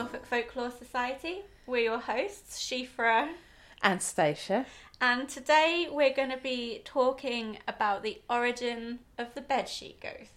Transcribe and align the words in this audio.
Norfolk 0.00 0.24
Folklore 0.24 0.70
Society. 0.70 1.40
We're 1.66 1.82
your 1.82 1.98
hosts, 1.98 2.58
Shifra, 2.58 3.28
and 3.82 4.00
Stacia. 4.00 4.64
and 4.98 5.28
today 5.28 5.88
we're 5.92 6.14
going 6.14 6.30
to 6.30 6.38
be 6.38 6.80
talking 6.86 7.58
about 7.68 8.02
the 8.02 8.22
origin 8.30 9.00
of 9.18 9.34
the 9.34 9.42
bedsheet 9.42 10.00
ghost. 10.00 10.32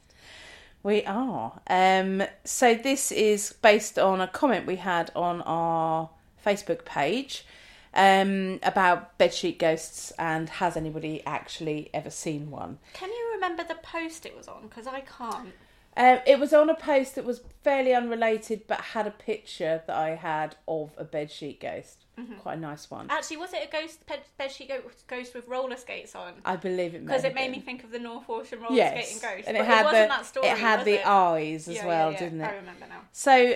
We 0.84 1.06
are. 1.06 1.62
Um, 1.68 2.24
so 2.44 2.76
this 2.76 3.10
is 3.14 3.54
based 3.62 3.98
on 3.98 4.20
a 4.20 4.28
comment 4.28 4.66
we 4.66 4.76
had 4.76 5.12
on 5.16 5.42
our 5.44 6.10
Facebook 6.46 6.84
page 6.84 7.46
um, 7.94 8.60
about 8.64 9.18
bedsheet 9.18 9.60
ghosts 9.60 10.12
and 10.20 10.50
has 10.50 10.76
anybody 10.76 11.24
actually 11.26 11.90
ever 11.94 12.10
seen 12.10 12.52
one? 12.52 12.80
Can 12.92 13.10
you 13.10 13.32
remember 13.36 13.64
the 13.64 13.76
post 13.76 14.26
it 14.26 14.36
was 14.36 14.50
on? 14.50 14.64
Because 14.64 14.88
I 14.88 15.00
can't. 15.00 15.54
Um, 15.96 16.20
it 16.26 16.40
was 16.40 16.54
on 16.54 16.70
a 16.72 16.76
post 16.76 17.16
that 17.16 17.24
was 17.24 17.42
fairly 17.64 17.94
unrelated 17.94 18.64
but 18.68 18.82
had 18.82 19.06
a 19.06 19.12
picture 19.12 19.84
that 19.86 19.96
I 19.96 20.16
had 20.16 20.56
of 20.68 20.92
a 20.98 21.06
bedsheet 21.06 21.60
ghost. 21.60 22.06
Quite 22.40 22.58
a 22.58 22.62
nice 22.62 22.90
one. 22.92 23.08
Actually, 23.10 23.38
was 23.38 23.54
it 23.54 23.68
a 23.68 23.72
ghost 23.72 24.06
bed- 24.06 24.22
bedsheet 24.40 24.72
ghost 25.08 25.34
with 25.34 25.48
roller 25.48 25.76
skates 25.78 26.16
on? 26.16 26.34
I 26.46 26.56
believe 26.56 26.94
it 26.96 27.06
Because 27.06 27.24
it 27.24 27.34
made 27.36 27.52
me 27.52 27.60
think 27.60 27.84
of 27.84 27.92
the 27.92 28.00
North 28.00 28.30
Ocean 28.30 28.60
roller 28.62 28.76
yes. 28.76 28.94
skating 29.10 29.22
ghost. 29.22 29.48
and 29.48 29.58
but 29.58 29.64
it 29.64 29.68
had 29.68 29.84
wasn't 29.86 30.04
the 30.10 30.16
that 30.16 30.26
story. 30.26 30.48
it 30.48 30.58
had 30.58 30.86
the 30.86 30.94
it? 31.00 31.08
eyes 31.08 31.68
as 31.68 31.76
Yeah, 31.76 31.86
well, 31.88 32.08
yeah, 32.12 32.14
yeah. 32.14 32.20
didn't 32.24 32.42
it? 32.42 32.46
I 32.46 32.56
remember 32.56 32.86
now. 32.88 33.02
So 33.12 33.56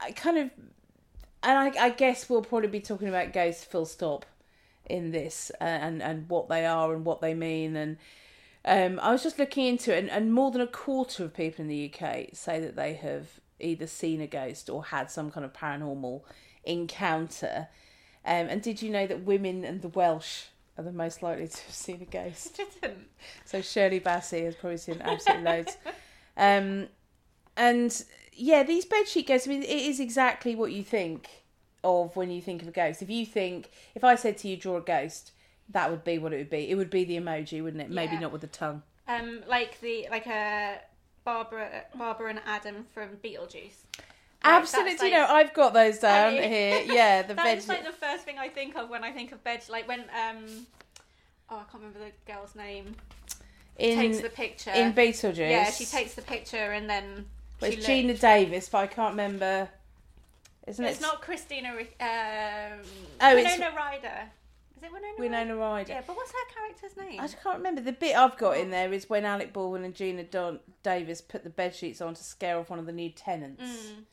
I 0.00 0.12
kind 0.12 0.38
of, 0.38 0.50
and 1.42 1.76
I, 1.78 1.84
I 1.86 1.90
guess 1.90 2.28
we'll 2.28 2.42
probably 2.42 2.68
be 2.68 2.80
talking 2.80 3.08
about 3.08 3.32
ghosts 3.32 3.64
full 3.64 3.86
stop 3.86 4.24
in 4.86 5.10
this, 5.12 5.50
uh, 5.60 5.64
and 5.64 6.02
and 6.02 6.28
what 6.28 6.48
they 6.48 6.66
are 6.66 6.92
and 6.94 7.04
what 7.04 7.20
they 7.20 7.32
mean. 7.34 7.76
And 7.76 7.96
um, 8.64 9.00
I 9.00 9.12
was 9.12 9.22
just 9.22 9.38
looking 9.38 9.66
into 9.66 9.94
it, 9.94 9.98
and, 9.98 10.10
and 10.10 10.32
more 10.32 10.50
than 10.50 10.60
a 10.60 10.66
quarter 10.66 11.24
of 11.24 11.34
people 11.34 11.62
in 11.62 11.68
the 11.68 11.92
UK 11.92 12.28
say 12.32 12.60
that 12.60 12.76
they 12.76 12.94
have 12.94 13.40
either 13.58 13.86
seen 13.86 14.20
a 14.20 14.26
ghost 14.26 14.68
or 14.68 14.84
had 14.84 15.10
some 15.10 15.30
kind 15.30 15.44
of 15.44 15.52
paranormal 15.52 16.22
encounter. 16.64 17.68
Um, 18.24 18.48
and 18.48 18.62
did 18.62 18.82
you 18.82 18.90
know 18.90 19.06
that 19.06 19.24
women 19.24 19.64
and 19.64 19.82
the 19.82 19.88
Welsh 19.88 20.44
are 20.76 20.84
the 20.84 20.92
most 20.92 21.22
likely 21.22 21.48
to 21.48 21.62
have 21.62 21.74
seen 21.74 22.02
a 22.02 22.04
ghost? 22.04 22.60
Didn't. 22.80 23.08
So 23.44 23.62
Shirley 23.62 24.00
Bassey 24.00 24.44
has 24.44 24.54
probably 24.54 24.78
seen 24.78 25.00
absolutely 25.00 25.44
loads. 25.44 25.76
Um, 26.36 26.88
and 27.56 28.04
yeah, 28.32 28.62
these 28.62 28.86
bedsheet 28.86 29.26
ghosts. 29.26 29.46
I 29.46 29.50
mean, 29.50 29.62
it 29.62 29.68
is 29.68 30.00
exactly 30.00 30.54
what 30.54 30.72
you 30.72 30.82
think 30.82 31.28
of 31.82 32.16
when 32.16 32.30
you 32.30 32.40
think 32.40 32.62
of 32.62 32.68
a 32.68 32.72
ghost. 32.72 33.02
If 33.02 33.10
you 33.10 33.26
think, 33.26 33.70
if 33.94 34.04
I 34.04 34.14
said 34.14 34.38
to 34.38 34.48
you, 34.48 34.56
draw 34.56 34.76
a 34.76 34.82
ghost, 34.82 35.32
that 35.72 35.90
would 35.90 36.04
be 36.04 36.18
what 36.18 36.32
it 36.32 36.36
would 36.38 36.50
be. 36.50 36.68
It 36.70 36.74
would 36.76 36.90
be 36.90 37.04
the 37.04 37.16
emoji, 37.16 37.62
wouldn't 37.62 37.82
it? 37.82 37.90
Maybe 37.90 38.16
not 38.18 38.32
with 38.32 38.40
the 38.40 38.46
tongue. 38.46 38.82
Um, 39.08 39.40
like 39.48 39.80
the 39.80 40.06
like 40.10 40.26
a 40.26 40.78
Barbara 41.24 41.84
Barbara 41.94 42.30
and 42.30 42.40
Adam 42.46 42.86
from 42.92 43.10
Beetlejuice. 43.22 43.74
Absolutely, 44.42 44.92
that's 44.92 45.02
you 45.02 45.10
know, 45.10 45.26
I've 45.28 45.52
got 45.52 45.74
those 45.74 45.98
down 45.98 46.32
Have 46.34 46.42
you? 46.42 46.48
here. 46.48 46.82
Yeah, 46.86 47.22
the 47.26 47.34
That 47.34 47.44
bed. 47.44 47.58
is 47.58 47.68
like 47.68 47.84
the 47.84 47.92
first 47.92 48.24
thing 48.24 48.38
I 48.38 48.48
think 48.48 48.76
of 48.76 48.88
when 48.88 49.04
I 49.04 49.12
think 49.12 49.32
of 49.32 49.42
bed. 49.44 49.62
Like 49.68 49.86
when 49.86 50.00
um, 50.00 50.66
oh, 51.50 51.56
I 51.56 51.62
can't 51.70 51.74
remember 51.74 51.98
the 51.98 52.32
girl's 52.32 52.54
name. 52.54 52.94
in 53.76 53.98
takes 53.98 54.20
the 54.20 54.30
picture. 54.30 54.70
in 54.70 54.92
Beetlejuice. 54.94 55.36
yeah, 55.50 55.70
she 55.70 55.84
takes 55.84 56.14
the 56.14 56.22
picture 56.22 56.56
and 56.72 56.88
then 56.88 57.26
it's 57.60 57.86
Geena 57.86 58.18
Davis, 58.18 58.68
but 58.70 58.78
I 58.78 58.86
can't 58.86 59.12
remember. 59.12 59.68
Isn't 60.66 60.84
It's 60.84 60.92
it? 60.92 61.02
It's 61.02 61.02
not 61.02 61.20
Christina. 61.20 61.74
Ri- 61.76 61.88
Um, 62.00 62.80
Oh, 63.20 63.36
it's- 63.36 63.58
Winona 63.58 63.76
Ryder. 63.76 64.20
Is 64.80 64.84
it 64.84 64.92
Winona? 64.92 65.14
Winona 65.18 65.56
Ryder? 65.56 65.60
Ryder. 65.60 65.92
Yeah, 65.92 66.02
but 66.06 66.16
what's 66.16 66.32
her 66.32 66.54
character's 66.54 66.96
name? 66.96 67.20
I 67.20 67.24
just 67.24 67.42
can't 67.42 67.58
remember. 67.58 67.82
The 67.82 67.92
bit 67.92 68.16
I've 68.16 68.38
got 68.38 68.56
in 68.56 68.70
there 68.70 68.90
is 68.92 69.10
when 69.10 69.26
Alec 69.26 69.52
Baldwin 69.52 69.84
and 69.84 69.94
Geena 69.94 70.30
Don- 70.30 70.60
Davis 70.82 71.20
put 71.20 71.44
the 71.44 71.50
bed 71.50 71.74
sheets 71.74 72.00
on 72.00 72.14
to 72.14 72.24
scare 72.24 72.58
off 72.58 72.70
one 72.70 72.78
of 72.78 72.86
the 72.86 72.92
new 72.92 73.10
tenants. 73.10 73.62
Mm. 73.62 74.04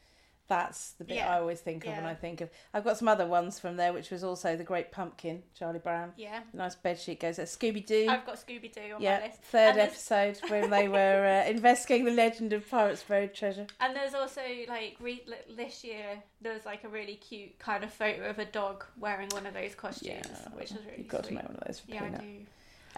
That's 0.47 0.91
the 0.91 1.03
bit 1.03 1.17
Yeah. 1.17 1.33
I 1.33 1.39
always 1.39 1.59
think 1.59 1.85
of 1.85 1.91
when 1.93 2.05
I 2.05 2.13
think 2.13 2.39
of. 2.41 2.49
I've 2.73 2.83
got 2.85 2.97
some 2.97 3.07
other 3.07 3.25
ones 3.27 3.59
from 3.59 3.75
there, 3.75 3.91
which 3.91 4.11
was 4.11 4.23
also 4.23 4.55
the 4.55 4.63
Great 4.63 4.91
Pumpkin, 4.91 5.43
Charlie 5.53 5.79
Brown. 5.79 6.13
Yeah, 6.15 6.39
Nice 6.53 6.75
bed 6.75 6.99
sheet 6.99 7.19
goes 7.19 7.35
there. 7.35 7.45
Scooby 7.45 7.85
Doo. 7.85 8.07
I've 8.09 8.25
got 8.25 8.35
Scooby 8.35 8.71
Doo 8.73 8.95
on 8.95 9.03
my 9.03 9.21
list. 9.25 9.41
third 9.43 9.71
And 9.71 9.79
episode 9.79 10.39
when 10.49 10.69
they 10.69 10.87
were 10.87 11.43
uh, 11.45 11.49
investigating 11.49 12.05
the 12.05 12.11
legend 12.13 12.53
of 12.53 12.69
Pirates 12.69 13.03
Buried 13.03 13.33
Treasure. 13.33 13.67
And 13.81 13.95
there's 13.95 14.13
also 14.13 14.41
like 14.69 14.95
re- 15.01 15.23
this 15.55 15.83
year 15.83 16.21
there 16.41 16.53
was 16.53 16.65
like 16.65 16.83
a 16.85 16.87
really 16.89 17.15
cute 17.15 17.59
kind 17.59 17.83
of 17.83 17.91
photo 17.91 18.29
of 18.29 18.39
a 18.39 18.45
dog 18.45 18.85
wearing 18.97 19.27
one 19.29 19.45
of 19.45 19.53
those 19.53 19.75
costumes, 19.75 20.27
which 20.53 20.71
was 20.71 20.79
really 20.85 20.99
You've 20.99 21.07
got 21.09 21.25
sweet. 21.25 21.29
to 21.29 21.35
make 21.35 21.43
one 21.49 21.57
of 21.57 21.67
those 21.67 21.79
for 21.79 21.91
yeah, 21.91 22.03
I 22.05 22.09
do. 22.21 22.45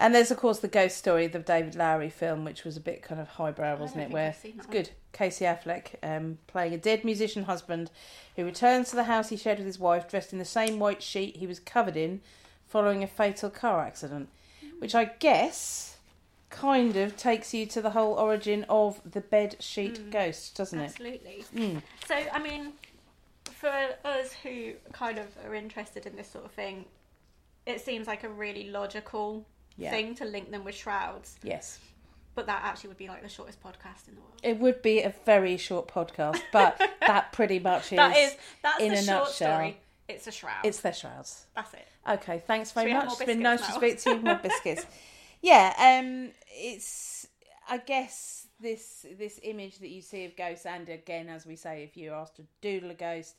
And 0.00 0.14
there's 0.14 0.30
of 0.30 0.38
course 0.38 0.58
the 0.60 0.68
ghost 0.68 0.96
story, 0.96 1.26
the 1.26 1.38
David 1.40 1.74
Lowery 1.76 2.08
film, 2.10 2.44
which 2.44 2.64
was 2.64 2.76
a 2.76 2.80
bit 2.80 3.02
kind 3.02 3.20
of 3.20 3.28
highbrow, 3.28 3.76
wasn't 3.76 3.98
don't 4.00 4.10
it? 4.10 4.14
Where 4.14 4.28
I've 4.28 4.36
seen 4.36 4.52
that 4.56 4.58
it's 4.60 4.66
one. 4.68 4.76
good. 4.76 4.90
Casey 5.12 5.44
Affleck 5.44 5.94
um, 6.02 6.38
playing 6.46 6.72
a 6.72 6.78
dead 6.78 7.04
musician 7.04 7.44
husband 7.44 7.90
who 8.36 8.44
returns 8.44 8.90
to 8.90 8.96
the 8.96 9.04
house 9.04 9.28
he 9.28 9.36
shared 9.36 9.58
with 9.58 9.66
his 9.66 9.78
wife, 9.78 10.08
dressed 10.08 10.32
in 10.32 10.38
the 10.38 10.44
same 10.44 10.78
white 10.78 11.02
sheet 11.02 11.36
he 11.36 11.46
was 11.46 11.60
covered 11.60 11.96
in, 11.96 12.20
following 12.66 13.02
a 13.02 13.06
fatal 13.06 13.50
car 13.50 13.80
accident, 13.82 14.28
which 14.78 14.94
I 14.94 15.04
guess 15.18 15.96
kind 16.48 16.96
of 16.96 17.16
takes 17.16 17.52
you 17.52 17.66
to 17.66 17.82
the 17.82 17.90
whole 17.90 18.14
origin 18.14 18.64
of 18.68 19.00
the 19.08 19.20
bed 19.20 19.56
sheet 19.60 19.94
Mm. 19.98 20.10
ghost, 20.12 20.56
doesn't 20.56 20.80
it? 20.80 20.84
Absolutely. 20.84 21.44
Mm. 21.54 21.82
So, 22.08 22.14
I 22.32 22.38
mean, 22.42 22.72
for 23.44 23.68
us 24.04 24.32
who 24.42 24.72
kind 24.92 25.18
of 25.18 25.26
are 25.46 25.54
interested 25.54 26.06
in 26.06 26.16
this 26.16 26.28
sort 26.30 26.44
of 26.44 26.52
thing, 26.52 26.86
it 27.66 27.80
seems 27.80 28.06
like 28.06 28.24
a 28.24 28.28
really 28.28 28.70
logical 28.70 29.44
Yeah. 29.76 29.90
thing 29.90 30.14
to 30.16 30.24
link 30.24 30.50
them 30.50 30.64
with 30.64 30.74
shrouds. 30.74 31.36
Yes. 31.42 31.78
But 32.34 32.46
that 32.46 32.62
actually 32.64 32.88
would 32.88 32.98
be 32.98 33.08
like 33.08 33.22
the 33.22 33.28
shortest 33.28 33.62
podcast 33.62 34.08
in 34.08 34.14
the 34.14 34.20
world. 34.20 34.40
It 34.42 34.58
would 34.58 34.82
be 34.82 35.00
a 35.02 35.14
very 35.24 35.56
short 35.56 35.88
podcast, 35.88 36.40
but 36.52 36.80
that 37.06 37.32
pretty 37.32 37.58
much 37.58 37.92
is. 37.92 37.96
that 37.96 38.16
is 38.16 38.36
that's 38.62 38.80
in 38.80 38.88
the 38.90 38.94
a 38.98 39.02
short 39.02 39.06
nutshell. 39.24 39.54
story. 39.56 39.76
It's 40.08 40.26
a 40.26 40.32
shroud. 40.32 40.64
It's 40.64 40.80
their 40.80 40.92
shrouds. 40.92 41.46
That's 41.54 41.72
it. 41.74 41.86
Okay, 42.08 42.42
thanks 42.46 42.72
very 42.72 42.92
much. 42.92 43.08
It's 43.12 43.24
been 43.24 43.40
nice 43.40 43.60
biscuits 43.60 44.04
to 44.04 44.10
speak 44.10 44.14
to 44.14 44.18
you. 44.20 44.24
More 44.24 44.40
biscuits. 44.42 44.86
Yeah, 45.42 46.00
um, 46.02 46.30
it's. 46.50 47.26
I 47.68 47.78
guess 47.78 48.46
this 48.60 49.06
this 49.18 49.38
image 49.42 49.78
that 49.78 49.90
you 49.90 50.02
see 50.02 50.24
of 50.24 50.36
ghosts, 50.36 50.66
and 50.66 50.88
again, 50.88 51.28
as 51.28 51.46
we 51.46 51.56
say, 51.56 51.84
if 51.84 51.96
you're 51.96 52.14
asked 52.14 52.36
to 52.36 52.42
doodle 52.60 52.90
a 52.90 52.94
ghost, 52.94 53.36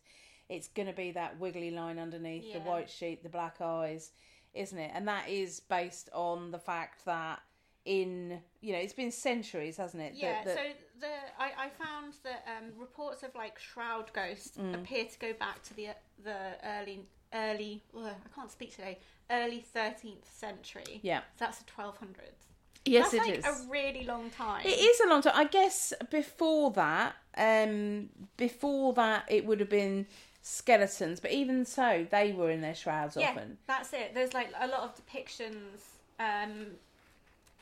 it's 0.50 0.68
going 0.70 0.88
to 0.88 0.94
be 0.94 1.12
that 1.12 1.40
wiggly 1.40 1.72
line 1.72 2.00
underneath 2.00 2.54
the 2.54 2.60
white 2.60 2.90
sheet, 2.90 3.24
the 3.24 3.30
black 3.30 3.60
eyes, 3.62 4.12
isn't 4.54 4.78
it? 4.78 4.92
And 4.94 5.08
that 5.08 5.30
is 5.30 5.60
based 5.60 6.10
on 6.14 6.52
the 6.52 6.60
fact 6.60 7.06
that 7.06 7.40
in 7.86 8.40
you 8.62 8.74
know 8.74 8.80
it's 8.80 8.94
been 8.94 9.12
centuries, 9.12 9.78
hasn't 9.78 10.04
it? 10.04 10.14
Yeah, 10.16 10.44
that- 10.44 10.56
so 10.56 10.64
the 11.00 11.08
I, 11.40 11.66
I 11.66 11.70
found 11.70 12.14
that 12.24 12.46
um, 12.48 12.72
reports 12.80 13.24
of 13.24 13.34
like 13.36 13.58
shroud 13.58 14.12
ghosts 14.14 14.58
Mm. 14.58 14.76
appear 14.76 15.06
to 15.06 15.20
go 15.20 15.34
back 15.34 15.64
to 15.64 15.74
the 15.74 15.88
the 16.24 16.38
early 16.64 17.06
early 17.34 17.82
ugh, 17.98 18.06
I 18.26 18.36
can't 18.36 18.52
speak 18.52 18.76
today 18.76 19.00
early 19.32 19.62
thirteenth 19.74 20.30
century. 20.32 21.00
yeah. 21.02 21.20
So 21.22 21.46
that's 21.46 21.58
the 21.60 21.66
twelve 21.66 21.98
hundreds. 21.98 22.46
Yes, 22.86 23.12
that's 23.12 23.28
it 23.28 23.30
like 23.30 23.40
is. 23.40 23.46
a 23.46 23.70
really 23.70 24.04
long 24.06 24.30
time. 24.32 24.66
It 24.66 24.70
is 24.80 25.00
a 25.02 25.08
long 25.08 25.22
time. 25.22 25.34
I 25.36 25.46
guess 25.46 25.94
before 26.10 26.72
that, 26.72 27.16
um, 27.38 28.10
before 28.38 28.94
that, 28.94 29.26
it 29.30 29.46
would 29.46 29.60
have 29.60 29.70
been 29.70 30.08
skeletons. 30.42 31.20
But 31.20 31.32
even 31.32 31.66
so, 31.66 32.06
they 32.10 32.32
were 32.32 32.50
in 32.52 32.62
their 32.62 32.76
shrouds 32.76 33.16
Yeah, 33.18 33.30
often. 33.30 33.58
that's 33.68 33.94
it. 33.94 34.14
There's 34.14 34.34
like 34.34 34.52
a 34.60 34.68
lot 34.68 34.82
of 34.82 34.96
depictions 34.96 35.82
um, 36.20 36.68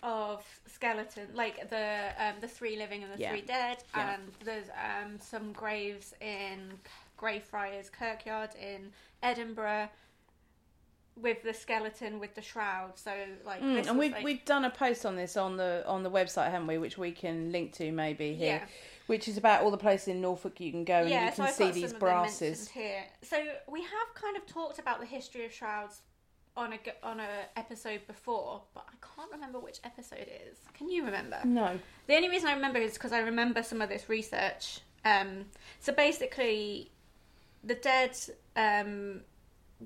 of 0.02 0.46
skeleton, 0.66 1.28
like 1.34 1.70
the 1.70 2.10
um, 2.18 2.36
the 2.42 2.48
three 2.48 2.78
living 2.78 3.04
and 3.04 3.12
the 3.14 3.20
Yeah. 3.20 3.32
three 3.32 3.42
dead, 3.42 3.84
Yeah. 3.96 4.14
and 4.14 4.32
there's 4.44 4.70
um, 4.70 5.20
some 5.20 5.52
graves 5.52 6.14
in 6.22 6.72
Greyfriars 7.18 7.90
Kirkyard 7.90 8.52
in 8.56 8.92
Edinburgh 9.22 9.90
with 11.22 11.44
the 11.44 11.54
skeleton 11.54 12.20
with 12.20 12.36
the 12.36 12.42
shroud. 12.42 12.98
So 12.98 13.12
like, 13.46 13.62
Mm, 13.62 13.76
this 13.76 13.88
and 13.88 13.98
we've 14.00 14.12
like- 14.12 14.24
we've 14.24 14.46
done 14.46 14.66
a 14.66 14.70
post 14.70 15.06
on 15.06 15.16
this 15.16 15.36
on 15.38 15.58
the 15.58 15.84
on 15.88 16.04
the 16.04 16.12
website, 16.12 16.52
haven't 16.52 16.68
we? 16.68 16.78
Which 16.78 16.98
we 16.98 17.12
can 17.12 17.52
link 17.52 17.74
to 17.74 17.92
maybe 17.92 18.34
here. 18.36 18.62
yeah. 18.62 18.68
Which 19.08 19.28
is 19.28 19.38
about 19.38 19.64
all 19.64 19.72
the 19.72 19.78
places 19.78 20.10
in 20.10 20.22
Norfolk 20.22 20.60
you 20.60 20.70
can 20.72 20.84
go 20.86 21.00
and 21.00 21.10
yeah, 21.10 21.26
you 21.28 21.32
can 21.32 21.46
I've 21.46 21.54
see 21.54 21.72
these 21.72 21.76
some 21.76 21.84
of 21.86 21.92
them 21.92 22.00
brasses. 22.00 22.70
here. 22.70 23.04
So 23.24 23.38
we 23.68 23.82
have 23.82 24.14
kind 24.14 24.38
of 24.38 24.46
talked 24.46 24.78
about 24.78 25.00
the 25.00 25.06
history 25.08 25.46
of 25.46 25.52
shrouds 25.54 26.02
on 26.56 26.74
a 26.74 26.80
on 27.04 27.20
a 27.20 27.28
episode 27.58 28.02
before, 28.06 28.62
but 28.74 28.86
I 28.88 28.94
can't 29.16 29.32
remember 29.32 29.60
which 29.60 29.80
episode 29.84 30.20
it 30.20 30.48
is. 30.52 30.60
Can 30.76 30.90
you 30.90 31.04
remember? 31.06 31.40
No. 31.44 31.80
The 32.08 32.16
only 32.16 32.30
reason 32.30 32.50
I 32.50 32.54
remember 32.54 32.80
is 32.80 32.94
because 32.94 33.12
I 33.12 33.20
remember 33.20 33.64
some 33.64 33.82
of 33.82 33.90
this 33.90 34.10
research. 34.10 34.82
Um, 35.06 35.46
so 35.80 35.92
basically, 35.94 36.92
the 37.64 37.76
dead 37.76 38.16
um, 38.56 39.22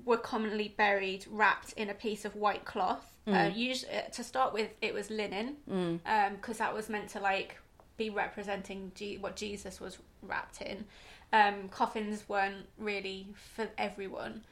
were 0.04 0.16
commonly 0.16 0.74
buried 0.76 1.24
wrapped 1.30 1.72
in 1.74 1.88
a 1.90 1.94
piece 1.94 2.24
of 2.24 2.34
white 2.34 2.64
cloth. 2.64 3.10
Uh, 3.26 3.50
usually, 3.54 3.90
to 4.12 4.22
start 4.22 4.52
with, 4.52 4.70
it 4.82 4.92
was 4.92 5.08
linen 5.10 5.56
Mm. 5.70 6.00
because 6.36 6.58
that 6.58 6.74
was 6.74 6.88
meant 6.90 7.08
to 7.10 7.20
like 7.20 7.56
be 7.96 8.10
representing 8.10 8.92
G- 8.94 9.16
what 9.18 9.34
Jesus 9.36 9.80
was 9.80 9.98
wrapped 10.20 10.60
in. 10.60 10.84
Um, 11.32 11.68
coffins 11.70 12.28
weren't 12.28 12.66
really 12.78 13.28
for 13.54 13.68
everyone. 13.78 14.42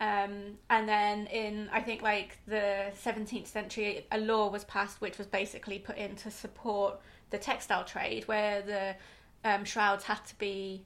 Um, 0.00 0.58
and 0.70 0.88
then 0.88 1.26
in 1.26 1.68
I 1.72 1.80
think 1.80 2.02
like 2.02 2.38
the 2.46 2.92
17th 3.04 3.46
century, 3.46 4.06
a 4.10 4.18
law 4.18 4.48
was 4.50 4.64
passed 4.64 5.00
which 5.00 5.18
was 5.18 5.26
basically 5.26 5.78
put 5.78 5.96
in 5.96 6.16
to 6.16 6.30
support 6.30 7.00
the 7.30 7.38
textile 7.38 7.84
trade, 7.84 8.26
where 8.26 8.62
the 8.62 8.96
um, 9.48 9.64
shrouds 9.64 10.04
had 10.04 10.24
to 10.26 10.38
be 10.38 10.84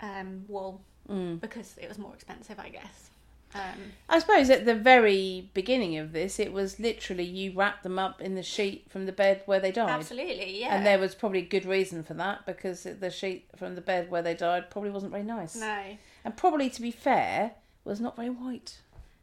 um, 0.00 0.44
wool 0.48 0.80
Mm. 1.08 1.40
because 1.40 1.76
it 1.78 1.88
was 1.88 1.98
more 1.98 2.14
expensive, 2.14 2.58
I 2.60 2.68
guess. 2.68 3.09
Um, 3.54 3.92
I 4.08 4.20
suppose 4.20 4.48
at 4.48 4.64
the 4.64 4.74
very 4.76 5.50
beginning 5.54 5.98
of 5.98 6.12
this, 6.12 6.38
it 6.38 6.52
was 6.52 6.78
literally 6.78 7.24
you 7.24 7.52
wrapped 7.52 7.82
them 7.82 7.98
up 7.98 8.20
in 8.20 8.34
the 8.36 8.42
sheet 8.44 8.86
from 8.88 9.06
the 9.06 9.12
bed 9.12 9.42
where 9.46 9.58
they 9.58 9.72
died. 9.72 9.90
absolutely, 9.90 10.60
yeah. 10.60 10.74
And 10.76 10.86
there 10.86 10.98
was 11.00 11.14
probably 11.16 11.40
a 11.40 11.44
good 11.46 11.64
reason 11.66 12.02
for 12.04 12.14
that 12.14 12.46
because 12.46 12.84
the 12.84 13.10
sheet 13.10 13.46
from 13.56 13.74
the 13.74 13.80
bed 13.80 14.08
where 14.10 14.22
they 14.22 14.34
died 14.34 14.70
probably 14.70 14.90
wasn't 14.90 15.10
very 15.12 15.24
nice. 15.24 15.56
no, 15.56 15.96
And 16.24 16.36
probably, 16.36 16.70
to 16.70 16.80
be 16.80 16.92
fair, 16.92 17.52
was 17.84 18.00
not 18.00 18.14
very 18.14 18.30
white. 18.30 18.78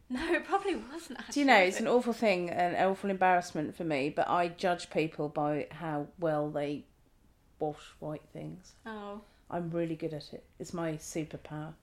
no, 0.09 0.33
it 0.33 0.44
probably 0.45 0.75
wasn't. 0.75 1.19
Actually, 1.19 1.33
Do 1.33 1.39
you 1.39 1.45
know, 1.45 1.57
it's 1.59 1.79
an 1.79 1.88
awful 1.88 2.13
thing, 2.13 2.50
an 2.50 2.75
awful 2.85 3.09
embarrassment 3.09 3.75
for 3.77 3.83
me, 3.85 4.09
but 4.09 4.27
I 4.27 4.50
judge 4.50 4.89
people 4.89 5.29
by 5.29 5.68
how 5.71 6.07
well 6.19 6.50
they 6.50 6.83
wash 7.59 7.94
white 8.00 8.24
things. 8.33 8.74
Oh, 8.85 9.21
I'm 9.50 9.69
really 9.71 9.95
good 9.95 10.13
at 10.13 10.33
it. 10.33 10.44
It's 10.59 10.74
my 10.74 10.94
superpower. 10.94 11.74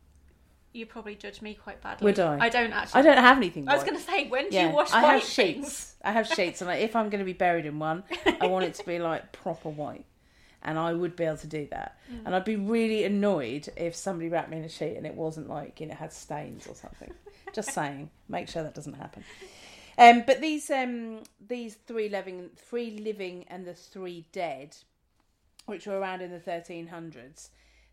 You 0.74 0.86
probably 0.86 1.14
judge 1.14 1.40
me 1.40 1.54
quite 1.54 1.80
badly. 1.80 2.04
Would 2.04 2.18
I? 2.18 2.38
I 2.40 2.48
don't 2.48 2.72
actually. 2.72 3.00
I 3.00 3.02
don't 3.02 3.18
have 3.18 3.36
anything 3.36 3.68
I 3.68 3.74
was 3.74 3.84
going 3.84 3.96
to 3.96 4.02
say, 4.02 4.28
when 4.28 4.50
do 4.50 4.56
yeah, 4.56 4.68
you 4.68 4.74
wash 4.74 4.92
I 4.92 5.02
white 5.02 5.12
have 5.12 5.22
things? 5.22 5.66
sheets. 5.66 5.94
I 6.04 6.12
have 6.12 6.26
sheets, 6.26 6.60
and 6.60 6.68
like, 6.68 6.80
if 6.80 6.96
I'm 6.96 7.08
going 7.08 7.20
to 7.20 7.24
be 7.24 7.32
buried 7.32 7.64
in 7.64 7.78
one, 7.78 8.02
I 8.40 8.46
want 8.46 8.64
it 8.64 8.74
to 8.74 8.86
be 8.86 8.98
like 8.98 9.32
proper 9.32 9.68
white, 9.68 10.04
and 10.62 10.78
I 10.78 10.92
would 10.92 11.16
be 11.16 11.24
able 11.24 11.38
to 11.38 11.46
do 11.46 11.68
that. 11.70 11.98
Mm. 12.12 12.26
And 12.26 12.34
I'd 12.34 12.44
be 12.44 12.56
really 12.56 13.04
annoyed 13.04 13.68
if 13.76 13.94
somebody 13.94 14.28
wrapped 14.28 14.50
me 14.50 14.58
in 14.58 14.64
a 14.64 14.68
sheet 14.68 14.96
and 14.96 15.06
it 15.06 15.14
wasn't 15.14 15.48
like 15.48 15.80
you 15.80 15.86
know 15.86 15.94
had 15.94 16.12
stains 16.12 16.66
or 16.66 16.74
something. 16.74 17.12
Just 17.54 17.72
saying, 17.72 18.10
make 18.28 18.48
sure 18.48 18.64
that 18.64 18.74
doesn't 18.74 18.94
happen. 18.94 19.24
Um, 19.96 20.24
but 20.26 20.40
these 20.40 20.70
um, 20.70 21.20
these 21.46 21.74
three 21.86 22.08
living, 22.08 22.50
three 22.56 22.98
living, 22.98 23.44
and 23.48 23.64
the 23.64 23.74
three 23.74 24.26
dead, 24.32 24.76
which 25.66 25.86
were 25.86 25.98
around 25.98 26.20
in 26.20 26.30
the 26.30 26.40
1300s, 26.40 27.50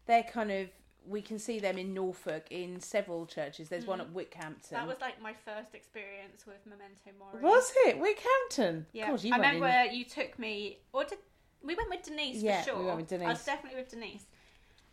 they're 0.07 0.24
kind 0.24 0.51
of 0.51 0.69
we 1.07 1.21
can 1.21 1.39
see 1.39 1.59
them 1.59 1.77
in 1.77 1.94
Norfolk 1.94 2.45
in 2.51 2.80
several 2.80 3.25
churches. 3.25 3.69
There's 3.69 3.86
one 3.88 4.00
at 4.01 4.13
Wickhampton. 4.13 4.68
Mm. 4.68 4.69
That 4.71 4.88
was 4.88 4.98
like 5.01 5.21
my 5.21 5.33
first 5.33 5.74
experience 5.74 6.45
with 6.45 6.57
Memento 6.65 7.09
Mori. 7.18 7.42
Was 7.44 7.71
it 7.88 8.00
Wickhampton? 8.00 8.86
Yeah, 8.94 9.09
God, 9.12 9.24
you 9.24 9.33
I 9.33 9.39
went 9.39 9.56
in- 9.56 9.62
remember 9.62 9.94
you 9.94 10.06
took 10.06 10.38
me, 10.38 10.77
or 10.94 11.03
did 11.03 11.18
we 11.63 11.75
went 11.75 11.89
with 11.89 12.03
Denise 12.03 12.38
Yeah, 12.42 12.62
for 12.62 12.69
sure? 12.69 12.80
we 12.80 12.86
went 12.86 12.98
with 12.98 13.07
Denise. 13.09 13.27
I 13.27 13.31
was 13.31 13.44
definitely 13.45 13.80
with 13.80 13.89
Denise, 13.89 14.25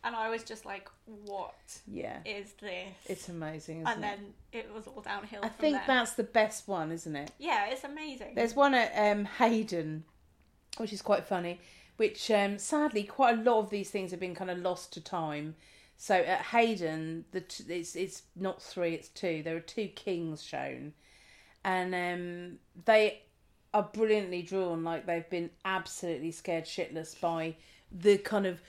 and 0.02 0.16
I 0.16 0.30
was 0.30 0.44
just 0.44 0.64
like, 0.64 0.88
"What 1.26 1.80
Yeah, 1.86 2.18
is 2.24 2.52
this?" 2.60 2.88
it's 3.06 3.28
amazing. 3.28 3.82
Isn't 3.82 3.88
and 3.88 3.98
it? 3.98 4.02
then 4.02 4.34
it 4.52 4.72
was 4.74 4.86
all 4.86 5.02
downhill. 5.02 5.40
I 5.42 5.48
think 5.50 5.76
there. 5.76 5.84
that's 5.86 6.12
the 6.12 6.24
best 6.24 6.66
one, 6.68 6.90
isn't 6.90 7.14
it? 7.16 7.30
yeah, 7.38 7.66
it's 7.66 7.84
amazing. 7.84 8.34
There's 8.34 8.54
one 8.56 8.74
at 8.74 8.92
um, 8.96 9.26
Heydon, 9.38 10.02
which 10.78 10.92
is 10.92 11.02
quite 11.02 11.24
funny. 11.24 11.60
Which 11.98 12.30
um, 12.30 12.58
sadly, 12.58 13.02
quite 13.02 13.38
a 13.38 13.42
lot 13.42 13.58
of 13.58 13.70
these 13.70 13.90
things 13.90 14.12
have 14.12 14.20
been 14.20 14.34
kind 14.34 14.50
of 14.50 14.58
lost 14.58 14.92
to 14.94 15.00
time. 15.02 15.56
So 16.00 16.14
at 16.14 16.44
Heydon, 16.44 17.24
the 17.32 17.40
t- 17.40 17.64
it's 17.68 17.96
it's 17.96 18.22
not 18.36 18.62
three, 18.62 18.94
it's 18.94 19.08
two. 19.08 19.42
There 19.42 19.56
are 19.56 19.60
two 19.60 19.88
kings 19.88 20.44
shown, 20.44 20.92
and 21.64 21.92
um, 21.92 22.58
they 22.84 23.22
are 23.74 23.82
brilliantly 23.82 24.42
drawn. 24.42 24.84
Like 24.84 25.06
they've 25.06 25.28
been 25.28 25.50
absolutely 25.64 26.30
scared 26.30 26.66
shitless 26.66 27.20
by 27.20 27.56
the 27.90 28.16
kind 28.16 28.46
of 28.46 28.60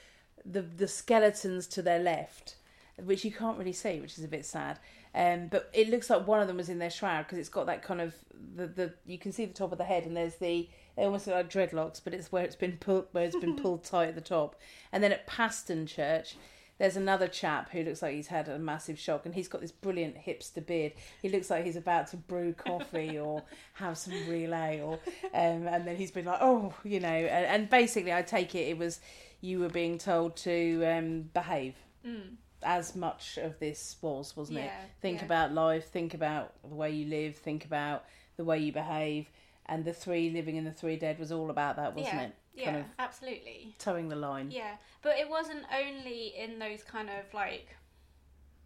the 0.44 0.64
the 0.64 0.88
skeletons 0.88 1.68
to 1.68 1.84
their 1.84 2.00
left, 2.00 2.56
which 2.98 3.24
you 3.24 3.32
can't 3.32 3.60
really 3.60 3.74
see, 3.74 4.00
which 4.00 4.18
is 4.18 4.24
a 4.24 4.28
bit 4.28 4.44
sad. 4.44 4.80
Um, 5.14 5.50
but 5.50 5.70
it 5.72 5.90
looks 5.90 6.10
like 6.10 6.28
one 6.28 6.42
of 6.42 6.48
them 6.48 6.58
was 6.58 6.70
in 6.70 6.80
their 6.80 6.90
shroud 6.90 7.26
because 7.26 7.38
it's 7.38 7.50
got 7.50 7.68
that 7.68 7.84
kind 7.84 8.02
of 8.02 8.16
the, 8.56 8.66
the 8.66 8.94
you 9.06 9.20
can 9.20 9.32
see 9.32 9.46
the 9.46 9.54
top 9.54 9.72
of 9.72 9.78
the 9.78 9.84
head 9.84 10.06
and 10.06 10.18
there's 10.18 10.36
the 10.36 10.68
they 10.96 11.04
almost 11.04 11.28
look 11.28 11.36
like 11.36 11.52
dreadlocks, 11.52 12.02
but 12.04 12.16
it's 12.16 12.32
where 12.32 12.44
it's 12.44 12.56
been 12.56 12.78
pulled 12.78 13.06
where 13.12 13.26
it's 13.26 13.36
been 13.36 13.56
pulled 13.62 13.84
tight 13.84 14.10
at 14.10 14.16
the 14.16 14.22
top. 14.22 14.56
And 14.92 15.04
then 15.04 15.12
at 15.12 15.28
Paston 15.28 15.86
Church, 15.86 16.36
there's 16.80 16.96
another 16.96 17.28
chap 17.28 17.70
who 17.72 17.84
looks 17.84 18.02
like 18.02 18.16
he's 18.16 18.28
had 18.28 18.48
a 18.48 18.58
massive 18.58 18.98
shock 18.98 19.26
and 19.26 19.36
he's 19.36 19.48
got 19.48 19.62
this 19.62 19.72
brilliant 19.72 20.18
hipster 20.18 20.66
beard. 20.66 20.94
He 21.22 21.30
looks 21.30 21.50
like 21.50 21.66
he's 21.66 21.76
about 21.76 22.08
to 22.08 22.18
brew 22.18 22.54
coffee 22.54 23.20
or 23.20 23.44
have 23.74 23.98
some 23.98 24.14
real 24.28 24.56
ale. 24.56 25.00
Um, 25.34 25.68
and 25.68 25.86
then 25.86 25.98
he's 25.98 26.12
been 26.12 26.26
like, 26.26 26.40
oh, 26.42 26.74
you 26.84 27.00
know, 27.00 27.08
and, 27.08 27.46
and 27.46 27.70
basically 27.70 28.14
I 28.14 28.22
take 28.22 28.56
it 28.56 28.70
it 28.70 28.78
was 28.78 29.00
you 29.42 29.60
were 29.60 29.70
being 29.70 29.98
told 29.98 30.36
to 30.38 30.84
um, 30.86 31.30
behave 31.34 31.76
Mm. 32.06 32.38
as 32.64 32.96
much 32.96 33.38
of 33.38 33.60
this 33.60 33.98
was, 34.02 34.36
wasn't 34.38 34.60
it? 34.60 34.72
Think 35.02 35.20
yeah. 35.20 35.26
about 35.26 35.54
life, 35.54 35.90
think 35.90 36.14
about 36.14 36.54
the 36.68 36.76
way 36.76 36.92
you 36.92 37.06
live, 37.08 37.36
think 37.36 37.66
about 37.66 38.06
the 38.38 38.46
way 38.46 38.58
you 38.60 38.72
behave. 38.72 39.30
And 39.66 39.84
the 39.84 39.94
three 39.94 40.30
living 40.30 40.58
and 40.58 40.66
the 40.66 40.72
three 40.72 40.96
dead 40.96 41.20
was 41.20 41.32
all 41.32 41.50
about 41.50 41.76
that, 41.76 41.94
wasn't 41.94 42.16
yeah, 42.16 42.22
it? 42.28 42.36
Yeah, 42.56 42.66
Kind 42.66 42.78
of 42.78 42.86
absolutely. 43.00 43.76
towing 43.80 44.10
the 44.10 44.16
line. 44.16 44.52
Yeah, 44.52 44.76
but 45.02 45.18
it 45.18 45.30
wasn't 45.30 45.64
only 45.74 46.34
in 46.38 46.60
those 46.60 46.84
kind 46.84 47.10
of 47.10 47.34
like 47.34 47.76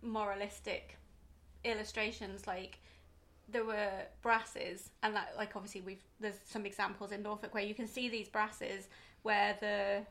moralistic 0.01 0.97
illustrations. 1.63 2.47
Like 2.47 2.80
there 3.50 3.65
were 3.65 3.91
brasses, 4.21 4.89
and 5.01 5.15
that 5.15 5.33
like 5.38 5.56
obviously 5.56 5.81
we've 5.81 6.03
there's 6.19 6.39
some 6.45 6.65
examples 6.65 7.12
in 7.12 7.24
Norfolk 7.24 7.53
where 7.53 7.63
you 7.63 7.74
can 7.75 7.88
see 7.88 8.09
these 8.09 8.30
brasses 8.30 8.88
where 9.24 9.56
the 9.59 10.01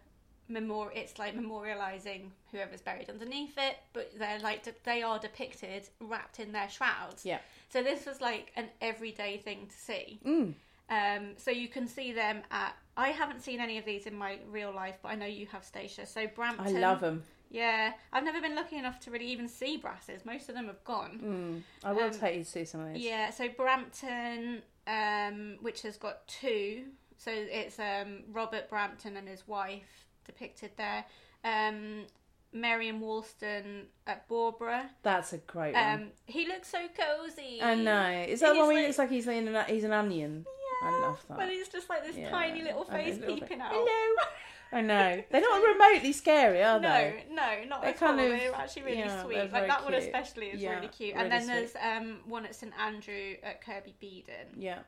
memor 0.48 0.90
it's 0.94 1.18
like 1.18 1.36
memorializing 1.36 2.22
whoever's 2.50 2.80
buried 2.80 3.08
underneath 3.08 3.56
it, 3.58 3.76
but 3.92 4.10
they're 4.18 4.40
like 4.40 4.62
de- 4.62 4.74
they 4.84 5.02
are 5.02 5.18
depicted 5.18 5.88
wrapped 6.00 6.40
in 6.40 6.52
their 6.52 6.68
shrouds. 6.68 7.24
Yeah. 7.24 7.38
So 7.70 7.82
this 7.82 8.06
was 8.06 8.20
like 8.20 8.52
an 8.56 8.66
everyday 8.80 9.38
thing 9.38 9.66
to 9.68 9.76
see. 9.76 10.18
Mm. 10.26 10.54
Um, 10.90 11.34
so 11.36 11.50
you 11.50 11.68
can 11.68 11.86
see 11.86 12.12
them 12.12 12.42
at. 12.50 12.74
I 12.96 13.08
haven't 13.08 13.40
seen 13.42 13.60
any 13.60 13.78
of 13.78 13.84
these 13.86 14.06
in 14.06 14.14
my 14.14 14.38
real 14.50 14.70
life, 14.72 14.96
but 15.02 15.08
I 15.10 15.14
know 15.14 15.24
you 15.26 15.46
have, 15.46 15.64
Stacia. 15.64 16.04
So 16.06 16.26
Brampton. 16.26 16.76
I 16.76 16.80
love 16.80 17.00
them. 17.00 17.22
Yeah, 17.50 17.92
I've 18.12 18.24
never 18.24 18.40
been 18.40 18.54
lucky 18.54 18.76
enough 18.76 18.98
to 19.00 19.10
really 19.10 19.26
even 19.26 19.46
see 19.48 19.76
brasses. 19.76 20.24
Most 20.24 20.48
of 20.48 20.54
them 20.54 20.66
have 20.66 20.82
gone. 20.84 21.20
Mm. 21.22 21.86
I 21.88 21.92
will 21.92 22.04
Um, 22.04 22.10
take 22.10 22.36
you 22.36 22.44
to 22.44 22.50
see 22.50 22.64
some 22.64 22.80
of 22.80 22.92
these. 22.94 23.02
Yeah, 23.02 23.30
so 23.30 23.48
Brampton, 23.48 24.62
um, 24.86 25.58
which 25.60 25.82
has 25.82 25.96
got 25.96 26.26
two. 26.28 26.84
So 27.18 27.30
it's 27.30 27.78
um, 27.78 28.24
Robert 28.32 28.68
Brampton 28.70 29.16
and 29.16 29.28
his 29.28 29.46
wife 29.46 30.06
depicted 30.24 30.70
there. 30.76 31.04
Um, 31.44 32.06
Merriam 32.54 33.00
Woolston 33.00 33.86
at 34.06 34.28
Barbara. 34.28 34.90
That's 35.02 35.32
a 35.32 35.38
great 35.38 35.74
one. 35.74 35.84
Um, 36.02 36.06
he 36.26 36.46
looks 36.48 36.68
so 36.68 36.86
cozy. 36.88 37.60
I 37.62 37.74
know. 37.74 38.24
Is 38.28 38.40
that 38.40 38.52
He's 38.52 38.58
one 38.58 38.68
where 38.68 38.76
he 38.76 38.82
like- 38.82 38.88
looks 38.88 38.98
like 38.98 39.10
he's 39.10 39.26
in 39.28 39.48
an, 39.48 39.64
he's 39.68 39.84
an 39.84 39.92
onion? 39.92 40.44
I 40.82 41.00
love 41.00 41.24
that. 41.28 41.36
But 41.38 41.48
it's 41.50 41.68
just 41.68 41.88
like 41.88 42.04
this 42.04 42.16
Yeah. 42.16 42.30
tiny 42.30 42.62
little 42.62 42.84
know, 42.84 42.90
face 42.90 43.18
little 43.18 43.34
peeping 43.34 43.58
bit- 43.58 43.60
out. 43.60 43.72
Hello. 43.72 44.28
I 44.74 44.80
know. 44.80 45.22
They're 45.30 45.40
not 45.42 45.62
remotely 45.62 46.12
scary, 46.12 46.62
are 46.62 46.80
No, 46.80 46.88
they? 46.88 47.24
no, 47.28 47.34
no, 47.34 47.64
not 47.68 47.82
They're 47.82 47.90
at 47.90 47.98
kind 47.98 48.18
all. 48.18 48.24
of- 48.26 48.32
They're 48.40 48.54
actually 48.54 48.82
really 48.82 48.98
yeah, 49.00 49.22
sweet. 49.22 49.52
Like 49.52 49.66
that 49.66 49.84
one 49.84 49.94
especially 49.94 50.46
is 50.46 50.62
Yeah, 50.62 50.76
really 50.76 50.88
cute. 50.88 51.14
really 51.14 51.22
and 51.24 51.30
then 51.32 51.42
sweet. 51.42 51.72
there's 51.74 51.76
um 52.00 52.20
one 52.26 52.46
at 52.46 52.54
St 52.54 52.72
Andrew 52.78 53.34
at 53.42 53.62
Kirby 53.64 53.94
Bedon. 54.00 54.46
Yeah. 54.56 54.78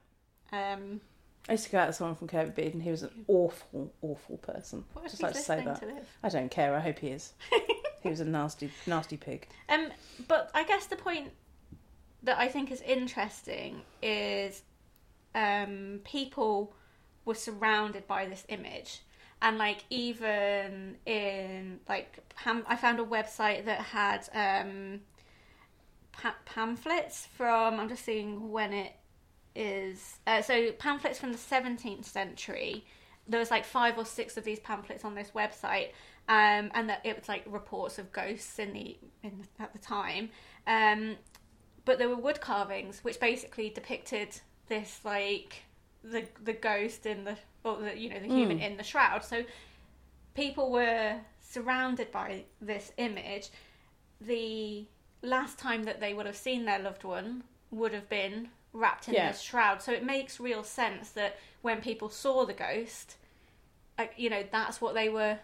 Um, 0.53 1.01
I 1.49 1.53
used 1.53 1.65
to 1.65 1.71
go 1.71 1.79
out 1.79 1.89
with 1.89 1.97
someone 1.97 2.17
from 2.17 2.29
Kirby 2.29 2.51
Beard 2.53 2.73
and 2.73 2.83
he 2.83 2.91
was 2.91 3.03
an 3.03 3.25
awful, 3.29 3.93
awful 4.01 4.39
person. 4.39 4.85
what 4.95 5.05
Just 5.11 5.23
like 5.23 5.35
to 5.35 5.39
say 5.41 5.63
that. 5.63 5.81
to? 5.81 5.93
I 6.23 6.29
don't 6.31 6.51
care. 6.51 6.75
I 6.75 6.81
hope 6.81 7.01
he 7.01 7.09
is. 7.09 7.35
he 8.03 8.09
was 8.09 8.21
a 8.21 8.25
nasty, 8.25 8.71
nasty 8.87 9.19
pig. 9.19 9.47
Um, 9.69 9.91
but 10.29 10.51
I 10.55 10.65
guess 10.65 10.87
the 10.87 10.97
point 10.97 11.33
that 12.23 12.39
I 12.39 12.49
think 12.49 12.71
is 12.71 12.81
interesting 12.81 13.83
is 14.01 14.63
um, 15.35 16.01
people 16.05 16.75
were 17.25 17.35
surrounded 17.35 18.07
by 18.07 18.27
this 18.27 18.45
image. 18.49 19.01
And 19.43 19.59
like 19.59 19.85
even 19.91 20.97
in 21.05 21.81
like 21.89 22.19
pam- 22.35 22.65
I 22.67 22.77
found 22.77 23.01
a 23.01 23.05
website 23.05 23.65
that 23.67 23.81
had 23.81 24.29
um, 24.33 25.01
pa- 26.13 26.37
pamphlets 26.45 27.27
from 27.37 27.79
I'm 27.79 27.89
just 27.89 28.05
seeing 28.05 28.51
when 28.51 28.73
it 28.73 28.93
is 29.55 30.19
uh, 30.27 30.43
so 30.43 30.73
pamphlets 30.73 31.19
from 31.19 31.33
the 31.33 31.39
17th 31.39 32.05
century. 32.05 32.85
There 33.27 33.41
was 33.41 33.51
like 33.51 33.65
five 33.65 33.97
or 33.99 34.05
six 34.05 34.37
of 34.37 34.45
these 34.45 34.61
pamphlets 34.61 35.05
on 35.05 35.15
this 35.15 35.31
website, 35.35 35.89
um, 36.29 36.71
and 36.75 36.89
that 36.91 37.01
it 37.05 37.19
was 37.19 37.29
like 37.29 37.43
reports 37.47 37.99
of 37.99 38.13
ghosts 38.13 38.59
in 38.59 38.73
the 38.73 38.99
in 39.23 39.45
at 39.59 39.73
the 39.73 39.79
time. 39.79 40.31
Um, 40.67 41.17
but 41.85 41.99
there 41.99 42.09
were 42.09 42.17
wood 42.17 42.41
carvings 42.41 43.01
which 43.03 43.21
basically 43.21 43.71
depicted 43.71 44.41
this 44.69 45.01
like 45.05 45.63
the 46.03 46.25
the 46.43 46.53
ghost 46.53 47.07
in 47.07 47.25
the 47.25 47.37
or 47.65 47.79
the 47.79 47.97
you 47.99 48.11
know 48.11 48.21
the 48.21 48.29
human 48.29 48.59
in 48.61 48.77
the 48.77 48.83
shroud. 48.85 49.25
So 49.25 49.45
people 50.35 50.71
were 50.71 51.17
surrounded 51.41 52.11
by 52.11 52.45
this 52.61 52.93
image. 52.97 53.51
The 54.21 54.87
last 55.23 55.59
time 55.59 55.85
that 55.85 56.01
they 56.01 56.15
would 56.15 56.27
have 56.27 56.37
seen 56.37 56.65
their 56.65 56.79
loved 56.79 57.05
one 57.05 57.45
would 57.71 57.93
have 57.93 58.09
been 58.09 58.49
wrapped 58.73 59.09
in 59.09 59.15
Yeah. 59.15 59.31
this 59.31 59.41
shroud. 59.41 59.83
So 59.83 59.93
it 59.93 60.05
makes 60.05 60.41
real 60.41 60.65
sense 60.65 61.11
that 61.11 61.37
when 61.63 61.81
people 61.81 62.09
saw 62.09 62.45
the 62.45 62.53
ghost, 62.53 63.17
like, 63.99 64.13
you 64.17 64.29
know, 64.29 64.45
that's 64.51 64.81
what 64.81 64.95
they 64.95 65.09
were 65.09 65.39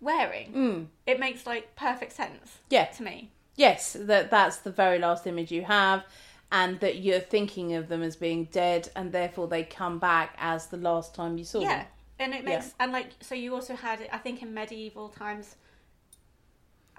wearing. 0.00 0.52
Mm. 0.52 0.86
It 1.06 1.20
makes 1.20 1.46
like 1.46 1.74
perfect 1.76 2.12
sense 2.12 2.58
Yeah. 2.68 2.86
to 2.86 3.02
me. 3.02 3.30
Yes, 3.54 3.92
that 3.98 4.30
that's 4.30 4.56
the 4.58 4.70
very 4.70 4.98
last 4.98 5.26
image 5.26 5.52
you 5.52 5.62
have, 5.62 6.04
and 6.52 6.78
that 6.80 6.98
you're 6.98 7.18
thinking 7.18 7.74
of 7.74 7.88
them 7.88 8.02
as 8.02 8.14
being 8.14 8.44
dead, 8.52 8.88
and 8.94 9.10
therefore 9.10 9.48
they 9.48 9.64
come 9.64 9.98
back 9.98 10.36
as 10.38 10.66
the 10.66 10.76
last 10.76 11.14
time 11.14 11.38
you 11.38 11.44
saw 11.44 11.60
yeah. 11.60 11.68
them. 11.68 11.78
Yeah. 11.78 12.24
And 12.26 12.34
it 12.34 12.44
makes 12.44 12.74
and 12.78 12.92
like 12.92 13.08
so 13.20 13.34
you 13.34 13.52
also 13.54 13.74
had 13.74 14.08
I 14.12 14.18
think 14.18 14.42
in 14.42 14.54
medieval 14.54 15.08
times 15.08 15.56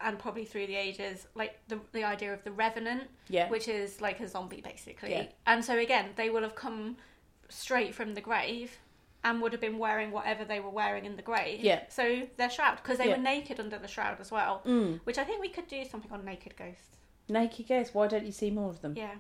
and 0.02 0.20
probably 0.20 0.44
through 0.44 0.68
the 0.68 0.76
ages, 0.76 1.28
like 1.36 1.60
the 1.70 1.80
the 1.94 2.04
idea 2.04 2.34
of 2.34 2.44
the 2.44 2.52
revenant, 2.52 3.04
Yeah. 3.30 3.48
which 3.50 3.68
is 3.70 4.02
like 4.02 4.20
a 4.20 4.28
zombie 4.28 4.60
basically. 4.62 5.12
Yeah. 5.12 5.26
And 5.46 5.64
so 5.64 5.78
again, 5.78 6.10
they 6.16 6.30
will 6.30 6.42
have 6.42 6.56
come 6.56 6.98
straight 7.48 7.94
from 7.96 8.16
the 8.16 8.22
grave 8.22 8.78
and 9.24 9.42
would 9.42 9.54
have 9.54 9.62
been 9.62 9.78
wearing 9.78 10.12
whatever 10.12 10.44
they 10.44 10.60
were 10.60 10.72
wearing 10.72 11.06
in 11.06 11.16
the 11.16 11.22
grave. 11.22 11.62
Yeah. 11.62 11.84
So 11.88 12.28
their 12.36 12.50
shroud, 12.50 12.78
because 12.78 12.98
they 12.98 13.08
Yeah. 13.08 13.18
were 13.18 13.24
naked 13.24 13.60
under 13.60 13.78
the 13.78 13.88
shroud 13.88 14.20
as 14.20 14.32
well, 14.32 14.62
Mm. 14.66 15.00
which 15.06 15.18
I 15.18 15.24
think 15.24 15.40
we 15.40 15.48
could 15.48 15.68
do 15.68 15.86
something 15.86 16.12
on 16.12 16.26
naked 16.26 16.58
ghosts. 16.58 16.98
Naked 17.30 17.68
ghosts. 17.68 17.94
Why 17.94 18.08
don't 18.08 18.26
you 18.26 18.34
see 18.34 18.52
more 18.52 18.70
of 18.70 18.82
them? 18.82 18.96
Yeah. 18.98 19.16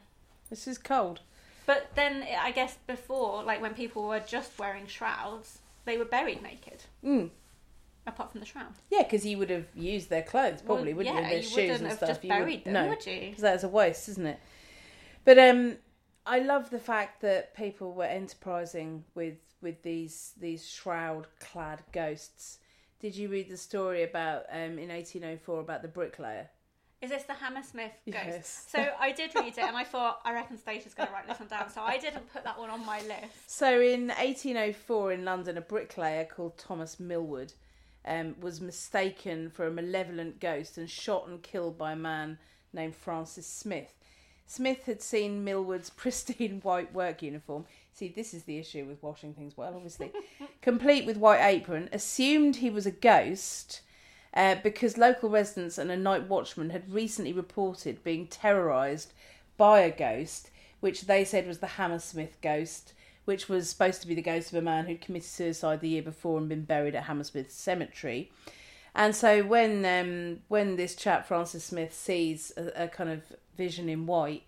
This 0.49 0.67
is 0.67 0.77
cold. 0.77 1.21
But 1.65 1.89
then 1.95 2.25
I 2.39 2.51
guess 2.51 2.77
before, 2.87 3.43
like 3.43 3.61
when 3.61 3.73
people 3.73 4.07
were 4.07 4.19
just 4.19 4.57
wearing 4.59 4.85
shrouds, 4.87 5.59
they 5.85 5.97
were 5.97 6.05
buried 6.05 6.41
naked, 6.41 6.83
Mm. 7.03 7.29
apart 8.05 8.31
from 8.31 8.41
the 8.41 8.45
shroud. 8.45 8.73
Yeah, 8.89 9.03
because 9.03 9.25
you 9.25 9.37
would 9.37 9.49
have 9.49 9.65
used 9.75 10.09
their 10.09 10.23
clothes 10.23 10.61
probably, 10.61 10.93
Well, 10.93 10.97
wouldn't 11.05 11.15
yeah, 11.15 11.21
you? 11.21 11.29
Their 11.29 11.37
you 11.37 11.43
shoes 11.43 11.79
and 11.79 11.87
have 11.87 11.97
stuff. 11.97 12.09
just 12.09 12.23
you 12.23 12.29
buried 12.29 12.59
would, 12.59 12.65
them, 12.65 12.73
no, 12.73 12.89
would 12.89 13.05
you? 13.05 13.19
because 13.29 13.41
that's 13.41 13.63
a 13.63 13.69
waste, 13.69 14.09
isn't 14.09 14.25
it? 14.25 14.39
But 15.25 15.39
um, 15.39 15.77
I 16.25 16.39
love 16.39 16.69
the 16.69 16.79
fact 16.79 17.21
that 17.21 17.53
people 17.55 17.93
were 17.93 18.05
enterprising 18.05 19.05
with 19.15 19.35
with 19.61 19.81
these 19.83 20.33
these 20.37 20.69
shroud 20.69 21.27
clad 21.39 21.81
ghosts. 21.93 22.59
Did 22.99 23.15
you 23.15 23.29
read 23.29 23.49
the 23.49 23.55
story 23.57 24.03
about 24.03 24.43
um 24.51 24.77
in 24.77 24.91
eighteen 24.91 25.23
oh 25.23 25.37
four 25.37 25.61
about 25.61 25.81
the 25.81 25.87
bricklayer? 25.87 26.49
Is 27.03 27.09
this 27.09 27.23
the 27.23 27.33
Hammersmith 27.33 27.91
ghost? 28.09 28.25
Yes. 28.25 28.65
So 28.69 28.87
I 28.97 29.11
did 29.11 29.35
read 29.35 29.47
it, 29.47 29.57
and 29.57 29.75
I 29.75 29.83
thought 29.83 30.21
I 30.23 30.31
reckon 30.31 30.57
Stacey's 30.57 30.93
going 30.93 31.09
to 31.09 31.13
write 31.13 31.27
this 31.27 31.37
one 31.37 31.49
down. 31.49 31.69
So 31.69 31.81
I 31.81 31.97
didn't 31.97 32.31
put 32.31 32.45
that 32.45 32.57
one 32.57 32.69
on 32.69 32.85
my 32.85 32.99
list. 32.99 33.33
So 33.45 33.81
in 33.81 34.07
1804 34.07 35.11
in 35.11 35.25
London, 35.25 35.57
a 35.57 35.61
bricklayer 35.61 36.23
called 36.23 36.57
Thomas 36.57 37.01
Millwood 37.01 37.51
um, 38.05 38.37
was 38.39 38.61
mistaken 38.61 39.49
for 39.49 39.67
a 39.67 39.71
malevolent 39.71 40.39
ghost 40.39 40.77
and 40.77 40.89
shot 40.89 41.27
and 41.27 41.43
killed 41.43 41.77
by 41.77 41.91
a 41.91 41.97
man 41.97 42.37
named 42.71 42.95
Francis 42.95 43.47
Smith. 43.47 43.93
Smith 44.45 44.85
had 44.85 45.01
seen 45.01 45.43
Millwood's 45.43 45.89
pristine 45.97 46.61
white 46.61 46.93
work 46.93 47.21
uniform. 47.21 47.65
See, 47.91 48.07
this 48.07 48.33
is 48.33 48.43
the 48.43 48.59
issue 48.59 48.85
with 48.85 49.03
washing 49.03 49.33
things 49.33 49.57
well, 49.57 49.73
obviously. 49.75 50.13
complete 50.61 51.05
with 51.05 51.17
white 51.17 51.45
apron, 51.45 51.89
assumed 51.91 52.55
he 52.55 52.69
was 52.69 52.85
a 52.85 52.91
ghost 52.91 53.81
uh, 54.33 54.55
because 54.63 54.97
local 54.97 55.29
residents 55.29 55.77
and 55.77 55.91
a 55.91 55.97
night 55.97 56.27
watchman 56.27 56.71
had 56.71 56.91
recently 56.91 57.33
reported 57.33 58.03
being 58.03 58.27
terrorised 58.27 59.13
by 59.57 59.79
a 59.79 59.91
ghost, 59.91 60.49
which 60.79 61.01
they 61.01 61.23
said 61.23 61.47
was 61.47 61.59
the 61.59 61.67
Hammersmith 61.67 62.37
ghost, 62.41 62.93
which 63.25 63.47
was 63.47 63.69
supposed 63.69 64.01
to 64.01 64.07
be 64.07 64.15
the 64.15 64.21
ghost 64.21 64.51
of 64.51 64.57
a 64.57 64.61
man 64.61 64.85
who'd 64.85 65.01
committed 65.01 65.29
suicide 65.29 65.81
the 65.81 65.89
year 65.89 66.01
before 66.01 66.37
and 66.37 66.49
been 66.49 66.65
buried 66.65 66.95
at 66.95 67.03
Hammersmith 67.03 67.51
Cemetery. 67.51 68.31
And 68.95 69.15
so 69.15 69.43
when 69.43 69.85
um, 69.85 70.39
when 70.49 70.75
this 70.75 70.95
chap 70.95 71.27
Francis 71.27 71.63
Smith 71.63 71.93
sees 71.93 72.51
a, 72.57 72.83
a 72.83 72.87
kind 72.87 73.09
of 73.09 73.21
vision 73.57 73.89
in 73.89 74.05
white 74.05 74.43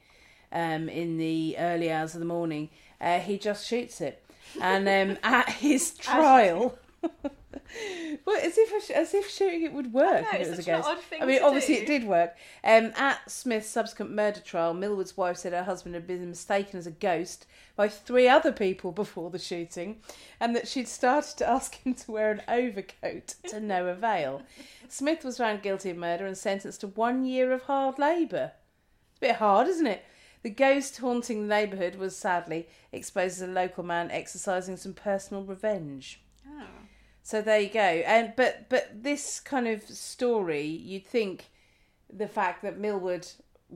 um, 0.52 0.88
in 0.90 1.18
the 1.18 1.56
early 1.58 1.92
hours 1.92 2.14
of 2.14 2.20
the 2.20 2.26
morning, 2.26 2.70
uh, 3.02 3.20
he 3.20 3.38
just 3.38 3.68
shoots 3.68 4.02
it. 4.02 4.24
And 4.62 4.88
um, 4.88 5.18
at 5.24 5.50
his 5.50 5.92
trial, 5.92 6.78
well, 8.26 8.40
as 8.42 8.58
if 8.58 8.92
as 8.92 9.14
if 9.14 9.30
shooting 9.30 9.64
it 9.64 9.74
would 9.74 9.94
work 9.94 10.24
know, 10.24 10.40
if 10.40 10.48
it 10.48 10.50
was 10.50 10.60
a 10.60 10.64
ghost. 10.64 10.88
odd 10.88 11.00
thing 11.00 11.22
I 11.22 11.26
mean, 11.26 11.42
obviously 11.42 11.76
do. 11.76 11.82
it 11.82 11.86
did 11.88 12.04
work. 12.06 12.36
Um, 12.64 12.92
at 12.96 13.30
Smith's 13.30 13.70
subsequent 13.70 14.12
murder 14.12 14.40
trial, 14.40 14.74
Millwood's 14.74 15.18
wife 15.18 15.38
said 15.38 15.54
her 15.54 15.64
husband 15.64 15.96
had 15.96 16.08
been 16.08 16.28
mistaken 16.30 16.80
as 16.80 16.88
a 16.88 16.92
ghost 16.92 17.46
by 17.76 17.88
three 17.88 18.28
other 18.28 18.52
people 18.52 18.92
before 18.94 19.30
the 19.30 19.40
shooting, 19.40 19.98
and 20.40 20.56
that 20.56 20.68
she'd 20.68 20.88
started 20.88 21.38
to 21.38 21.50
ask 21.50 21.76
him 21.76 21.94
to 21.94 22.12
wear 22.12 22.32
an 22.32 22.42
overcoat 22.48 23.36
to 23.50 23.60
no 23.60 23.88
avail. 23.88 24.42
Smith 24.88 25.24
was 25.24 25.38
found 25.38 25.62
guilty 25.62 25.90
of 25.90 25.98
murder 25.98 26.26
and 26.26 26.38
sentenced 26.38 26.82
to 26.82 26.88
one 26.88 27.26
year 27.26 27.52
of 27.52 27.64
hard 27.64 27.98
labour. 28.00 28.52
It's 29.12 29.18
a 29.18 29.28
bit 29.28 29.36
hard, 29.38 29.68
isn't 29.68 29.88
it? 29.88 30.04
The 30.44 30.52
ghost 30.52 30.98
haunting 30.98 31.42
the 31.42 31.56
neighbourhood 31.56 31.96
was 31.96 32.16
sadly 32.16 32.68
exposed 32.92 33.42
as 33.42 33.50
a 33.50 33.52
local 33.52 33.84
man 33.84 34.12
exercising 34.12 34.78
some 34.78 34.94
personal 34.94 35.44
revenge. 35.44 36.22
Oh. 36.48 36.68
So 37.26 37.42
there 37.42 37.60
you 37.60 37.70
go. 37.70 37.80
And 37.80 38.34
but 38.36 38.70
but 38.70 39.02
this 39.02 39.40
kind 39.40 39.68
of 39.68 39.82
story, 39.82 40.62
you'd 40.62 41.08
think 41.08 41.46
the 42.14 42.28
fact 42.28 42.62
that 42.62 42.78
Millwood 42.78 43.28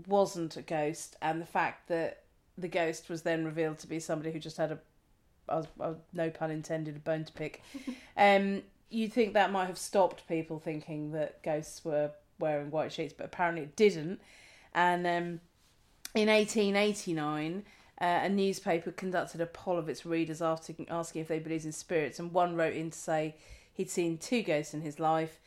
wasn't 0.05 0.55
a 0.55 0.61
ghost 0.61 1.15
and 1.19 1.41
the 1.41 1.47
fact 1.47 1.87
that 1.87 2.25
the 2.59 2.67
ghost 2.67 3.09
was 3.09 3.23
then 3.23 3.45
revealed 3.45 3.79
to 3.79 3.87
be 3.87 3.99
somebody 3.99 4.31
who 4.31 4.37
just 4.37 4.57
had 4.57 4.71
a 4.73 4.79
was, 5.47 5.65
I 5.79 5.87
was- 5.87 5.97
no 6.13 6.29
pun 6.29 6.51
intended, 6.51 6.95
a 6.95 6.99
bone 6.99 7.25
to 7.25 7.33
pick. 7.33 7.63
um, 8.17 8.61
you'd 8.91 9.13
think 9.13 9.33
that 9.33 9.51
might 9.51 9.65
have 9.65 9.79
stopped 9.79 10.27
people 10.27 10.59
thinking 10.59 11.11
that 11.13 11.41
ghosts 11.41 11.83
were 11.83 12.11
wearing 12.37 12.69
white 12.69 12.93
sheets, 12.93 13.15
but 13.17 13.25
apparently 13.25 13.63
it 13.63 13.75
didn't. 13.75 14.21
And 14.75 15.07
um, 15.07 15.39
in 16.13 16.27
1889, 16.29 17.63
uh, 18.01 18.21
a 18.23 18.29
newspaper 18.29 18.91
conducted 18.91 19.41
a 19.41 19.45
poll 19.45 19.77
of 19.77 19.89
its 19.89 20.05
readers 20.05 20.41
after 20.41 20.73
asking 20.89 21.21
if 21.21 21.27
they 21.27 21.39
believed 21.39 21.65
in 21.65 21.71
spirits, 21.71 22.19
and 22.19 22.31
one 22.31 22.55
wrote 22.55 22.75
in 22.75 22.91
to 22.91 22.97
say 22.97 23.35
he'd 23.73 23.89
seen 23.89 24.17
two 24.17 24.41
ghosts 24.41 24.73
in 24.73 24.81
his 24.81 24.99
life, 24.99 25.39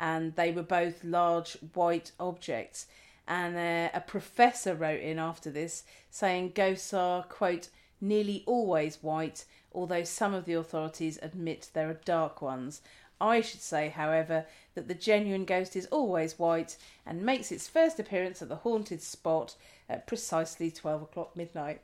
and 0.00 0.34
they 0.36 0.50
were 0.50 0.62
both 0.62 1.04
large 1.04 1.58
white 1.74 2.12
objects. 2.18 2.86
And 3.26 3.56
uh, 3.56 3.90
a 3.92 4.00
professor 4.00 4.74
wrote 4.74 5.00
in 5.00 5.18
after 5.18 5.50
this 5.50 5.84
saying 6.10 6.52
ghosts 6.54 6.94
are, 6.94 7.24
quote, 7.24 7.68
nearly 8.00 8.42
always 8.46 9.02
white, 9.02 9.44
although 9.72 10.04
some 10.04 10.32
of 10.32 10.46
the 10.46 10.54
authorities 10.54 11.18
admit 11.20 11.68
there 11.74 11.90
are 11.90 12.00
dark 12.04 12.40
ones. 12.40 12.80
I 13.20 13.40
should 13.40 13.60
say, 13.60 13.88
however, 13.88 14.46
that 14.74 14.88
the 14.88 14.94
genuine 14.94 15.44
ghost 15.44 15.74
is 15.76 15.86
always 15.86 16.38
white 16.38 16.76
and 17.04 17.22
makes 17.22 17.50
its 17.50 17.68
first 17.68 17.98
appearance 17.98 18.40
at 18.40 18.48
the 18.48 18.56
haunted 18.56 19.02
spot 19.02 19.56
at 19.88 20.06
precisely 20.06 20.70
12 20.70 21.02
o'clock 21.02 21.36
midnight. 21.36 21.80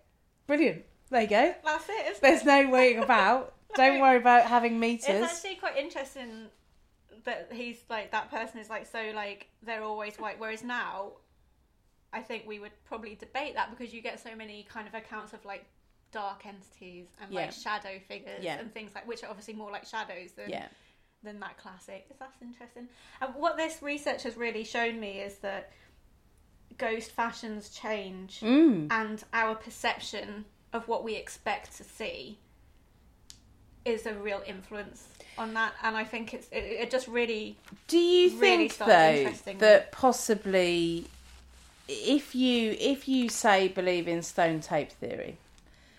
Brilliant. 0.46 0.84
There 1.10 1.22
you 1.22 1.28
go. 1.28 1.54
That's 1.64 1.84
it, 1.88 2.20
There's 2.20 2.42
it? 2.42 2.46
no 2.46 2.70
waiting 2.70 3.02
about. 3.02 3.54
Don't 3.74 4.00
worry 4.00 4.16
about 4.18 4.46
having 4.46 4.78
meters. 4.78 5.06
It's 5.08 5.32
actually 5.32 5.56
quite 5.56 5.76
interesting 5.76 6.46
that 7.24 7.48
he's 7.52 7.78
like 7.88 8.12
that 8.12 8.30
person 8.30 8.60
is 8.60 8.68
like 8.68 8.86
so 8.86 9.10
like 9.14 9.48
they're 9.62 9.82
always 9.82 10.16
white, 10.16 10.38
whereas 10.38 10.62
now 10.62 11.12
I 12.12 12.20
think 12.20 12.44
we 12.46 12.58
would 12.60 12.70
probably 12.84 13.14
debate 13.16 13.54
that 13.54 13.70
because 13.76 13.92
you 13.92 14.00
get 14.00 14.20
so 14.20 14.36
many 14.36 14.66
kind 14.70 14.86
of 14.86 14.94
accounts 14.94 15.32
of 15.32 15.44
like 15.44 15.64
dark 16.12 16.46
entities 16.46 17.06
and 17.20 17.32
Yeah. 17.32 17.40
like 17.42 17.52
shadow 17.52 17.98
figures 18.06 18.42
Yeah. 18.44 18.58
and 18.60 18.72
things 18.72 18.92
like 18.94 19.06
which 19.08 19.24
are 19.24 19.28
obviously 19.30 19.54
more 19.54 19.70
like 19.72 19.84
shadows 19.86 20.32
than 20.32 20.50
Yeah. 20.50 20.68
than 21.24 21.40
that 21.40 21.56
classic. 21.56 22.06
That's 22.20 22.40
interesting. 22.42 22.88
And 23.20 23.34
what 23.34 23.56
this 23.56 23.82
research 23.82 24.22
has 24.22 24.36
really 24.36 24.62
shown 24.62 25.00
me 25.00 25.20
is 25.20 25.38
that 25.38 25.72
ghost 26.78 27.10
fashions 27.12 27.68
change 27.70 28.40
Mm. 28.40 28.88
and 28.90 29.24
our 29.32 29.54
perception 29.54 30.44
of 30.72 30.88
what 30.88 31.04
we 31.04 31.14
expect 31.14 31.76
to 31.76 31.84
see 31.84 32.38
is 33.84 34.06
a 34.06 34.14
real 34.14 34.42
influence 34.46 35.06
on 35.36 35.54
that. 35.54 35.72
And 35.82 35.96
i 35.96 36.04
think 36.04 36.32
it's 36.34 36.48
it, 36.50 36.64
it 36.82 36.90
just 36.90 37.06
really 37.08 37.56
Do 37.88 37.98
you 37.98 38.38
really 38.40 38.68
think 38.68 38.88
though 38.88 39.58
that 39.58 39.92
possibly 39.92 41.06
if 41.88 42.34
you 42.34 42.76
if 42.80 43.06
you 43.08 43.28
say 43.28 43.68
believe 43.68 44.08
in 44.08 44.22
stone 44.22 44.60
tape 44.60 44.90
theory, 44.92 45.36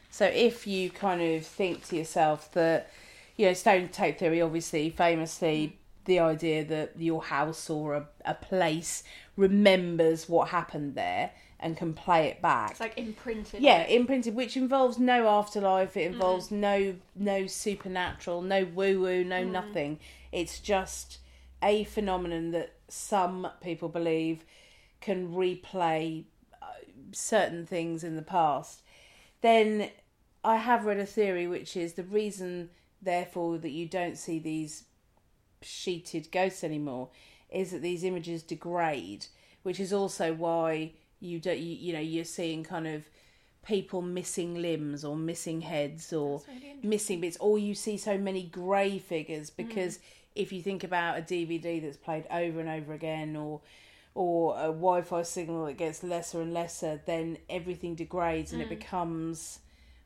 so 0.10 0.26
if 0.26 0.66
you 0.66 0.90
kind 0.90 1.22
of 1.22 1.46
think 1.46 1.86
to 1.88 1.96
yourself 1.98 2.52
that 2.54 2.90
you 3.38 3.46
know 3.46 3.54
stone 3.54 3.90
tape 3.90 4.18
theory, 4.18 4.42
obviously 4.42 4.90
famously 4.90 5.78
the 6.06 6.20
idea 6.20 6.64
that 6.64 6.92
your 6.98 7.24
house 7.24 7.70
or 7.70 7.96
a, 7.96 8.08
a 8.26 8.34
place 8.34 9.04
remembers 9.38 10.30
what 10.30 10.50
happened 10.50 10.96
there 10.96 11.32
and 11.60 11.78
can 11.78 11.94
play 11.94 12.28
it 12.28 12.42
back. 12.42 12.72
it's 12.72 12.80
like 12.80 12.98
imprinted 12.98 13.62
Yeah, 13.62 13.86
imprinted, 13.86 14.36
which 14.36 14.58
involves 14.58 14.98
no 15.00 15.28
afterlife. 15.28 15.96
It 15.98 16.12
involves 16.12 16.48
Mm-hmm. 16.48 16.60
no 16.62 16.96
no 17.16 17.48
supernatural, 17.48 18.42
no 18.42 18.66
woo 18.66 19.02
woo, 19.02 19.24
no 19.24 19.44
Mm. 19.44 19.52
nothing. 19.52 20.00
It's 20.32 20.60
just 20.60 21.20
a 21.64 21.84
phenomenon 21.86 22.52
that 22.52 22.74
some 22.90 23.48
people 23.62 23.90
believe 23.90 24.46
can 25.02 25.30
replay 25.34 26.26
uh, 26.62 26.66
certain 27.12 27.66
things 27.66 28.04
in 28.04 28.16
the 28.16 28.22
past. 28.22 28.82
Then 29.42 29.90
I 30.44 30.58
have 30.58 30.86
read 30.86 31.00
a 31.00 31.06
theory 31.06 31.48
which 31.48 31.76
is 31.78 31.94
the 31.94 32.04
reason, 32.04 32.70
therefore, 33.02 33.58
that 33.60 33.72
you 33.72 33.88
don't 33.88 34.18
see 34.18 34.40
these 34.40 34.84
sheeted 35.62 36.32
ghosts 36.32 36.64
anymore 36.64 37.10
is 37.56 37.72
that 37.72 37.82
these 37.82 38.04
images 38.04 38.44
degrade, 38.44 39.26
which 39.64 39.80
is 39.80 39.92
also 39.94 40.34
why 40.34 40.92
you 41.20 41.40
don't 41.40 41.60
you, 41.60 41.76
you 41.76 41.94
know 41.94 42.00
you're 42.00 42.26
seeing 42.26 42.64
kind 42.64 42.86
of 42.88 43.04
people 43.66 44.02
missing 44.02 44.62
limbs 44.62 45.04
or 45.04 45.16
missing 45.16 45.62
heads 45.62 46.14
or 46.14 46.42
really 46.48 46.76
missing 46.84 47.20
bits 47.22 47.38
or 47.40 47.58
you 47.58 47.74
see 47.74 47.98
so 47.98 48.16
many 48.18 48.44
grey 48.44 49.00
figures 49.00 49.50
Mm. 49.50 49.56
because 49.58 50.00
if 50.36 50.52
you 50.54 50.62
think 50.62 50.84
about 50.84 51.18
a 51.18 51.22
DVD 51.22 51.80
that's 51.82 51.98
played 51.98 52.26
over 52.30 52.60
and 52.60 52.70
over 52.70 52.94
again 52.94 53.36
or 53.36 53.62
or 54.14 54.56
a 54.58 54.68
Wi-Fi 54.68 55.24
signal 55.24 55.66
that 55.66 55.78
gets 55.78 56.04
lesser 56.04 56.42
and 56.42 56.54
lesser 56.54 57.02
then 57.06 57.38
everything 57.50 57.96
degrades 57.96 58.52
and 58.54 58.62
it 58.62 58.66
Mm. 58.68 58.78
becomes 58.78 59.60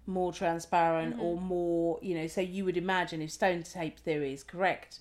more 0.07 0.31
transparent 0.31 1.15
Mm-hmm. 1.15 1.25
or 1.25 1.37
more 1.41 1.99
you 2.01 2.15
know 2.15 2.27
so 2.27 2.39
you 2.41 2.63
would 2.65 2.77
imagine 2.77 3.21
if 3.21 3.31
stone 3.31 3.63
tape 3.63 3.99
theory 3.99 4.31
is 4.33 4.43
correct 4.43 4.99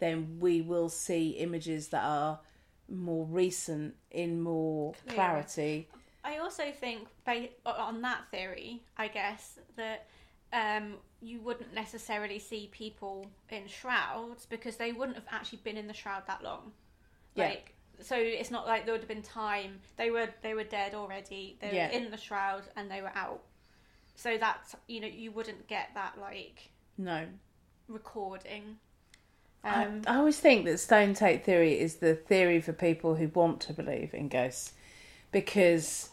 then 0.00 0.38
we 0.40 0.60
will 0.60 0.88
see 0.88 1.30
images 1.30 1.88
that 1.88 2.02
are 2.04 2.40
more 2.88 3.24
recent 3.26 3.94
in 4.10 4.42
more 4.42 4.92
Clearer. 5.06 5.14
clarity. 5.14 5.88
I 6.24 6.38
also 6.38 6.64
think, 6.72 7.06
on 7.64 8.02
that 8.02 8.22
theory, 8.30 8.82
I 8.96 9.08
guess 9.08 9.58
that 9.76 10.06
um, 10.52 10.94
you 11.22 11.40
wouldn't 11.40 11.72
necessarily 11.72 12.38
see 12.38 12.68
people 12.72 13.26
in 13.48 13.66
shrouds 13.68 14.44
because 14.46 14.76
they 14.76 14.92
wouldn't 14.92 15.16
have 15.16 15.26
actually 15.30 15.60
been 15.62 15.76
in 15.76 15.86
the 15.86 15.94
shroud 15.94 16.26
that 16.26 16.42
long. 16.42 16.72
Yeah. 17.36 17.48
Like, 17.50 17.74
so 18.02 18.16
it's 18.16 18.50
not 18.50 18.66
like 18.66 18.84
there 18.84 18.92
would 18.94 19.00
have 19.02 19.08
been 19.08 19.22
time. 19.22 19.80
They 19.96 20.10
were 20.10 20.28
they 20.42 20.54
were 20.54 20.64
dead 20.64 20.94
already. 20.94 21.56
They 21.60 21.74
Yeah. 21.74 21.86
were 21.88 21.92
in 21.92 22.10
the 22.10 22.16
shroud 22.16 22.64
and 22.76 22.90
they 22.90 23.00
were 23.02 23.12
out. 23.14 23.42
So 24.14 24.36
that's 24.38 24.74
you 24.88 25.00
know 25.00 25.06
you 25.06 25.30
wouldn't 25.32 25.68
get 25.68 25.90
that 25.94 26.18
like 26.18 26.70
No. 26.98 27.26
recording. 27.88 28.78
I- 29.62 29.84
Um, 29.84 30.02
I, 30.06 30.16
always 30.16 30.38
think 30.40 30.64
that 30.64 30.78
stone 30.78 31.12
tape 31.14 31.44
theory 31.44 31.78
is 31.78 31.96
the 31.96 32.14
theory 32.14 32.60
for 32.60 32.72
people 32.72 33.16
who 33.16 33.28
want 33.28 33.60
to 33.62 33.72
believe 33.74 34.14
in 34.14 34.28
ghosts 34.28 34.72
because 35.32 36.08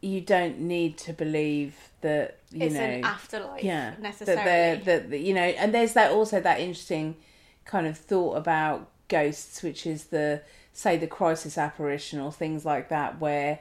you 0.00 0.20
don't 0.20 0.58
need 0.60 0.98
to 0.98 1.12
believe 1.12 1.74
that 2.02 2.38
you 2.50 2.66
it's 2.66 2.74
know 2.74 2.80
an 2.80 3.04
afterlife 3.04 3.62
yeah 3.62 3.94
necessarily. 4.00 4.44
that 4.44 4.84
that 4.84 5.10
that, 5.10 5.20
you 5.20 5.32
know 5.32 5.40
and 5.42 5.72
there's 5.72 5.92
that 5.94 6.10
also 6.10 6.40
that 6.40 6.58
interesting 6.60 7.16
kind 7.64 7.86
of 7.86 7.96
thought 7.96 8.36
about 8.36 8.88
ghosts 9.08 9.62
which 9.62 9.86
is 9.86 10.04
the 10.06 10.42
say 10.72 10.96
the 10.96 11.06
crisis 11.06 11.56
apparition 11.56 12.18
or 12.18 12.32
things 12.32 12.64
like 12.64 12.88
that 12.88 13.20
where 13.20 13.60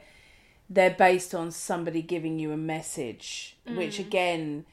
they're 0.69 0.89
based 0.89 1.35
on 1.35 1.51
somebody 1.51 2.01
giving 2.01 2.39
you 2.39 2.51
a 2.51 2.57
message 2.57 3.55
which 3.67 3.97
Mm. 3.97 4.05
again 4.07 4.65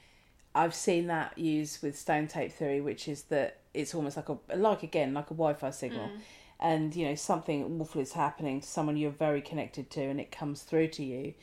i've 0.59 0.75
seen 0.75 1.07
that 1.07 1.37
used 1.39 1.83
with 1.83 1.99
stone 1.99 2.27
tape 2.27 2.53
theory 2.53 2.81
which 2.81 3.09
is 3.09 3.23
that 3.25 3.59
it's 3.75 3.95
almost 3.95 4.17
like 4.17 4.29
a 4.29 4.39
like 4.57 4.83
again 4.83 5.15
like 5.15 5.31
a 5.31 5.35
wi-fi 5.35 5.71
signal. 5.71 6.09
Mm. 6.09 6.19
and 6.61 6.97
you 6.97 7.07
know 7.07 7.15
something 7.15 7.81
awful 7.81 8.01
is 8.01 8.13
happening 8.13 8.61
to 8.61 8.67
someone 8.67 8.97
you're 8.97 9.11
very 9.11 9.41
connected 9.41 9.91
to 9.91 10.03
and 10.03 10.21
it 10.21 10.31
comes 10.31 10.63
through 10.63 10.89
to 10.89 11.05
you 11.05 11.35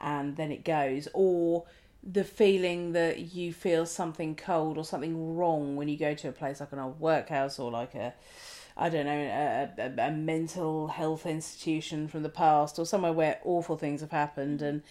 and 0.00 0.36
then 0.36 0.50
it 0.50 0.64
goes. 0.64 1.08
Or 1.12 1.64
the 2.02 2.24
feeling 2.24 2.92
that 2.92 3.34
you 3.34 3.52
feel 3.52 3.84
something 3.84 4.34
cold 4.34 4.78
or 4.78 4.84
something 4.84 5.36
wrong 5.36 5.76
when 5.76 5.88
you 5.88 5.98
go 5.98 6.14
to 6.14 6.28
a 6.28 6.32
place 6.32 6.60
like 6.60 6.72
an 6.72 6.78
old 6.78 6.98
workhouse 6.98 7.58
or 7.58 7.70
like 7.70 7.94
a 7.94 8.14
I 8.76 8.88
don't 8.88 9.04
know 9.04 9.12
a, 9.12 9.70
a, 9.78 10.06
a 10.08 10.10
mental 10.10 10.88
health 10.88 11.26
institution 11.26 12.08
from 12.08 12.22
the 12.22 12.30
past 12.30 12.78
or 12.78 12.86
somewhere 12.86 13.12
where 13.12 13.38
awful 13.44 13.76
things 13.76 14.00
have 14.00 14.12
happened 14.12 14.62
and 14.62 14.82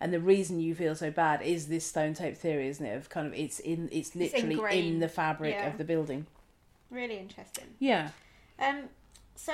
and 0.00 0.12
the 0.12 0.20
reason 0.20 0.60
you 0.60 0.74
feel 0.74 0.94
so 0.94 1.10
bad 1.10 1.42
is 1.42 1.66
this 1.68 1.84
stone 1.84 2.14
tape 2.14 2.36
theory 2.36 2.68
isn't 2.68 2.86
it 2.86 2.96
of 2.96 3.08
kind 3.08 3.26
of 3.26 3.34
it's 3.34 3.58
in 3.60 3.88
it's 3.92 4.14
literally 4.14 4.88
in 4.88 5.00
the 5.00 5.08
fabric 5.08 5.54
yeah. 5.54 5.68
of 5.68 5.78
the 5.78 5.84
building 5.84 6.26
really 6.90 7.18
interesting. 7.18 7.66
yeah 7.78 8.10
Um, 8.58 8.84
so 9.34 9.52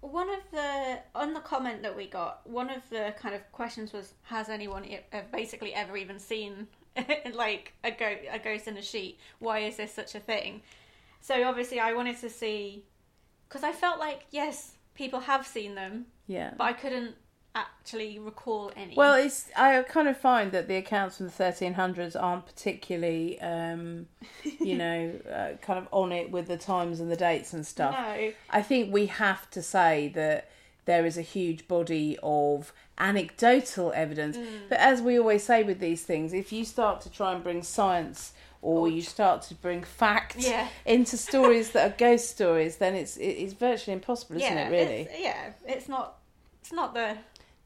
one 0.00 0.28
of 0.30 0.40
the 0.52 1.00
on 1.14 1.34
the 1.34 1.40
comment 1.40 1.82
that 1.82 1.96
we 1.96 2.06
got, 2.06 2.48
one 2.48 2.70
of 2.70 2.82
the 2.90 3.14
kind 3.18 3.34
of 3.34 3.40
questions 3.52 3.92
was, 3.92 4.14
has 4.22 4.48
anyone 4.48 4.86
basically 5.32 5.74
ever 5.74 5.96
even 5.96 6.18
seen 6.18 6.68
like 7.32 7.72
a 7.82 7.90
go- 7.90 8.18
a 8.30 8.38
ghost 8.38 8.68
in 8.68 8.76
a 8.76 8.82
sheet? 8.82 9.18
Why 9.38 9.60
is 9.60 9.76
this 9.76 9.92
such 9.92 10.14
a 10.14 10.20
thing? 10.20 10.62
So 11.20 11.42
obviously, 11.44 11.80
I 11.80 11.94
wanted 11.94 12.18
to 12.20 12.30
see 12.30 12.84
because 13.48 13.64
I 13.64 13.72
felt 13.72 13.98
like 13.98 14.26
yes, 14.30 14.72
people 14.94 15.20
have 15.20 15.46
seen 15.46 15.74
them, 15.74 16.06
yeah 16.26 16.52
but 16.56 16.64
I 16.64 16.72
couldn't 16.74 17.16
actually 17.58 18.18
recall 18.18 18.72
any. 18.76 18.94
Well, 18.94 19.14
it's 19.14 19.48
I 19.56 19.82
kind 19.82 20.08
of 20.08 20.16
find 20.16 20.52
that 20.52 20.68
the 20.68 20.76
accounts 20.76 21.16
from 21.16 21.26
the 21.26 21.32
1300s 21.32 22.20
aren't 22.20 22.46
particularly, 22.46 23.40
um, 23.40 24.06
you 24.60 24.76
know, 24.84 25.12
uh, 25.30 25.56
kind 25.62 25.78
of 25.78 25.88
on 25.92 26.12
it 26.12 26.30
with 26.30 26.48
the 26.48 26.56
times 26.56 27.00
and 27.00 27.10
the 27.10 27.16
dates 27.16 27.52
and 27.52 27.66
stuff. 27.66 27.92
no, 27.92 28.32
I 28.50 28.62
think 28.62 28.92
we 28.92 29.06
have 29.06 29.50
to 29.50 29.62
say 29.62 30.08
that 30.14 30.50
there 30.84 31.04
is 31.04 31.18
a 31.18 31.22
huge 31.22 31.68
body 31.68 32.18
of 32.22 32.72
anecdotal 32.96 33.92
evidence. 33.94 34.36
Mm. 34.36 34.68
But 34.70 34.78
as 34.78 35.02
we 35.02 35.18
always 35.18 35.44
say 35.44 35.62
with 35.62 35.80
these 35.80 36.02
things, 36.02 36.32
if 36.32 36.52
you 36.52 36.64
start 36.64 37.00
to 37.02 37.10
try 37.10 37.34
and 37.34 37.42
bring 37.42 37.62
science 37.62 38.32
or 38.62 38.88
you 38.88 39.02
start 39.02 39.42
to 39.42 39.54
bring 39.54 39.82
fact 39.84 40.36
Yeah. 40.38 40.66
into 40.86 41.16
stories 41.16 41.70
that 41.72 41.92
are 41.92 41.96
ghost 41.96 42.30
stories, 42.30 42.76
then 42.76 42.94
it's 42.94 43.16
it's 43.18 43.52
virtually 43.52 43.94
impossible, 43.94 44.36
isn't 44.36 44.56
yeah, 44.56 44.68
it? 44.68 44.70
Really, 44.70 45.02
it's, 45.02 45.20
yeah, 45.20 45.50
it's 45.66 45.88
not, 45.88 46.16
it's 46.60 46.72
not 46.72 46.92
the 46.94 47.18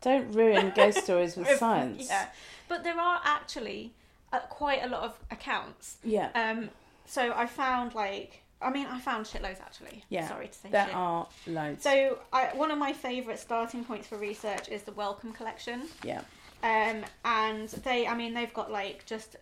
don't 0.03 0.31
ruin 0.33 0.73
ghost 0.75 0.99
stories 1.05 1.37
with 1.37 1.49
science. 1.59 2.07
Yeah, 2.09 2.27
but 2.69 2.85
there 2.85 2.99
are 2.99 3.21
actually 3.25 3.93
uh, 4.33 4.41
quite 4.41 4.83
a 4.85 4.89
lot 4.89 5.03
of 5.03 5.19
accounts. 5.31 5.97
yeah. 6.05 6.31
Um, 6.35 6.71
so 7.07 7.33
I 7.35 7.47
found 7.47 7.95
like, 7.95 8.43
I 8.61 8.71
mean, 8.71 8.87
I 8.87 8.99
found 9.01 9.27
shitloads 9.27 9.61
actually. 9.61 10.05
Yeah, 10.09 10.29
Sorry 10.29 10.47
to 10.49 10.55
say 10.55 10.69
There 10.71 10.87
shit. 10.87 10.95
are 10.95 11.27
loads. 11.47 11.83
So 11.83 12.19
I, 12.33 12.47
one 12.55 12.71
of 12.71 12.79
my 12.79 12.93
favourite 12.93 13.39
starting 13.39 13.85
points 13.85 14.07
for 14.07 14.17
research 14.19 14.69
is 14.69 14.83
the 14.83 14.93
Wellcome 14.93 15.33
Collection. 15.33 15.83
yeah. 16.05 16.23
Um, 16.63 17.03
and 17.25 17.69
they, 17.69 18.07
I 18.07 18.15
mean, 18.15 18.35
they've 18.35 18.55
got 18.55 18.71
like 18.71 19.05
just 19.05 19.35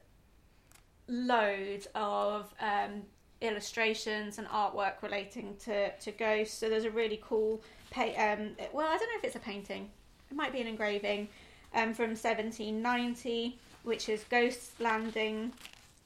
loads 1.06 1.86
of 1.94 2.52
um, 2.60 3.02
illustrations 3.40 4.38
and 4.38 4.46
artwork 4.48 5.02
relating 5.02 5.56
to, 5.64 5.90
to 5.98 6.10
ghosts. 6.12 6.56
So 6.56 6.68
there's 6.68 6.84
a 6.84 6.90
really 6.90 7.20
cool, 7.22 7.62
pa- 7.90 8.02
um, 8.16 8.50
well, 8.72 8.86
I 8.86 8.96
don't 8.96 9.08
know 9.10 9.18
if 9.18 9.24
it's 9.24 9.36
a 9.36 9.40
painting, 9.40 9.90
it 10.30 10.36
might 10.36 10.52
be 10.52 10.60
an 10.60 10.66
engraving 10.66 11.28
um, 11.74 11.92
from 11.94 12.10
1790, 12.10 13.58
which 13.82 14.08
is 14.08 14.24
Ghosts 14.24 14.72
Landing 14.80 15.52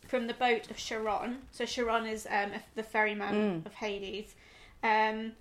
from 0.09 0.27
the 0.27 0.35
boat 0.35 0.71
of 0.71 0.77
Charon. 0.77 1.39
So 1.51 1.65
Charon 1.65 2.07
is 2.07 2.27
um, 2.31 2.51
the 2.75 2.83
ferryman 2.83 3.35
Mm. 3.63 3.67
of 3.67 3.75
Hades. 3.75 4.35
Um, 4.83 5.33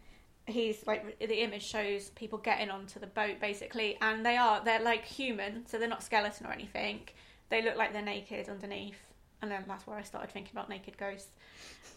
he's 0.46 0.86
like 0.86 1.18
the 1.20 1.42
image 1.42 1.64
shows 1.64 2.10
people 2.12 2.38
getting 2.38 2.70
onto 2.70 3.00
the 3.00 3.08
boat 3.08 3.40
basically 3.40 3.98
and 4.02 4.26
they 4.26 4.36
are 4.36 4.62
they're 4.66 4.82
like 4.82 5.06
human 5.06 5.66
so 5.66 5.78
they're 5.78 5.88
not 5.88 6.04
skeleton 6.04 6.46
or 6.46 6.52
anything 6.52 7.00
they 7.48 7.62
look 7.62 7.78
like 7.78 7.94
they're 7.94 8.02
naked 8.02 8.50
underneath 8.50 8.98
and 9.42 9.50
then 9.50 9.64
that's 9.70 9.88
where 9.88 9.98
i 9.98 10.02
started 10.02 10.30
thinking 10.32 10.52
about 10.54 10.68
naked 10.68 10.98
ghosts 10.98 11.30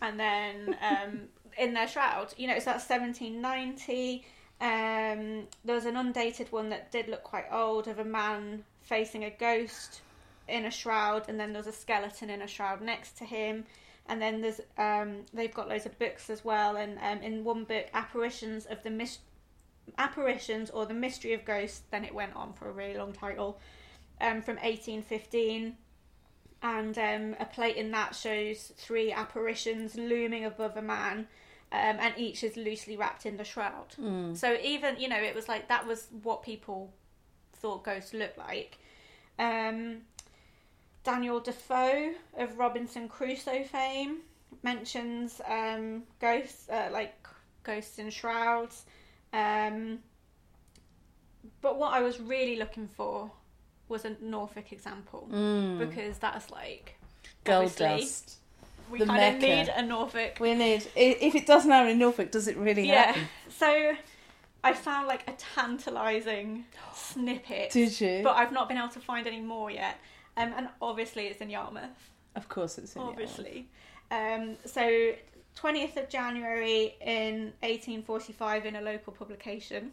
and 0.00 0.20
then 0.20 0.76
um 0.80 1.22
in 1.58 1.74
their 1.74 1.88
shroud 1.88 2.32
you 2.36 2.46
know 2.46 2.56
so 2.60 2.66
that's 2.66 2.88
1790 2.88 4.24
um 4.60 5.35
there 5.66 5.74
was 5.74 5.84
an 5.84 5.96
undated 5.96 6.50
one 6.52 6.68
that 6.68 6.92
did 6.92 7.08
look 7.08 7.24
quite 7.24 7.46
old 7.50 7.88
of 7.88 7.98
a 7.98 8.04
man 8.04 8.64
facing 8.82 9.24
a 9.24 9.30
ghost 9.30 10.00
in 10.46 10.64
a 10.64 10.70
shroud 10.70 11.28
and 11.28 11.40
then 11.40 11.52
there's 11.52 11.66
a 11.66 11.72
skeleton 11.72 12.30
in 12.30 12.40
a 12.40 12.46
shroud 12.46 12.80
next 12.80 13.18
to 13.18 13.24
him. 13.24 13.64
And 14.08 14.22
then 14.22 14.40
there's 14.40 14.60
um, 14.78 15.26
they've 15.34 15.52
got 15.52 15.68
loads 15.68 15.84
of 15.84 15.98
books 15.98 16.30
as 16.30 16.44
well 16.44 16.76
and 16.76 16.98
um, 17.02 17.20
in 17.20 17.42
one 17.42 17.64
book 17.64 17.86
apparitions 17.92 18.64
of 18.66 18.80
the 18.84 18.90
mis- 18.90 19.18
apparitions 19.98 20.70
or 20.70 20.86
the 20.86 20.94
mystery 20.94 21.32
of 21.32 21.44
ghosts 21.44 21.82
then 21.90 22.04
it 22.04 22.14
went 22.14 22.36
on 22.36 22.52
for 22.52 22.68
a 22.68 22.72
really 22.72 22.96
long 22.96 23.12
title 23.12 23.58
um, 24.20 24.42
from 24.42 24.54
1815 24.56 25.76
and 26.62 26.98
um, 26.98 27.36
a 27.40 27.44
plate 27.44 27.76
in 27.76 27.90
that 27.90 28.14
shows 28.14 28.72
three 28.76 29.10
apparitions 29.10 29.96
looming 29.96 30.44
above 30.44 30.76
a 30.76 30.82
man 30.82 31.26
um, 31.76 31.96
and 32.00 32.12
each 32.16 32.42
is 32.42 32.56
loosely 32.56 32.96
wrapped 32.96 33.24
in 33.26 33.36
the 33.36 33.44
shroud 33.44 33.90
Mm. 34.00 34.36
so 34.36 34.56
even 34.62 34.90
you 34.98 35.08
know 35.08 35.22
it 35.30 35.34
was 35.34 35.46
like 35.48 35.68
that 35.68 35.86
was 35.86 36.08
what 36.22 36.42
people 36.42 36.92
thought 37.60 37.84
ghosts 37.84 38.12
looked 38.14 38.38
like 38.38 38.78
um, 39.38 39.78
Daniel 41.04 41.40
Defoe 41.40 42.12
of 42.38 42.58
Robinson 42.58 43.08
Crusoe 43.08 43.62
fame 43.64 44.18
mentions 44.62 45.40
um, 45.48 46.02
ghosts, 46.20 46.68
uh, 46.68 46.88
like 46.90 47.14
ghosts 47.62 47.98
in 47.98 48.10
shrouds. 48.10 48.84
Um, 49.32 50.00
but 51.60 51.78
what 51.78 51.92
I 51.92 52.00
was 52.02 52.18
really 52.20 52.56
looking 52.56 52.88
for 52.88 53.30
was 53.88 54.04
a 54.04 54.16
Norfolk 54.20 54.72
example 54.72 55.28
Mm. 55.32 55.78
because 55.78 56.18
that's 56.18 56.50
like 56.50 56.96
Gold 57.44 57.76
dust. 57.76 58.38
We 58.90 58.98
The 59.00 59.06
kind 59.06 59.36
of 59.36 59.42
need 59.42 59.68
a 59.68 59.82
Norfolk. 59.82 60.38
We 60.40 60.54
need. 60.54 60.86
If 60.94 61.34
it 61.34 61.46
doesn't 61.46 61.70
happen 61.70 61.90
in 61.90 61.98
Norfolk, 61.98 62.30
does 62.30 62.46
it 62.48 62.56
really 62.56 62.86
Yeah. 62.88 63.06
happen? 63.06 63.28
So 63.48 63.92
I 64.62 64.72
found 64.72 65.06
like 65.08 65.28
a 65.28 65.32
tantalising 65.32 66.64
snippet, 66.94 67.70
Did 67.72 68.00
you? 68.00 68.20
but 68.22 68.36
I've 68.36 68.52
not 68.52 68.68
been 68.68 68.78
able 68.78 68.88
to 68.90 69.00
find 69.00 69.26
any 69.26 69.40
more 69.40 69.70
yet. 69.70 69.98
Um, 70.36 70.52
and 70.56 70.68
obviously 70.82 71.26
it's 71.26 71.40
in 71.40 71.50
Yarmouth. 71.50 72.10
of 72.34 72.48
course, 72.48 72.78
it's 72.78 72.94
in 72.94 73.02
Yarmouth. 73.02 73.12
obviously. 73.18 73.68
Um, 74.10 74.56
so, 74.66 75.12
20th 75.56 75.96
of 75.96 76.08
January 76.08 76.94
in 77.00 77.52
1845 77.62 78.66
in 78.66 78.76
a 78.76 78.80
local 78.82 79.12
publication, 79.12 79.92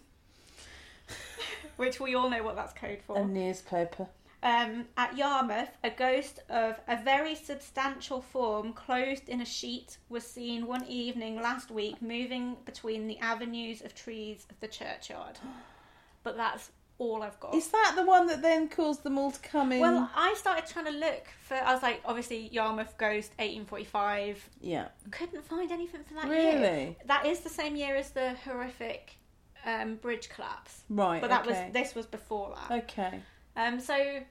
which 1.77 1.99
we 1.99 2.13
all 2.15 2.29
know 2.29 2.43
what 2.43 2.55
that's 2.55 2.73
code 2.73 2.99
for. 3.07 3.17
A 3.17 3.25
newspaper. 3.25 4.07
Um, 4.43 4.87
at 4.97 5.17
Yarmouth, 5.17 5.69
a 5.85 5.89
ghost 5.89 6.41
of 6.49 6.77
a 6.89 7.01
very 7.01 7.33
substantial 7.33 8.21
form 8.21 8.73
clothed 8.73 9.29
in 9.29 9.39
a 9.39 9.45
sheet 9.45 9.97
was 10.09 10.25
seen 10.25 10.67
one 10.67 10.85
evening 10.85 11.37
last 11.37 11.71
week 11.71 12.01
moving 12.01 12.57
between 12.65 13.07
the 13.07 13.17
avenues 13.19 13.81
of 13.81 13.95
trees 13.95 14.45
of 14.49 14.59
the 14.59 14.67
churchyard. 14.67 15.39
But 16.23 16.35
that's 16.35 16.71
all 16.97 17.23
I've 17.23 17.39
got. 17.39 17.55
Is 17.55 17.69
that 17.69 17.93
the 17.95 18.03
one 18.03 18.27
that 18.27 18.41
then 18.41 18.67
caused 18.67 19.03
them 19.03 19.17
all 19.17 19.31
to 19.31 19.39
come 19.39 19.71
in? 19.71 19.79
Well, 19.79 20.09
I 20.13 20.33
started 20.33 20.65
trying 20.67 20.85
to 20.85 20.91
look 20.91 21.27
for. 21.47 21.55
I 21.55 21.73
was 21.73 21.81
like, 21.81 22.01
obviously, 22.03 22.49
Yarmouth 22.49 22.97
Ghost, 22.97 23.31
1845. 23.37 24.49
yeah. 24.59 24.89
Couldn't 25.11 25.45
find 25.45 25.71
anything 25.71 26.03
for 26.03 26.15
that 26.15 26.27
year. 26.27 26.59
Really? 26.59 26.97
That 27.05 27.25
is 27.25 27.39
the 27.39 27.49
same 27.49 27.77
year 27.77 27.95
as 27.95 28.11
the 28.11 28.33
horrific 28.43 29.13
um, 29.65 29.95
bridge 29.95 30.27
collapse. 30.27 30.83
Right. 30.89 31.21
But 31.21 31.29
that 31.29 31.47
okay. 31.47 31.65
was 31.65 31.73
this 31.73 31.95
was 31.95 32.05
before 32.05 32.57
that. 32.57 32.83
Okay. 32.83 33.21
Um, 33.55 33.79
so 33.79 34.21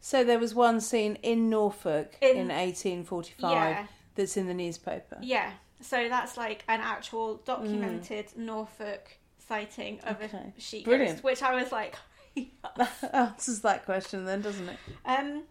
So 0.00 0.24
there 0.24 0.38
was 0.38 0.54
one 0.54 0.80
scene 0.80 1.16
in 1.22 1.50
Norfolk 1.50 2.16
in, 2.22 2.36
In- 2.36 2.48
1845 2.48 3.52
yeah, 3.52 3.86
that's 4.14 4.36
in 4.36 4.46
the 4.46 4.54
newspaper. 4.54 5.18
yeah. 5.20 5.52
So 5.82 6.08
that's 6.08 6.36
like 6.36 6.62
an 6.68 6.80
actual 6.80 7.36
documented 7.46 8.26
Norfolk 8.36 9.18
sighting 9.48 9.98
of 10.04 10.18
Mm. 10.20 10.24
Okay. 10.24 10.52
a 10.56 10.60
sheep 10.60 10.84
Brilliant. 10.84 11.12
ghost, 11.16 11.24
which 11.24 11.42
I 11.42 11.54
was 11.60 11.72
like, 11.72 11.96
That 12.76 12.90
answers 13.14 13.60
that 13.60 13.84
question 13.86 14.24
then, 14.26 14.42
doesn't 14.42 14.68
it? 14.68 14.76
um, 15.06 15.42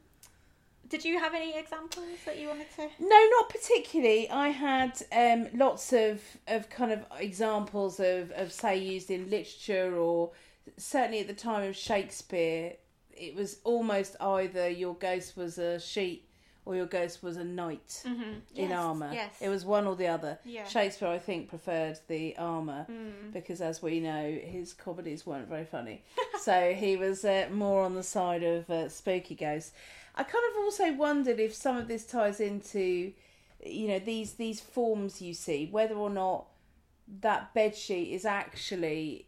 did 0.87 1.03
you 1.05 1.19
have 1.19 1.33
any 1.35 1.57
examples 1.57 2.05
that 2.25 2.37
you 2.39 2.47
wanted 2.47 2.67
to? 2.75 2.87
No, 2.99 3.27
not 3.37 3.49
particularly. 3.49 4.29
I 4.29 4.49
had 4.49 4.99
um, 5.11 5.47
lots 5.53 5.93
of, 5.93 6.21
of 6.47 6.69
kind 6.69 6.91
of 6.91 7.05
examples 7.19 7.99
of, 7.99 8.31
of, 8.31 8.51
say, 8.51 8.77
used 8.77 9.11
in 9.11 9.29
literature 9.29 9.95
or 9.95 10.31
certainly 10.77 11.19
at 11.19 11.27
the 11.27 11.33
time 11.35 11.67
of 11.67 11.75
Shakespeare, 11.75 12.73
it 13.19 13.35
was 13.35 13.57
almost 13.63 14.15
either 14.21 14.69
your 14.69 14.95
ghost 14.95 15.35
was 15.37 15.57
a 15.57 15.79
sheep 15.79 16.25
or 16.65 16.75
your 16.75 16.85
ghost 16.85 17.23
was 17.23 17.37
a 17.37 17.43
knight 17.43 18.03
Mm-hmm. 18.05 18.33
in 18.55 18.71
armour. 18.71 19.09
Yes. 19.13 19.33
It 19.41 19.49
was 19.49 19.65
one 19.65 19.87
or 19.87 19.95
the 19.95 20.07
other. 20.07 20.37
Yeah. 20.45 20.65
Shakespeare, 20.67 21.07
I 21.07 21.17
think, 21.19 21.49
preferred 21.49 21.99
the 22.07 22.35
armour 22.37 22.85
Mm. 22.89 23.33
because, 23.33 23.59
as 23.61 23.81
we 23.81 23.99
know, 23.99 24.31
his 24.43 24.73
comedies 24.73 25.25
weren't 25.25 25.47
very 25.47 25.65
funny. 25.65 26.03
so 26.41 26.73
he 26.73 26.95
was 26.97 27.25
uh, 27.25 27.47
more 27.51 27.83
on 27.83 27.95
the 27.95 28.03
side 28.03 28.43
of 28.43 28.69
uh, 28.69 28.87
spooky 28.89 29.35
ghosts. 29.35 29.71
I 30.15 30.23
kind 30.23 30.43
of 30.51 30.57
also 30.63 30.93
wondered 30.93 31.39
if 31.39 31.55
some 31.55 31.77
of 31.77 31.87
this 31.87 32.05
ties 32.05 32.39
into, 32.39 33.13
you 33.65 33.87
know, 33.87 33.99
these 33.99 34.33
these 34.33 34.59
forms 34.59 35.21
you 35.21 35.33
see, 35.33 35.67
whether 35.71 35.95
or 35.95 36.09
not 36.09 36.45
that 37.21 37.53
bed 37.53 37.75
sheet 37.75 38.13
is 38.13 38.25
actually 38.25 39.25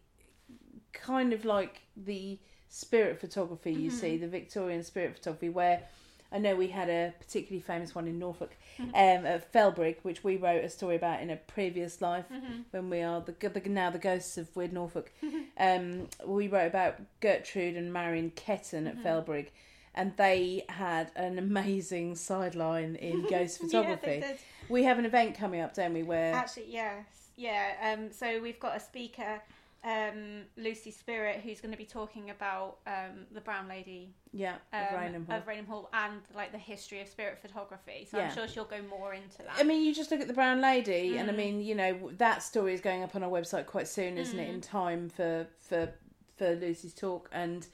kind 0.94 1.34
of 1.34 1.46
like 1.46 1.82
the 1.96 2.38
spirit 2.72 3.20
photography 3.20 3.72
you 3.74 3.92
see, 3.92 4.18
the 4.18 4.28
Victorian 4.28 4.84
spirit 4.84 5.16
photography, 5.16 5.50
where 5.50 5.84
I 6.32 6.40
know 6.40 6.56
we 6.56 6.68
had 6.68 6.90
a 6.90 7.14
particularly 7.20 7.60
famous 7.62 7.94
one 7.94 8.08
in 8.08 8.18
Norfolk 8.18 8.56
um, 8.80 8.94
at 8.96 9.52
Felbrigg, 9.52 9.98
which 10.04 10.24
we 10.24 10.38
wrote 10.38 10.64
a 10.64 10.70
story 10.70 10.96
about 10.96 11.22
in 11.22 11.30
a 11.30 11.36
previous 11.36 12.02
life 12.02 12.26
when 12.72 12.90
we 12.90 13.02
are 13.02 13.22
the, 13.22 13.34
the 13.50 13.70
now 13.70 13.90
the 13.90 14.00
ghosts 14.00 14.38
of 14.38 14.56
Weird 14.56 14.72
Norfolk. 14.72 15.12
um, 15.60 16.08
we 16.26 16.48
wrote 16.48 16.68
about 16.68 16.96
Gertrude 17.20 17.76
and 17.76 17.92
Marion 17.92 18.32
Ketton 18.32 18.88
at 18.88 19.04
Felbrigg, 19.04 19.48
and 19.94 20.16
they 20.16 20.64
had 20.70 21.12
an 21.18 21.38
amazing 21.38 22.16
sideline 22.16 22.96
in 22.96 23.28
ghost 23.30 23.60
Yeah, 23.62 23.68
photography. 23.68 24.22
did. 24.22 24.38
we 24.70 24.84
have 24.84 25.00
an 25.00 25.06
event 25.06 25.38
coming 25.38 25.60
up, 25.60 25.74
don't 25.74 25.94
we? 25.94 26.04
Where 26.04 26.34
Actually, 26.34 26.68
yes, 26.70 27.06
yeah. 27.36 27.94
Um, 27.94 28.10
so 28.14 28.40
we've 28.42 28.60
got 28.60 28.78
a 28.78 28.80
speaker, 28.80 29.42
um, 29.84 30.44
Lucy 30.58 30.92
Spirit, 30.92 31.42
who's 31.44 31.60
going 31.60 31.72
to 31.72 31.78
be 31.78 31.86
talking 31.86 32.30
about 32.30 32.78
um, 32.86 33.26
the 33.32 33.42
Brown 33.42 33.68
Lady 33.68 34.14
yeah, 34.32 34.56
um, 34.74 34.84
of 34.84 35.00
Raynham 35.00 35.26
Hall. 35.26 35.38
of 35.38 35.48
Raynham 35.48 35.66
Hall 35.66 35.90
and 35.94 36.22
like 36.36 36.52
the 36.52 36.58
history 36.58 37.02
of 37.02 37.08
spirit 37.08 37.40
photography. 37.42 38.08
So 38.10 38.18
Yeah. 38.18 38.28
I'm 38.30 38.36
sure 38.36 38.48
she'll 38.48 38.66
go 38.66 38.82
more 38.90 39.14
into 39.14 39.40
that. 39.40 39.56
I 39.58 39.64
mean, 39.64 39.84
you 39.84 39.94
just 39.94 40.12
look 40.12 40.22
at 40.22 40.28
the 40.28 40.34
Brown 40.36 40.62
Lady, 40.62 41.18
and 41.18 41.30
I 41.30 41.34
Mm. 41.34 41.38
mean, 41.38 41.62
you 41.62 41.74
know, 41.76 42.12
that 42.18 42.44
story 42.44 42.74
is 42.74 42.82
going 42.82 43.02
up 43.04 43.16
on 43.16 43.24
our 43.24 43.30
website 43.32 43.66
quite 43.66 43.88
soon, 43.88 44.18
isn't 44.18 44.38
it? 44.40 44.50
Mm. 44.50 44.54
In 44.56 44.62
time 44.62 45.10
for 45.10 45.48
for 45.60 45.94
for 46.38 46.56
Lucy's 46.56 46.94
talk, 46.94 47.30
and 47.32 47.68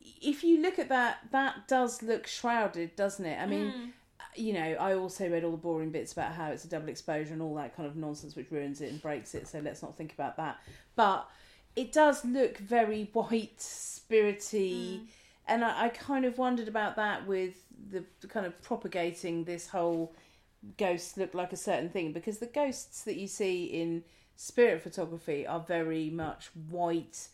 if 0.00 0.42
you 0.44 0.60
look 0.60 0.78
at 0.78 0.88
that, 0.88 1.18
that 1.30 1.66
does 1.68 2.02
look 2.02 2.26
shrouded, 2.26 2.94
doesn't 2.96 3.24
it? 3.26 3.40
I 3.40 3.46
mean, 3.46 3.70
Mm. 3.72 3.92
You 4.34 4.52
know, 4.52 4.76
I 4.80 4.94
also 4.94 5.28
read 5.28 5.44
all 5.44 5.50
the 5.50 5.56
boring 5.56 5.90
bits 5.90 6.12
about 6.12 6.32
how 6.32 6.50
it's 6.50 6.64
a 6.64 6.68
double 6.68 6.88
exposure 6.88 7.32
and 7.32 7.42
all 7.42 7.54
that 7.56 7.76
kind 7.76 7.86
of 7.88 7.96
nonsense, 7.96 8.34
which 8.36 8.50
ruins 8.50 8.80
it 8.80 8.90
and 8.90 9.00
breaks 9.02 9.34
it. 9.34 9.46
So 9.48 9.60
let's 9.60 9.82
not 9.82 9.96
think 9.96 10.12
about 10.12 10.36
that. 10.36 10.58
But 10.96 11.28
it 11.76 11.92
does 11.92 12.24
look 12.24 12.58
very 12.58 13.10
white, 13.12 13.58
spirity, 13.58 15.00
Mm. 15.00 15.06
and 15.48 15.64
I, 15.64 15.84
I 15.84 15.88
kind 15.88 16.24
of 16.24 16.38
wondered 16.38 16.68
about 16.68 16.96
that 16.96 17.26
with 17.26 17.54
the, 17.90 18.04
the 18.20 18.26
kind 18.26 18.46
of 18.46 18.60
propagating 18.62 19.44
this 19.44 19.68
whole 19.68 20.14
ghosts 20.78 21.16
look 21.16 21.34
like 21.34 21.52
a 21.52 21.56
certain 21.56 21.88
thing 21.88 22.12
because 22.12 22.38
the 22.38 22.46
ghosts 22.46 23.02
that 23.04 23.16
you 23.16 23.26
see 23.26 23.64
in 23.64 24.04
spirit 24.36 24.80
photography 24.82 25.46
are 25.46 25.60
very 25.60 26.08
much 26.10 26.50
white, 26.70 27.28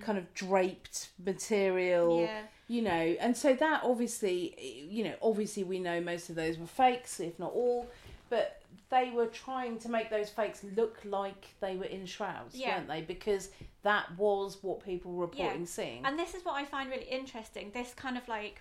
kind 0.00 0.16
of 0.18 0.32
draped 0.34 1.10
material 1.24 2.22
yeah. 2.22 2.42
You 2.68 2.82
know 2.82 2.90
and 2.90 3.36
so 3.36 3.54
that 3.54 3.82
obviously 3.84 4.86
you 4.90 5.04
know 5.04 5.14
obviously 5.22 5.62
we 5.64 5.78
know 5.78 6.00
most 6.00 6.28
of 6.28 6.34
those 6.36 6.58
were 6.58 6.66
fakes 6.66 7.20
if 7.20 7.38
not 7.38 7.52
all 7.52 7.88
but 8.28 8.60
they 8.90 9.10
were 9.10 9.26
trying 9.26 9.78
to 9.78 9.88
make 9.88 10.10
those 10.10 10.30
fakes 10.30 10.64
look 10.76 10.98
like 11.04 11.46
they 11.60 11.76
were 11.76 11.84
in 11.84 12.06
shrouds 12.06 12.54
Yeah. 12.54 12.76
weren't 12.76 12.88
they 12.88 13.02
because 13.02 13.50
that 13.82 14.16
was 14.16 14.58
what 14.62 14.84
people 14.84 15.12
were 15.12 15.26
reporting 15.26 15.60
Yeah. 15.60 15.66
seeing 15.66 16.04
And 16.04 16.18
this 16.18 16.34
is 16.34 16.44
what 16.44 16.54
I 16.54 16.64
find 16.64 16.90
really 16.90 17.04
interesting. 17.04 17.70
This 17.72 17.94
kind 17.94 18.16
of 18.16 18.26
like, 18.28 18.60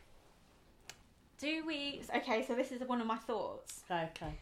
do 1.39 1.65
we? 1.65 2.01
Okay, 2.15 2.45
so 2.45 2.53
this 2.53 2.71
is 2.71 2.81
one 2.87 3.01
of 3.01 3.07
my 3.07 3.17
thoughts. 3.17 3.83
okay 3.89 4.35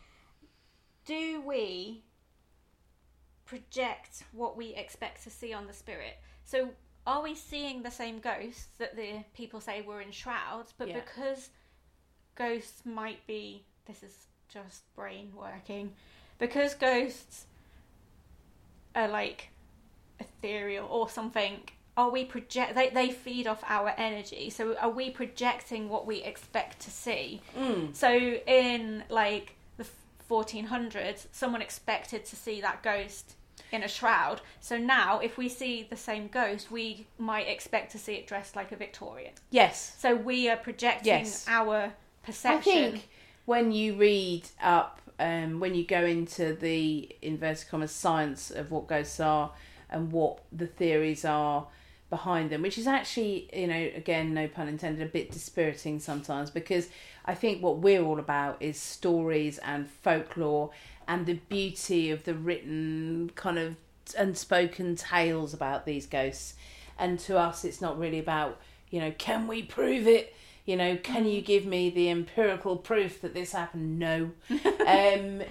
do 1.06 1.42
we 1.42 2.02
project 3.46 4.24
what 4.32 4.56
we 4.58 4.68
expect 4.76 5.24
to 5.24 5.30
see 5.30 5.54
on 5.54 5.68
the 5.68 5.74
spirit? 5.74 6.18
So 6.46 6.70
are 7.06 7.22
we 7.22 7.36
seeing 7.36 7.84
the 7.84 7.92
same 7.92 8.20
ghosts 8.20 8.68
that 8.78 8.96
the 8.96 9.24
people 9.34 9.60
say 9.60 9.82
were 9.82 10.02
in 10.02 10.12
shrouds, 10.12 10.74
but 10.78 10.88
Yeah. 10.88 11.00
because 11.02 11.50
ghosts 12.36 12.86
might 12.86 13.26
be 13.28 13.66
this 13.86 14.04
is 14.04 14.28
just 14.48 14.84
brain 14.96 15.34
working, 15.36 15.94
because 16.40 16.74
ghosts 16.74 17.46
are 18.96 19.08
like 19.08 19.50
ethereal 20.20 20.88
or 20.88 21.10
something 21.10 21.68
are 21.96 22.10
we 22.10 22.26
project 22.26 22.76
they, 22.76 22.90
they 22.90 23.10
feed 23.10 23.46
off 23.46 23.64
our 23.68 23.94
energy 23.98 24.50
so 24.50 24.76
are 24.78 24.90
we 24.90 25.10
projecting 25.10 25.90
what 25.90 26.06
we 26.06 26.24
expect 26.24 26.80
to 26.80 26.90
see 26.90 27.42
mm. 27.56 27.96
so 27.96 28.10
in 28.12 29.04
like 29.10 29.56
the 29.78 29.86
1400s, 30.30 31.28
someone 31.32 31.62
expected 31.62 32.26
to 32.26 32.36
see 32.36 32.62
that 32.62 32.82
ghost 32.84 33.36
in 33.74 33.84
a 33.84 33.88
shroud. 33.88 34.42
So 34.62 34.78
now, 34.78 35.20
if 35.20 35.38
we 35.38 35.50
see 35.50 35.86
the 35.90 35.96
same 35.98 36.28
ghost, 36.28 36.72
we 36.72 37.08
might 37.18 37.48
expect 37.48 37.92
to 37.94 37.98
see 37.98 38.14
it 38.14 38.28
dressed 38.28 38.56
like 38.56 38.72
a 38.72 38.76
Victorian. 38.76 39.34
yes 39.52 39.96
So 39.98 40.16
we 40.16 40.50
are 40.50 40.58
projecting 40.58 41.08
Yes. 41.26 41.46
our 41.48 41.76
i 41.86 41.92
perception. 42.26 42.62
think 42.74 43.10
when 43.46 43.72
you 43.72 43.96
read 43.96 44.44
up 44.62 45.02
um, 45.20 45.60
when 45.60 45.76
you 45.76 45.86
go 45.86 46.04
into 46.06 46.54
the 46.54 47.10
inverted 47.22 47.68
commas 47.70 47.92
science 47.92 48.50
of 48.52 48.72
what 48.72 48.88
ghosts 48.88 49.20
are 49.20 49.52
and 49.90 50.12
what 50.12 50.40
the 50.52 50.66
theories 50.68 51.24
are 51.26 51.68
behind 52.10 52.50
them, 52.52 52.62
which 52.62 52.78
is 52.78 52.86
actually, 52.88 53.50
you 53.54 53.68
know, 53.68 53.90
again, 53.96 54.34
no 54.34 54.48
pun 54.48 54.68
intended, 54.68 55.02
a 55.06 55.10
bit 55.10 55.32
dispiriting 55.32 56.00
sometimes 56.00 56.50
because 56.52 56.88
I 57.26 57.34
think 57.36 57.62
what 57.64 57.78
we're 57.80 58.04
all 58.04 58.20
about 58.20 58.58
is 58.60 58.80
stories 58.80 59.58
and 59.60 59.88
folklore 59.88 60.72
and 61.08 61.26
the 61.26 61.36
beauty 61.50 62.12
of 62.12 62.24
the 62.24 62.34
written 62.34 63.32
kind 63.36 63.58
of 63.60 63.76
unspoken 64.18 64.96
tales 64.96 65.54
about 65.54 65.86
these 65.86 66.06
ghosts. 66.06 66.56
And 66.98 67.20
to 67.22 67.38
us, 67.38 67.64
it's 67.66 67.82
not 67.82 67.98
really 67.98 68.20
about, 68.20 68.60
you 68.90 69.00
know, 69.00 69.12
can 69.18 69.48
we 69.48 69.64
prove 69.64 70.08
it? 70.08 70.36
You 70.66 70.78
know, 70.78 70.96
can 70.98 71.26
you 71.26 71.42
give 71.42 71.66
me 71.66 71.90
the 71.90 72.10
empirical 72.10 72.78
proof 72.78 73.22
that 73.22 73.34
this 73.34 73.52
happened? 73.52 74.00
No. 74.00 74.32
um, 74.88 75.42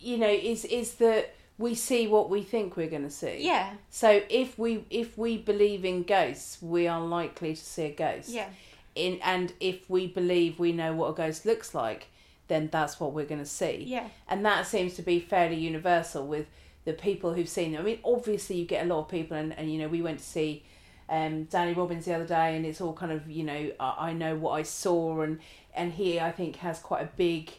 you 0.00 0.16
know, 0.18 0.28
is 0.28 0.64
is 0.64 0.94
that 0.94 1.34
we 1.58 1.74
see 1.74 2.06
what 2.06 2.30
we 2.30 2.42
think 2.42 2.76
we're 2.76 2.88
going 2.90 3.04
to 3.04 3.10
see. 3.10 3.38
yeah, 3.46 3.74
So 3.90 4.22
if 4.28 4.58
we 4.58 4.84
if 4.90 5.16
we 5.18 5.36
believe 5.38 5.84
in 5.84 6.02
ghosts, 6.02 6.58
we 6.62 6.86
are 6.88 7.00
likely 7.00 7.54
to 7.54 7.64
see 7.64 7.84
a 7.84 7.90
ghost. 7.92 8.28
yeah, 8.30 8.48
In 8.94 9.18
and 9.22 9.52
if 9.60 9.88
we 9.88 10.06
believe 10.06 10.58
we 10.58 10.72
know 10.72 10.94
what 10.94 11.10
a 11.10 11.14
ghost 11.14 11.46
looks 11.46 11.74
like, 11.74 12.06
then 12.48 12.68
that's 12.70 13.00
what 13.00 13.12
we're 13.12 13.24
going 13.24 13.40
to 13.40 13.46
see. 13.46 13.84
yeah, 13.86 14.08
And 14.28 14.44
that 14.44 14.66
seems 14.66 14.94
to 14.94 15.02
be 15.02 15.18
fairly 15.20 15.56
universal 15.56 16.26
with 16.26 16.46
the 16.84 16.92
people 16.92 17.32
who've 17.34 17.48
seen 17.48 17.72
them. 17.72 17.80
I 17.80 17.84
mean, 17.84 17.98
obviously 18.04 18.56
you 18.56 18.66
get 18.66 18.84
a 18.84 18.88
lot 18.88 19.00
of 19.00 19.08
people, 19.08 19.36
and, 19.36 19.56
and 19.58 19.72
you 19.72 19.78
know 19.78 19.88
we 19.88 20.02
went 20.02 20.18
to 20.18 20.24
see 20.24 20.64
um, 21.08 21.44
Danny 21.44 21.72
Robins 21.72 22.04
the 22.04 22.14
other 22.14 22.26
day, 22.26 22.56
and 22.56 22.66
it's 22.66 22.80
all 22.80 22.92
kind 22.92 23.12
of 23.12 23.30
you 23.30 23.44
know 23.44 23.70
I, 23.80 24.08
I 24.08 24.12
know 24.12 24.36
what 24.36 24.52
I 24.52 24.62
saw, 24.62 25.20
and 25.22 25.38
and 25.74 25.92
he 25.94 26.20
I 26.20 26.30
think 26.32 26.56
has 26.56 26.78
quite 26.78 27.02
a 27.02 27.08
big 27.16 27.50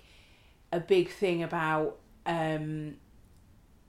a 0.72 0.80
big 0.80 1.10
thing 1.10 1.42
about 1.42 1.98
um, 2.28 2.96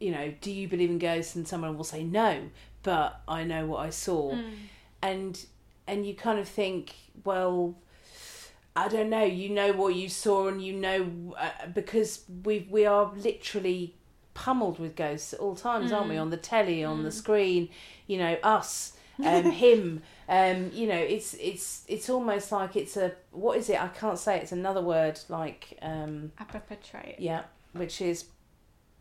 you 0.01 0.11
know 0.13 0.33
do 0.41 0.51
you 0.51 0.69
believe 0.69 0.91
in 0.91 0.99
ghosts, 0.99 1.35
and 1.37 1.47
someone 1.47 1.77
will 1.77 1.85
say 1.85 2.03
no, 2.05 2.43
but 2.83 3.21
I 3.29 3.45
know 3.45 3.67
what 3.67 3.81
I 3.81 3.91
saw, 3.91 4.33
Mm. 4.33 4.53
and 5.03 5.47
and 5.87 6.07
you 6.07 6.15
kind 6.15 6.39
of 6.39 6.49
think 6.49 6.95
well. 7.25 7.75
I 8.77 8.89
don't 8.89 9.11
know. 9.11 9.25
You 9.25 9.49
know 9.51 9.73
what 9.73 9.95
you 9.95 10.09
saw, 10.09 10.49
and 10.49 10.63
you 10.63 10.73
know 10.75 11.35
uh, 11.39 11.67
because 11.75 12.25
we 12.45 12.67
we 12.71 12.85
are 12.87 13.13
literally 13.17 13.95
pummeled 14.35 14.79
with 14.79 14.95
ghosts 14.97 15.33
at 15.33 15.41
all 15.41 15.57
times, 15.57 15.91
aren't 15.93 16.11
we? 16.11 16.17
Mm. 16.17 16.21
On 16.23 16.31
the 16.31 16.37
telly, 16.37 16.85
on 16.85 17.03
the 17.03 17.09
Mm. 17.09 17.13
screen, 17.15 17.69
you 18.07 18.19
know, 18.19 18.37
us, 18.43 18.93
um, 19.25 19.51
him. 19.65 20.03
Um, 20.29 20.71
you 20.75 20.87
know, 20.87 20.95
it's 20.99 21.35
it's 21.35 21.85
it's 21.89 22.11
almost 22.11 22.53
like 22.53 22.77
it's 22.77 22.97
a 22.97 23.13
what 23.31 23.57
is 23.57 23.71
it? 23.71 23.83
I 23.83 23.89
can't 23.89 24.19
say. 24.19 24.39
It's 24.41 24.53
another 24.53 24.83
word 24.83 25.19
like 25.29 25.79
um, 25.81 26.33
appropriate. 26.39 27.17
yeah, 27.19 27.45
which 27.73 28.01
is 28.03 28.27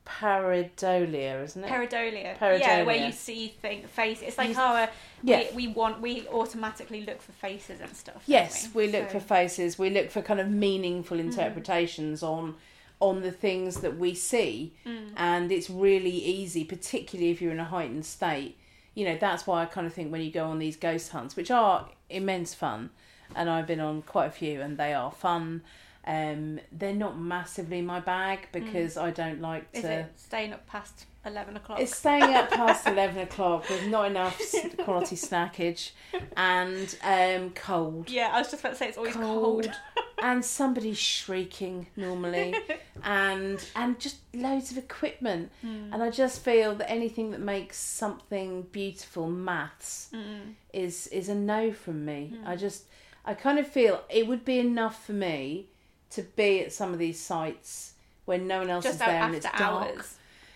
pareidolia, 0.06 1.44
isn't 1.44 1.63
it? 1.63 1.70
Pareidolia. 1.70 2.38
Pareidolia. 2.38 2.60
Yeah, 2.60 2.84
where 2.84 2.96
you 3.06 3.12
see 3.12 3.50
thing 3.62 3.84
face. 3.88 4.22
It's 4.22 4.38
like 4.38 4.54
how 4.54 4.76
uh, 4.76 4.88
Yeah. 5.24 5.46
we, 5.54 5.68
we 5.68 5.74
want 5.74 6.02
we 6.02 6.28
automatically 6.30 7.04
look 7.06 7.22
for 7.22 7.32
faces 7.34 7.82
and 7.82 7.96
stuff. 7.96 8.24
Yes, 8.26 8.70
we 8.74 8.88
look 8.88 9.10
So- 9.10 9.20
for 9.20 9.26
faces. 9.26 9.78
We 9.80 9.89
look 9.89 10.10
for 10.12 10.22
kind 10.22 10.39
of 10.39 10.48
Mm. 10.48 10.54
meaningful 10.54 11.20
interpretations 11.20 12.24
on 12.24 12.56
on 13.02 13.22
the 13.22 13.32
things 13.32 13.82
that 13.82 13.98
we 13.98 14.13
see, 14.15 14.72
Mm. 14.86 15.10
and 15.18 15.52
it's 15.52 15.70
really 15.70 16.12
easy, 16.38 16.63
particularly 16.63 17.30
if 17.30 17.41
you're 17.41 17.52
in 17.52 17.60
a 17.60 17.65
heightened 17.65 18.06
state. 18.06 18.58
You 18.94 19.04
know, 19.06 19.18
that's 19.18 19.46
why 19.46 19.62
I 19.63 19.65
kind 19.65 19.86
of 19.86 19.94
think 19.94 20.13
when 20.13 20.22
you 20.22 20.32
go 20.32 20.46
on 20.46 20.60
these 20.60 20.78
ghost 20.78 21.12
hunts, 21.12 21.36
which 21.36 21.52
are 21.52 21.89
immense 22.10 22.54
fun, 22.54 22.91
and 23.36 23.50
I've 23.50 23.68
been 23.68 23.82
on 23.82 24.02
quite 24.02 24.28
a 24.28 24.32
few, 24.32 24.62
and 24.62 24.78
they 24.78 24.94
are 24.94 25.12
fun. 25.12 25.62
Um, 26.08 26.60
they're 26.72 26.94
not 26.94 27.20
massively 27.20 27.82
my 27.82 28.00
bag 28.00 28.48
because 28.52 28.96
I 28.98 29.12
don't 29.12 29.41
like 29.41 29.72
Mm. 29.74 29.76
Is 29.78 29.82
to. 29.82 29.91
it 29.91 30.06
staying 30.18 30.54
up 30.54 30.68
past 30.68 31.06
eleven 31.26 31.56
o'clock? 31.58 31.80
It's 31.80 31.96
staying 31.96 32.36
up 32.36 32.52
past 32.52 32.86
eleven 32.94 33.22
o'clock 33.24 33.68
with 33.70 33.88
not 33.88 34.06
enough 34.12 34.39
quality 34.80 35.15
snackage 35.28 35.91
and 36.38 36.96
um, 37.04 37.50
cold. 37.56 38.10
Yeah, 38.10 38.30
I 38.34 38.39
was 38.39 38.50
just 38.52 38.62
about 38.62 38.74
to 38.74 38.76
say 38.78 38.88
it's 38.89 38.98
always 38.98 39.15
Cold. 39.15 39.63
cold. 39.65 39.72
and 40.22 40.46
somebody 40.46 40.94
shrieking 40.94 41.88
normally 41.96 42.56
and 43.04 43.63
and 43.76 44.00
just 44.00 44.18
loads 44.34 44.72
of 44.72 44.78
equipment 44.78 45.52
Hmm. 45.62 45.91
and 45.94 46.02
i 46.02 46.10
just 46.10 46.41
feel 46.41 46.74
that 46.76 46.89
anything 46.89 47.32
that 47.32 47.41
makes 47.41 47.78
something 47.78 48.62
beautiful 48.72 49.28
maths 49.28 50.10
Mm. 50.13 50.54
is 50.74 51.08
is 51.08 51.28
a 51.28 51.36
no 51.36 51.74
from 51.74 52.06
me 52.06 52.34
Hmm. 52.38 52.48
i 52.48 52.56
just 52.56 52.86
i 53.26 53.34
kind 53.34 53.60
of 53.60 53.68
feel 53.68 54.04
it 54.10 54.26
would 54.26 54.46
be 54.46 54.58
enough 54.58 55.06
for 55.06 55.13
me 55.13 55.68
to 56.12 56.22
be 56.24 56.62
at 56.62 56.72
some 56.74 56.94
of 56.94 57.00
these 57.00 57.20
sites 57.20 57.94
when 58.26 58.48
no 58.48 58.60
one 58.60 58.70
else 58.70 58.84
Just 58.84 58.96
is 58.96 59.00
there 59.00 59.10
and 59.10 59.36
it's 59.36 59.46
dark 59.46 59.62
hours. 59.62 60.15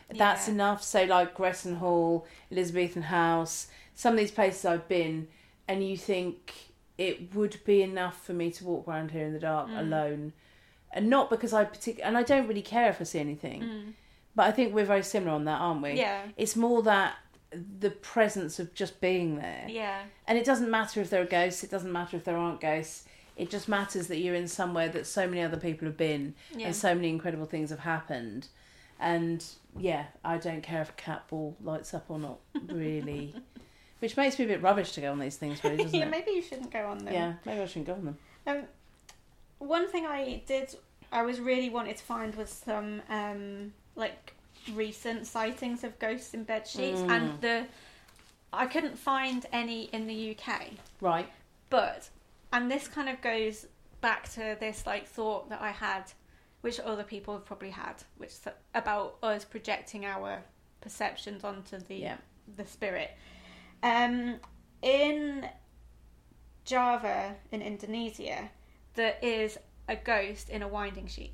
that's 0.09 0.47
Yeah. 0.47 0.53
enough. 0.53 0.83
So 0.83 1.03
like 1.03 1.35
Gressenhall, 1.35 2.25
Elizabethan 2.51 3.03
House, 3.03 3.67
some 3.93 4.13
of 4.13 4.19
these 4.19 4.31
places 4.31 4.65
I've 4.65 4.87
been, 4.87 5.27
and 5.67 5.87
you 5.87 5.97
think 5.97 6.53
it 6.97 7.33
would 7.35 7.63
be 7.65 7.81
enough 7.81 8.21
for 8.25 8.33
me 8.33 8.51
to 8.51 8.63
walk 8.65 8.87
around 8.87 9.11
here 9.11 9.25
in 9.25 9.33
the 9.33 9.39
dark 9.39 9.69
Mm. 9.69 9.79
alone, 9.79 10.33
and 10.91 11.09
not 11.09 11.29
because 11.29 11.53
I 11.53 11.63
particular, 11.63 12.05
and 12.07 12.17
I 12.17 12.23
don't 12.23 12.47
really 12.47 12.61
care 12.61 12.89
if 12.89 12.99
I 12.99 13.03
see 13.03 13.19
anything, 13.19 13.61
Mm. 13.61 13.93
but 14.35 14.47
I 14.47 14.51
think 14.51 14.73
we're 14.73 14.85
very 14.85 15.03
similar 15.03 15.33
on 15.33 15.45
that, 15.45 15.59
aren't 15.61 15.81
we? 15.81 15.93
Yeah. 15.93 16.23
It's 16.37 16.55
more 16.55 16.81
that 16.83 17.15
the 17.51 17.89
presence 17.91 18.59
of 18.59 18.73
just 18.73 18.99
being 19.01 19.37
there, 19.37 19.65
Yeah. 19.67 20.03
and 20.27 20.37
it 20.37 20.45
doesn't 20.45 20.69
matter 20.69 21.01
if 21.01 21.09
there 21.09 21.21
are 21.21 21.25
ghosts. 21.25 21.63
It 21.63 21.71
doesn't 21.71 21.91
matter 21.91 22.17
if 22.17 22.23
there 22.23 22.37
aren't 22.37 22.59
ghosts. 22.61 23.05
It 23.39 23.49
just 23.49 23.67
matters 23.69 24.07
that 24.07 24.17
you're 24.17 24.35
in 24.35 24.47
somewhere 24.47 24.89
that 24.89 25.07
so 25.07 25.27
many 25.27 25.41
other 25.41 25.57
people 25.57 25.87
have 25.87 25.97
been, 25.97 26.35
Yeah. 26.55 26.67
and 26.67 26.75
so 26.75 26.93
many 26.93 27.09
incredible 27.09 27.45
things 27.45 27.69
have 27.69 27.79
happened. 27.79 28.47
And 28.99 29.43
yeah, 29.77 30.07
I 30.25 30.37
don't 30.37 30.61
care 30.61 30.81
if 30.81 30.89
a 30.89 30.93
cat 30.93 31.27
ball 31.29 31.55
lights 31.63 31.93
up 31.93 32.05
or 32.09 32.19
not, 32.19 32.39
really. 32.67 33.33
Which 33.99 34.15
makes 34.17 34.37
me 34.39 34.45
a 34.45 34.47
bit 34.47 34.61
rubbish 34.61 34.91
to 34.93 35.01
go 35.01 35.11
on 35.11 35.19
these 35.19 35.37
things, 35.37 35.63
really, 35.63 35.77
doesn't 35.77 35.93
yeah, 35.97 36.05
it? 36.05 36.09
maybe 36.11 36.31
you 36.31 36.41
shouldn't 36.41 36.71
go 36.71 36.85
on 36.87 36.99
them. 36.99 37.13
Yeah, 37.13 37.33
maybe 37.45 37.61
I 37.61 37.65
shouldn't 37.65 37.87
go 37.87 37.93
on 37.93 38.05
them. 38.05 38.17
Um, 38.47 38.63
one 39.59 39.87
thing 39.89 40.05
I 40.05 40.41
did, 40.45 40.75
I 41.11 41.21
was 41.23 41.39
really 41.39 41.69
wanted 41.69 41.97
to 41.97 42.03
find 42.03 42.35
was 42.35 42.49
some 42.49 43.01
um, 43.09 43.73
like 43.95 44.33
recent 44.73 45.27
sightings 45.27 45.83
of 45.85 45.97
ghosts 45.99 46.33
in 46.33 46.43
bed 46.43 46.67
sheets, 46.67 46.99
Mm. 47.01 47.09
and 47.09 47.41
the 47.41 47.65
I 48.51 48.65
couldn't 48.65 48.97
find 48.97 49.45
any 49.53 49.83
in 49.93 50.07
the 50.07 50.31
UK. 50.35 50.71
Right. 51.01 51.29
But 51.69 52.09
and 52.51 52.69
this 52.69 52.87
kind 52.87 53.09
of 53.09 53.21
goes 53.21 53.65
back 54.01 54.29
to 54.33 54.55
this 54.59 54.85
like 54.85 55.07
thought 55.07 55.49
that 55.49 55.61
I 55.61 55.71
had, 55.71 56.11
which 56.61 56.79
other 56.79 57.03
people 57.03 57.33
have 57.33 57.45
probably 57.45 57.69
had, 57.71 57.95
which 58.17 58.29
is 58.31 58.41
about 58.73 59.17
us 59.23 59.45
projecting 59.45 60.05
our 60.05 60.43
perceptions 60.81 61.43
onto 61.43 61.77
the 61.79 61.95
Yeah. 61.95 62.17
the 62.55 62.65
spirit. 62.65 63.11
Um, 63.83 64.39
in 64.81 65.47
Java 66.65 67.35
in 67.51 67.61
Indonesia, 67.61 68.49
there 68.95 69.15
is 69.21 69.57
a 69.87 69.95
ghost 69.95 70.49
in 70.49 70.61
a 70.61 70.67
winding 70.67 71.07
sheet. 71.07 71.33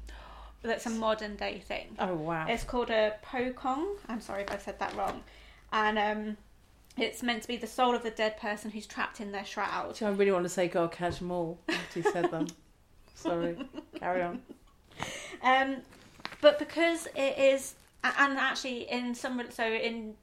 That's 0.61 0.85
a 0.85 0.89
modern 0.89 1.35
day 1.35 1.59
thing. 1.59 1.95
Oh 1.99 2.15
wow. 2.15 2.47
It's 2.47 2.63
called 2.63 2.89
a 2.89 3.13
pocong. 3.23 3.97
I'm 4.09 4.21
sorry 4.21 4.43
if 4.43 4.51
I 4.51 4.57
said 4.57 4.79
that 4.79 4.95
wrong. 4.95 5.23
And 5.71 5.99
um, 5.99 6.37
it's 6.97 7.21
meant 7.21 7.41
to 7.41 7.47
be 7.47 7.57
the 7.57 7.67
soul 7.67 7.93
of 7.95 8.03
the 8.03 8.11
dead 8.11 8.37
person 8.37 8.71
who's 8.71 8.87
trapped 8.87 9.19
in 9.19 9.31
their 9.31 9.45
shroud. 9.45 10.01
I 10.01 10.09
really 10.09 10.31
want 10.31 10.43
to 10.45 10.49
say 10.49 10.67
God 10.67 10.91
catch 10.91 11.19
them 11.19 11.31
all 11.31 11.59
after 11.67 11.99
you 11.99 12.11
said 12.11 12.31
them. 12.31 12.47
Sorry. 13.15 13.57
Carry 13.99 14.21
on. 14.21 14.41
Um, 15.43 15.77
but 16.41 16.59
because 16.59 17.07
it 17.15 17.37
is, 17.37 17.75
and 18.03 18.37
actually 18.37 18.89
in 18.89 19.15
some, 19.15 19.41
so 19.49 19.65
in 19.65 20.15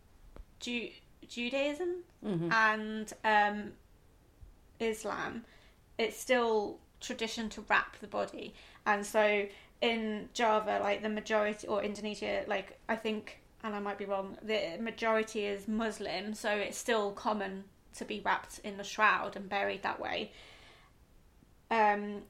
Ju- 0.60 0.90
Judaism 1.28 2.02
hmm 2.24 2.48
and 2.52 3.12
um, 3.24 3.72
Islam, 4.80 5.44
it's 5.98 6.16
still 6.18 6.78
tradition 7.00 7.48
to 7.50 7.62
wrap 7.68 7.98
the 7.98 8.06
body, 8.06 8.54
and 8.86 9.04
so 9.04 9.46
in 9.80 10.28
Java, 10.32 10.78
like 10.80 11.02
the 11.02 11.08
majority, 11.08 11.66
or 11.66 11.82
Indonesia, 11.82 12.44
like 12.46 12.78
I 12.88 12.96
think, 12.96 13.41
and 13.62 13.74
I 13.74 13.78
might 13.80 13.98
be 13.98 14.04
wrong, 14.04 14.36
the 14.42 14.76
majority 14.80 15.46
is 15.46 15.68
Muslim, 15.68 16.34
so 16.34 16.50
it's 16.50 16.78
still 16.78 17.12
common 17.12 17.64
to 17.94 18.04
be 18.04 18.20
wrapped 18.24 18.60
in 18.64 18.76
the 18.76 18.84
shroud 18.84 19.36
and 19.36 19.48
buried 19.48 19.82
that 19.82 20.00
way. 20.00 20.32
Um, 21.70 22.22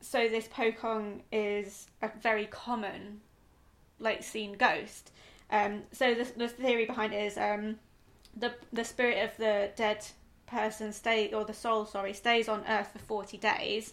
so 0.00 0.28
this 0.28 0.48
pocong 0.48 1.20
is 1.30 1.86
a 2.00 2.10
very 2.20 2.46
common, 2.46 3.20
like 3.98 4.22
seen 4.22 4.54
ghost. 4.54 5.12
Um, 5.50 5.82
so 5.92 6.14
the, 6.14 6.24
the 6.36 6.48
theory 6.48 6.86
behind 6.86 7.12
it 7.12 7.22
is 7.24 7.36
um, 7.36 7.78
the 8.36 8.54
the 8.72 8.84
spirit 8.84 9.24
of 9.24 9.36
the 9.36 9.70
dead 9.76 10.06
person 10.46 10.92
stay 10.92 11.32
or 11.32 11.44
the 11.44 11.54
soul, 11.54 11.84
sorry, 11.84 12.12
stays 12.12 12.48
on 12.48 12.64
Earth 12.68 12.92
for 12.92 12.98
forty 12.98 13.36
days 13.36 13.92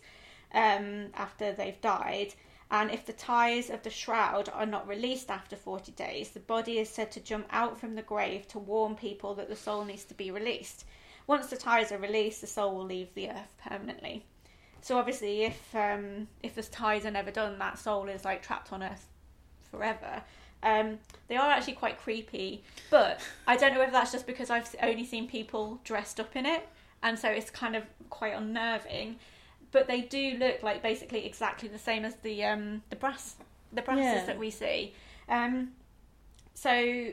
um, 0.54 1.08
after 1.16 1.52
they've 1.52 1.82
died. 1.82 2.34
And 2.70 2.92
if 2.92 3.06
the 3.06 3.14
ties 3.14 3.70
of 3.70 3.84
the 3.84 3.90
shroud 3.90 4.50
are 4.50 4.66
not 4.66 4.88
released 4.88 5.32
after 5.32 5.56
40 5.56 5.94
days, 5.94 6.30
the 6.30 6.42
body 6.42 6.80
is 6.80 6.90
said 6.90 7.12
to 7.12 7.22
jump 7.22 7.48
out 7.50 7.80
from 7.80 7.96
the 7.96 8.02
grave 8.02 8.48
to 8.50 8.60
warn 8.60 8.96
people 8.96 9.34
that 9.36 9.48
the 9.48 9.56
soul 9.56 9.86
needs 9.86 10.04
to 10.06 10.14
be 10.14 10.32
released. 10.32 10.86
Once 11.28 11.48
the 11.48 11.58
ties 11.58 11.92
are 11.92 11.98
released, 11.98 12.42
the 12.42 12.48
soul 12.48 12.76
will 12.76 12.86
leave 12.86 13.14
the 13.14 13.30
earth 13.30 13.54
permanently. 13.64 14.26
So 14.82 14.98
obviously, 14.98 15.44
if 15.44 15.76
um, 15.76 16.28
if 16.44 16.56
the 16.56 16.64
ties 16.64 17.06
are 17.06 17.12
never 17.12 17.32
done, 17.32 17.60
that 17.60 17.80
soul 17.80 18.08
is 18.08 18.24
like 18.24 18.42
trapped 18.42 18.72
on 18.72 18.84
earth 18.84 19.08
forever. 19.70 20.22
Um, 20.64 21.00
they 21.28 21.36
are 21.36 21.52
actually 21.52 21.74
quite 21.74 22.00
creepy, 22.00 22.64
but 22.90 23.22
I 23.46 23.58
don't 23.58 23.74
know 23.74 23.80
whether 23.80 23.92
that's 23.92 24.12
just 24.12 24.26
because 24.26 24.50
I've 24.50 24.74
only 24.82 25.06
seen 25.06 25.28
people 25.28 25.80
dressed 25.84 26.20
up 26.20 26.36
in 26.36 26.46
it, 26.46 26.68
and 27.04 27.18
so 27.18 27.30
it's 27.30 27.50
kind 27.50 27.76
of 27.76 27.84
quite 28.10 28.34
unnerving. 28.34 29.18
But 29.78 29.88
they 29.88 30.02
do 30.02 30.38
look 30.40 30.64
like 30.64 30.82
basically 30.82 31.28
exactly 31.28 31.70
the 31.70 31.78
same 31.78 32.04
as 32.04 32.16
the 32.24 32.44
um, 32.44 32.82
the 32.90 32.96
brass 32.96 33.36
the 33.72 33.84
brasses 33.84 34.04
Yeah. 34.04 34.26
that 34.26 34.40
we 34.40 34.50
see. 34.50 34.96
Um, 35.30 35.74
so 36.56 37.12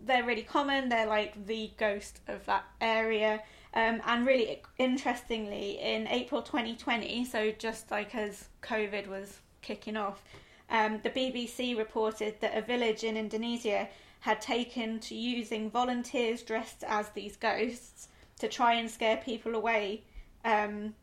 they're 0.00 0.24
really 0.24 0.42
common. 0.42 0.88
They're 0.88 1.06
like 1.06 1.46
the 1.46 1.72
ghost 1.76 2.20
of 2.26 2.46
that 2.46 2.64
area. 2.80 3.42
Um, 3.74 4.00
and 4.06 4.26
really 4.26 4.62
interestingly, 4.78 5.78
in 5.78 6.08
April 6.08 6.40
2020, 6.40 7.26
so 7.26 7.52
just 7.58 7.90
like 7.90 8.14
as 8.14 8.48
COVID 8.62 9.06
was 9.06 9.40
kicking 9.60 9.98
off, 9.98 10.24
um, 10.70 11.00
the 11.02 11.10
BBC 11.10 11.76
reported 11.76 12.40
that 12.40 12.56
a 12.56 12.62
village 12.62 13.04
in 13.04 13.16
Indonesia 13.18 13.88
had 14.20 14.40
taken 14.40 14.98
to 15.00 15.14
using 15.14 15.70
volunteers 15.70 16.42
dressed 16.42 16.82
as 16.88 17.10
these 17.10 17.36
ghosts 17.36 18.08
to 18.38 18.48
try 18.48 18.72
and 18.74 18.90
scare 18.90 19.18
people 19.18 19.54
away 19.54 20.02
um, 20.44 20.94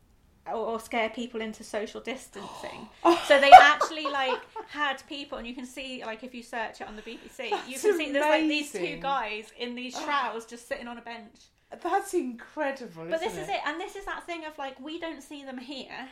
or, 0.52 0.80
scare 0.80 1.10
people 1.10 1.40
into 1.40 1.64
social 1.64 2.00
distancing. 2.00 2.88
so 3.26 3.40
they 3.40 3.50
actually 3.60 4.04
like 4.04 4.40
had 4.68 5.02
people, 5.08 5.38
and 5.38 5.46
you 5.46 5.54
can 5.54 5.66
see 5.66 6.02
like 6.04 6.24
if 6.24 6.34
you 6.34 6.42
search 6.42 6.80
it 6.80 6.88
on 6.88 6.96
the 6.96 7.02
BBC, 7.02 7.44
you 7.44 7.50
That's 7.50 7.82
can 7.82 7.98
see 7.98 8.12
there's 8.12 8.24
like 8.24 8.48
these 8.48 8.72
two 8.72 8.98
guys 9.00 9.52
in 9.58 9.74
these 9.74 9.94
oh. 9.96 10.04
shrouds 10.04 10.46
just 10.46 10.68
sitting 10.68 10.88
on 10.88 10.98
a 10.98 11.02
bench. 11.02 11.36
That's 11.82 12.14
incredible. 12.14 13.06
But 13.10 13.20
this 13.20 13.32
isn't 13.32 13.44
is 13.44 13.48
it, 13.48 13.60
and 13.66 13.80
this 13.80 13.94
is 13.96 14.04
that 14.06 14.24
thing 14.24 14.44
of 14.44 14.56
like 14.58 14.80
we 14.80 14.98
don't 14.98 15.22
see 15.22 15.44
them 15.44 15.58
here 15.58 16.08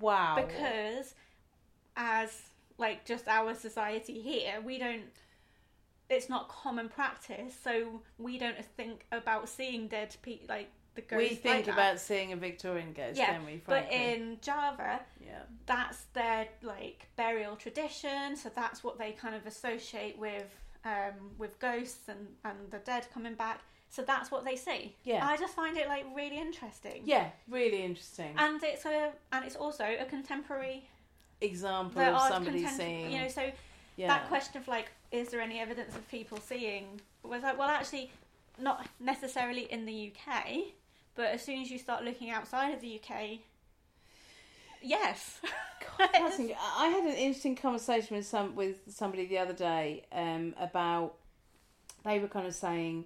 Wow. 0.00 0.36
because 0.36 1.14
as 1.96 2.42
like 2.78 3.04
just 3.04 3.28
our 3.28 3.54
society 3.54 4.20
here, 4.20 4.60
we 4.64 4.78
don't. 4.78 5.02
It's 6.08 6.28
not 6.28 6.48
common 6.48 6.88
practice, 6.88 7.54
so 7.62 8.02
we 8.18 8.38
don't 8.38 8.62
think 8.76 9.06
about 9.12 9.48
seeing 9.48 9.88
dead 9.88 10.14
people 10.22 10.46
like 10.48 10.70
the 10.94 11.00
ghosts. 11.02 11.30
we 11.30 11.36
think 11.36 11.66
like 11.66 11.74
about 11.74 12.00
seeing 12.00 12.32
a 12.32 12.36
Victorian 12.36 12.92
ghost, 12.92 13.18
Yeah, 13.18 13.32
don't 13.32 13.46
we? 13.46 13.62
But 13.66 13.90
in 13.90 14.38
Java, 14.42 15.00
yeah. 15.24 15.42
that's 15.66 16.04
their 16.14 16.48
like 16.62 17.08
burial 17.16 17.56
tradition, 17.56 18.36
so 18.36 18.50
that's 18.54 18.84
what 18.84 18.98
they 18.98 19.12
kind 19.12 19.34
of 19.34 19.46
associate 19.46 20.18
with 20.18 20.54
um, 20.84 21.30
with 21.38 21.58
ghosts 21.58 22.08
and, 22.08 22.26
and 22.44 22.56
the 22.70 22.78
dead 22.78 23.06
coming 23.14 23.34
back. 23.34 23.60
So 23.88 24.02
that's 24.02 24.30
what 24.30 24.44
they 24.44 24.56
see. 24.56 24.96
Yeah. 25.04 25.26
I 25.26 25.36
just 25.36 25.54
find 25.54 25.76
it 25.76 25.86
like 25.86 26.06
really 26.14 26.38
interesting. 26.38 27.02
Yeah, 27.04 27.28
really 27.48 27.82
interesting. 27.82 28.34
And 28.38 28.62
it's 28.62 28.84
a 28.86 29.12
and 29.32 29.44
it's 29.44 29.56
also 29.56 29.84
a 29.84 30.04
contemporary 30.06 30.88
example 31.42 32.00
of 32.02 32.28
somebody 32.28 32.62
content- 32.62 32.80
seeing. 32.80 33.10
you 33.12 33.18
know 33.18 33.28
so 33.28 33.50
yeah. 33.96 34.06
that 34.06 34.28
question 34.28 34.60
of 34.60 34.68
like 34.68 34.90
is 35.10 35.28
there 35.30 35.40
any 35.40 35.58
evidence 35.58 35.94
of 35.96 36.08
people 36.08 36.38
seeing 36.38 37.00
was 37.24 37.42
like 37.42 37.58
well 37.58 37.68
actually 37.68 38.10
not 38.60 38.86
necessarily 39.00 39.62
in 39.72 39.84
the 39.84 40.12
uk 40.12 40.46
but 41.14 41.26
as 41.26 41.42
soon 41.42 41.60
as 41.60 41.70
you 41.70 41.78
start 41.78 42.04
looking 42.04 42.30
outside 42.30 42.74
of 42.74 42.80
the 42.80 43.00
uk 43.00 43.38
yes 44.80 45.40
God. 45.98 46.10
I 46.14 46.88
had 46.88 47.04
an 47.04 47.16
interesting 47.16 47.56
conversation 47.56 48.16
with 48.16 48.26
some 48.26 48.54
with 48.54 48.80
somebody 48.88 49.26
the 49.26 49.38
other 49.38 49.52
day 49.52 50.04
um, 50.12 50.54
about 50.58 51.14
they 52.04 52.18
were 52.18 52.28
kind 52.28 52.46
of 52.46 52.54
saying 52.54 53.04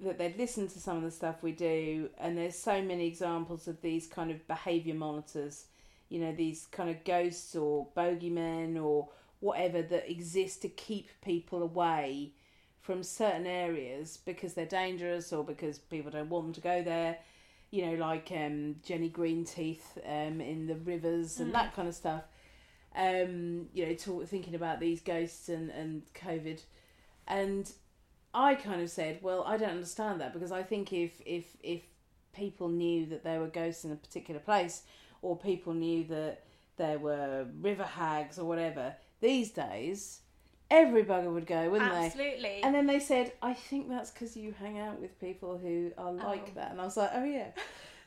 that 0.00 0.18
they'd 0.18 0.38
listened 0.38 0.70
to 0.70 0.80
some 0.80 0.96
of 0.96 1.02
the 1.02 1.10
stuff 1.10 1.42
we 1.42 1.52
do, 1.52 2.08
and 2.18 2.38
there's 2.38 2.56
so 2.56 2.80
many 2.82 3.06
examples 3.06 3.66
of 3.66 3.80
these 3.80 4.06
kind 4.06 4.30
of 4.30 4.46
behaviour 4.46 4.94
monitors, 4.94 5.66
you 6.08 6.20
know, 6.20 6.32
these 6.32 6.66
kind 6.70 6.88
of 6.88 7.04
ghosts 7.04 7.56
or 7.56 7.88
bogeymen 7.96 8.80
or 8.80 9.08
whatever 9.40 9.82
that 9.82 10.10
exist 10.10 10.62
to 10.62 10.68
keep 10.68 11.08
people 11.22 11.62
away 11.62 12.32
from 12.88 13.02
certain 13.02 13.46
areas 13.46 14.18
because 14.24 14.54
they're 14.54 14.64
dangerous 14.64 15.30
or 15.30 15.44
because 15.44 15.78
people 15.78 16.10
don't 16.10 16.30
want 16.30 16.46
them 16.46 16.54
to 16.54 16.60
go 16.62 16.82
there. 16.82 17.18
You 17.70 17.84
know, 17.84 17.94
like 17.96 18.32
um, 18.34 18.76
Jenny 18.82 19.10
Greenteeth 19.10 19.98
um, 20.06 20.40
in 20.40 20.66
the 20.66 20.74
rivers 20.74 21.38
and 21.38 21.52
that 21.52 21.76
kind 21.76 21.86
of 21.86 21.94
stuff. 21.94 22.22
Um, 22.96 23.66
you 23.74 23.84
know, 23.84 23.92
talk, 23.92 24.26
thinking 24.26 24.54
about 24.54 24.80
these 24.80 25.02
ghosts 25.02 25.50
and, 25.50 25.68
and 25.68 26.02
COVID. 26.14 26.62
And 27.26 27.70
I 28.32 28.54
kind 28.54 28.80
of 28.80 28.88
said, 28.88 29.18
well, 29.20 29.44
I 29.46 29.58
don't 29.58 29.68
understand 29.68 30.22
that 30.22 30.32
because 30.32 30.50
I 30.50 30.62
think 30.62 30.90
if 30.90 31.20
if 31.26 31.44
if 31.62 31.82
people 32.32 32.68
knew 32.70 33.04
that 33.04 33.22
there 33.22 33.38
were 33.38 33.48
ghosts 33.48 33.84
in 33.84 33.92
a 33.92 33.96
particular 33.96 34.40
place, 34.40 34.80
or 35.20 35.36
people 35.36 35.74
knew 35.74 36.04
that 36.04 36.42
there 36.78 36.98
were 36.98 37.48
river 37.60 37.84
hags 37.84 38.38
or 38.38 38.46
whatever, 38.46 38.94
these 39.20 39.50
days 39.50 40.20
every 40.70 41.02
bugger 41.04 41.32
would 41.32 41.46
go, 41.46 41.70
wouldn't 41.70 41.90
they? 41.92 42.06
absolutely 42.06 42.62
And 42.62 42.74
then 42.74 42.86
they 42.86 43.00
said, 43.00 43.32
I 43.42 43.54
think 43.54 43.88
that's 43.88 44.10
because 44.10 44.36
you 44.36 44.54
hang 44.58 44.78
out 44.78 45.00
with 45.00 45.18
people 45.20 45.56
who 45.58 45.92
are 45.96 46.12
like 46.12 46.48
Oh. 46.48 46.52
that. 46.56 46.70
And 46.72 46.80
I 46.80 46.84
was 46.84 46.96
like, 46.96 47.10
oh 47.14 47.24
yeah. 47.24 47.48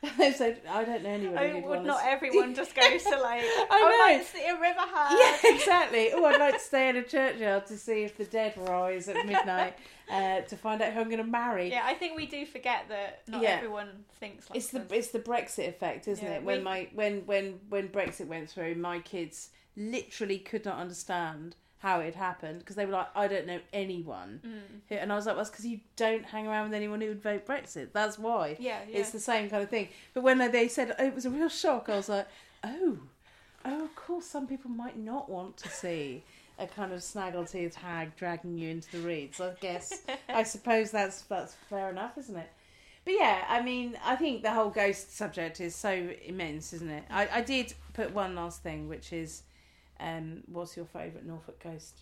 they 0.18 0.32
said, 0.32 0.60
I 0.68 0.84
don't 0.84 1.02
know 1.04 1.10
anyone. 1.10 1.38
Oh, 1.38 1.68
would 1.68 1.84
not 1.84 2.00
everyone 2.04 2.54
just 2.62 2.74
go 2.74 2.82
to 2.82 3.10
like 3.20 3.42
I 3.44 3.66
oh 3.70 4.06
know. 4.08 4.14
like 4.14 4.26
see 4.26 4.44
a 4.46 4.54
river 4.54 4.80
hag 4.80 5.18
Yeah, 5.44 5.54
exactly. 5.54 6.10
Oh, 6.12 6.24
I'd 6.24 6.40
like 6.40 6.54
to 6.54 6.60
stay 6.60 6.88
in 6.88 6.96
a 6.96 7.02
churchyard 7.04 7.66
to 7.66 7.76
see 7.78 8.02
if 8.04 8.16
the 8.16 8.24
dead 8.24 8.54
rise 8.56 9.08
at 9.08 9.24
midnight 9.26 9.74
uh, 10.10 10.40
to 10.40 10.56
find 10.56 10.82
out 10.82 10.92
who 10.92 11.00
I'm 11.00 11.06
going 11.08 11.18
to 11.18 11.24
marry. 11.24 11.70
Yeah, 11.70 11.82
I 11.84 11.94
think 11.94 12.16
we 12.16 12.26
do 12.26 12.44
forget 12.46 12.86
that 12.88 13.22
not 13.28 13.42
Yeah. 13.42 13.50
everyone 13.50 13.88
thinks 14.18 14.50
like 14.50 14.56
It's 14.56 14.68
the 14.70 14.80
us. 14.80 14.86
it's 14.90 15.08
the 15.08 15.20
Brexit 15.20 15.68
effect, 15.68 16.08
isn't 16.08 16.24
Yeah, 16.24 16.34
it? 16.38 16.42
When 16.42 16.58
we- 16.58 16.64
my 16.64 16.88
when 16.94 17.20
when 17.26 17.60
when 17.68 17.88
Brexit 17.88 18.26
went 18.26 18.50
through, 18.50 18.74
my 18.76 18.98
kids 19.00 19.50
literally 19.76 20.38
could 20.38 20.64
not 20.64 20.78
understand 20.78 21.54
how 21.82 21.98
it 22.00 22.04
had 22.06 22.14
happened 22.14 22.60
because 22.60 22.76
they 22.76 22.86
were 22.86 22.92
like, 22.92 23.08
I 23.16 23.26
don't 23.26 23.46
know 23.46 23.58
anyone, 23.72 24.40
Mm. 24.46 24.60
who, 24.88 24.94
and 24.94 25.12
I 25.12 25.16
was 25.16 25.26
like, 25.26 25.34
well, 25.34 25.44
that's 25.44 25.50
because 25.50 25.66
you 25.66 25.80
don't 25.96 26.24
hang 26.24 26.46
around 26.46 26.64
with 26.70 26.74
anyone 26.74 27.00
who 27.00 27.08
would 27.08 27.22
vote 27.22 27.44
Brexit. 27.44 27.88
That's 27.92 28.18
why. 28.18 28.56
Yeah, 28.60 28.78
yeah. 28.88 28.98
It's 29.00 29.10
the 29.10 29.18
same 29.20 29.50
kind 29.50 29.62
of 29.64 29.68
thing. 29.68 29.88
But 30.14 30.22
when 30.22 30.38
they 30.38 30.68
said 30.68 30.94
oh, 30.98 31.04
it 31.04 31.14
was 31.14 31.26
a 31.26 31.30
real 31.30 31.48
shock, 31.48 31.88
I 31.88 31.96
was 31.96 32.08
like, 32.08 32.28
oh, 32.62 32.98
oh, 33.64 33.84
of 33.84 33.94
course, 33.96 34.26
some 34.26 34.46
people 34.46 34.70
might 34.70 34.96
not 34.96 35.28
want 35.28 35.56
to 35.58 35.68
see 35.68 36.22
a 36.58 36.66
kind 36.68 36.92
of 36.92 37.00
snaggletooth 37.00 37.74
hag 37.74 38.14
dragging 38.14 38.56
you 38.58 38.68
into 38.70 38.92
the 38.92 39.06
reeds. 39.06 39.40
I 39.40 39.52
guess, 39.60 40.02
I 40.28 40.42
suppose 40.54 40.92
that's 40.92 41.22
that's 41.22 41.54
fair 41.68 41.90
enough, 41.90 42.16
isn't 42.16 42.36
it? 42.36 42.48
But 43.04 43.14
yeah, 43.18 43.44
I 43.48 43.60
mean, 43.60 43.98
I 44.04 44.14
think 44.14 44.42
the 44.44 44.52
whole 44.52 44.70
ghost 44.70 45.16
subject 45.16 45.60
is 45.60 45.74
so 45.74 46.10
immense, 46.24 46.72
isn't 46.74 46.88
it? 46.90 47.02
I, 47.10 47.26
I 47.32 47.40
did 47.40 47.74
put 47.94 48.14
one 48.14 48.36
last 48.36 48.62
thing, 48.62 48.88
which 48.88 49.12
is, 49.12 49.42
um, 50.02 50.42
what's 50.46 50.76
your 50.76 50.86
favourite 50.86 51.24
Norfolk 51.26 51.62
ghost? 51.62 52.00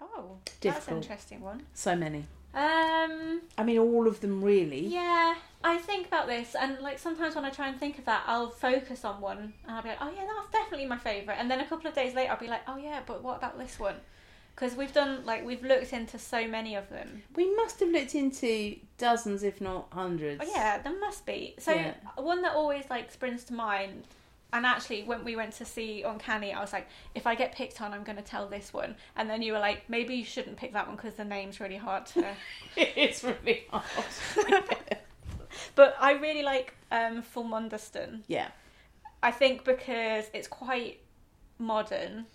oh, 0.00 0.36
that's 0.60 0.86
an 0.88 0.96
interesting 0.98 1.40
one. 1.40 1.62
So 1.74 1.96
many. 1.96 2.24
Um, 2.54 3.42
I 3.58 3.62
mean, 3.64 3.78
all 3.78 4.06
of 4.08 4.20
them 4.20 4.42
really. 4.42 4.86
yeah, 4.86 5.34
I 5.62 5.78
think 5.78 6.06
about 6.06 6.26
this, 6.26 6.54
and 6.54 6.78
like 6.80 6.98
sometimes 6.98 7.34
when 7.34 7.44
I 7.44 7.50
try 7.50 7.68
and 7.68 7.78
think 7.78 7.98
of 7.98 8.04
that, 8.06 8.22
I'll 8.26 8.50
focus 8.50 9.04
on 9.04 9.20
one, 9.20 9.38
and 9.66 9.76
I'll 9.76 9.82
be 9.82 9.88
like, 9.90 9.98
oh 10.00 10.10
yeah, 10.14 10.24
that's 10.26 10.50
definitely 10.52 10.86
my 10.86 10.96
favourite, 10.98 11.36
and 11.36 11.50
then 11.50 11.60
a 11.60 11.66
couple 11.66 11.88
of 11.88 11.94
days 11.94 12.14
later, 12.14 12.32
I'll 12.32 12.38
be 12.38 12.48
like, 12.48 12.62
oh 12.66 12.76
yeah, 12.76 13.00
but 13.06 13.22
what 13.22 13.36
about 13.36 13.58
this 13.58 13.78
one? 13.78 13.96
Because 14.54 14.74
we've 14.76 14.92
done 14.92 15.24
like 15.24 15.44
we've 15.44 15.62
looked 15.62 15.92
into 15.92 16.18
so 16.18 16.48
many 16.48 16.74
of 16.74 16.88
them. 16.88 17.22
We 17.36 17.54
must 17.54 17.78
have 17.80 17.90
looked 17.90 18.14
into 18.14 18.76
dozens, 18.96 19.42
if 19.44 19.60
not 19.60 19.86
hundreds. 19.92 20.42
Oh 20.44 20.50
yeah, 20.52 20.78
there 20.78 20.98
must 20.98 21.24
be. 21.26 21.54
So 21.58 21.72
Yeah. 21.72 21.94
one 22.16 22.42
that 22.42 22.54
always 22.54 22.84
like 22.90 23.12
springs 23.12 23.44
to 23.44 23.54
mind, 23.54 24.04
and 24.52 24.64
actually 24.64 25.02
when 25.02 25.24
we 25.24 25.36
went 25.36 25.52
to 25.54 25.64
see 25.64 26.02
Uncanny, 26.02 26.52
I 26.52 26.60
was 26.60 26.72
like, 26.72 26.88
if 27.14 27.26
I 27.26 27.34
get 27.34 27.54
picked 27.54 27.82
on, 27.82 27.92
I'm 27.92 28.02
going 28.02 28.16
to 28.16 28.22
tell 28.22 28.48
this 28.48 28.72
one. 28.72 28.96
And 29.16 29.28
then 29.28 29.42
you 29.42 29.52
were 29.52 29.58
like, 29.58 29.88
maybe 29.88 30.14
you 30.14 30.24
shouldn't 30.24 30.56
pick 30.56 30.72
that 30.72 30.86
one 30.86 30.96
because 30.96 31.14
the 31.14 31.24
name's 31.24 31.60
really 31.60 31.76
hard 31.76 32.06
to. 32.06 32.24
it's 32.76 33.22
really 33.22 33.64
hard. 33.68 33.84
but 35.74 35.94
I 36.00 36.12
really 36.12 36.42
like 36.42 36.74
um, 36.90 37.22
yeah. 38.26 38.48
I 39.22 39.30
think 39.32 39.64
because 39.64 40.26
it's 40.32 40.48
quite 40.48 41.00
modern, 41.58 42.26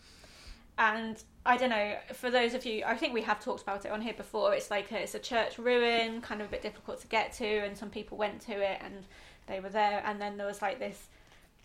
and 0.77 1.21
I 1.45 1.57
don't 1.57 1.69
know. 1.69 1.95
For 2.13 2.29
those 2.29 2.53
of 2.53 2.65
you, 2.65 2.83
I 2.85 2.95
think 2.95 3.13
we 3.13 3.21
have 3.21 3.43
talked 3.43 3.61
about 3.63 3.85
it 3.85 3.91
on 3.91 4.01
here 4.01 4.13
before. 4.13 4.53
It's 4.53 4.69
like 4.69 4.91
a, 4.91 5.01
it's 5.01 5.15
a 5.15 5.19
church 5.19 5.57
ruin, 5.57 6.21
kind 6.21 6.41
of 6.41 6.47
a 6.47 6.51
bit 6.51 6.61
difficult 6.61 6.99
to 7.01 7.07
get 7.07 7.33
to, 7.33 7.45
and 7.45 7.77
some 7.77 7.89
people 7.89 8.17
went 8.17 8.41
to 8.41 8.51
it 8.51 8.81
and 8.83 9.05
they 9.47 9.59
were 9.59 9.69
there, 9.69 10.03
and 10.05 10.21
then 10.21 10.37
there 10.37 10.47
was 10.47 10.61
like 10.61 10.77
this 10.77 11.07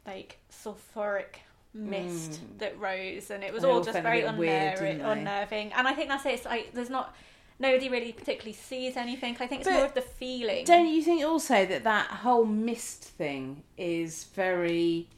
like 0.07 0.39
sulfuric 0.51 1.37
mist 1.75 2.33
Mm. 2.33 2.59
that 2.59 2.79
rose, 2.81 3.31
and 3.31 3.45
it 3.45 3.53
was 3.53 3.63
And 3.63 3.73
all 3.73 3.83
just 3.83 3.99
very 4.01 4.23
bit 4.23 4.35
weird, 4.37 4.77
unner- 4.77 4.81
didn't 4.81 4.99
they? 4.99 5.05
unnerving. 5.05 5.73
And 5.75 5.87
I 5.87 5.95
think 5.95 6.09
that's 6.09 6.25
it. 6.27 6.35
It's 6.35 6.45
like 6.45 6.73
there's 6.73 6.91
not. 6.91 7.15
Nobody 7.61 7.89
really 7.89 8.13
particularly 8.13 8.53
sees 8.53 8.97
anything. 8.97 9.37
I 9.41 9.47
think 9.49 9.63
it's 9.63 9.69
But 9.69 9.75
more 9.75 9.85
of 9.85 9.95
the 9.95 10.01
feeling. 10.01 10.65
Don't 10.65 10.87
you 10.89 11.03
think 11.03 11.25
also 11.25 11.67
that 11.67 11.83
that 11.85 12.07
whole 12.07 12.45
mist 12.45 13.03
thing 13.05 13.65
is 13.77 14.25
very 14.25 15.09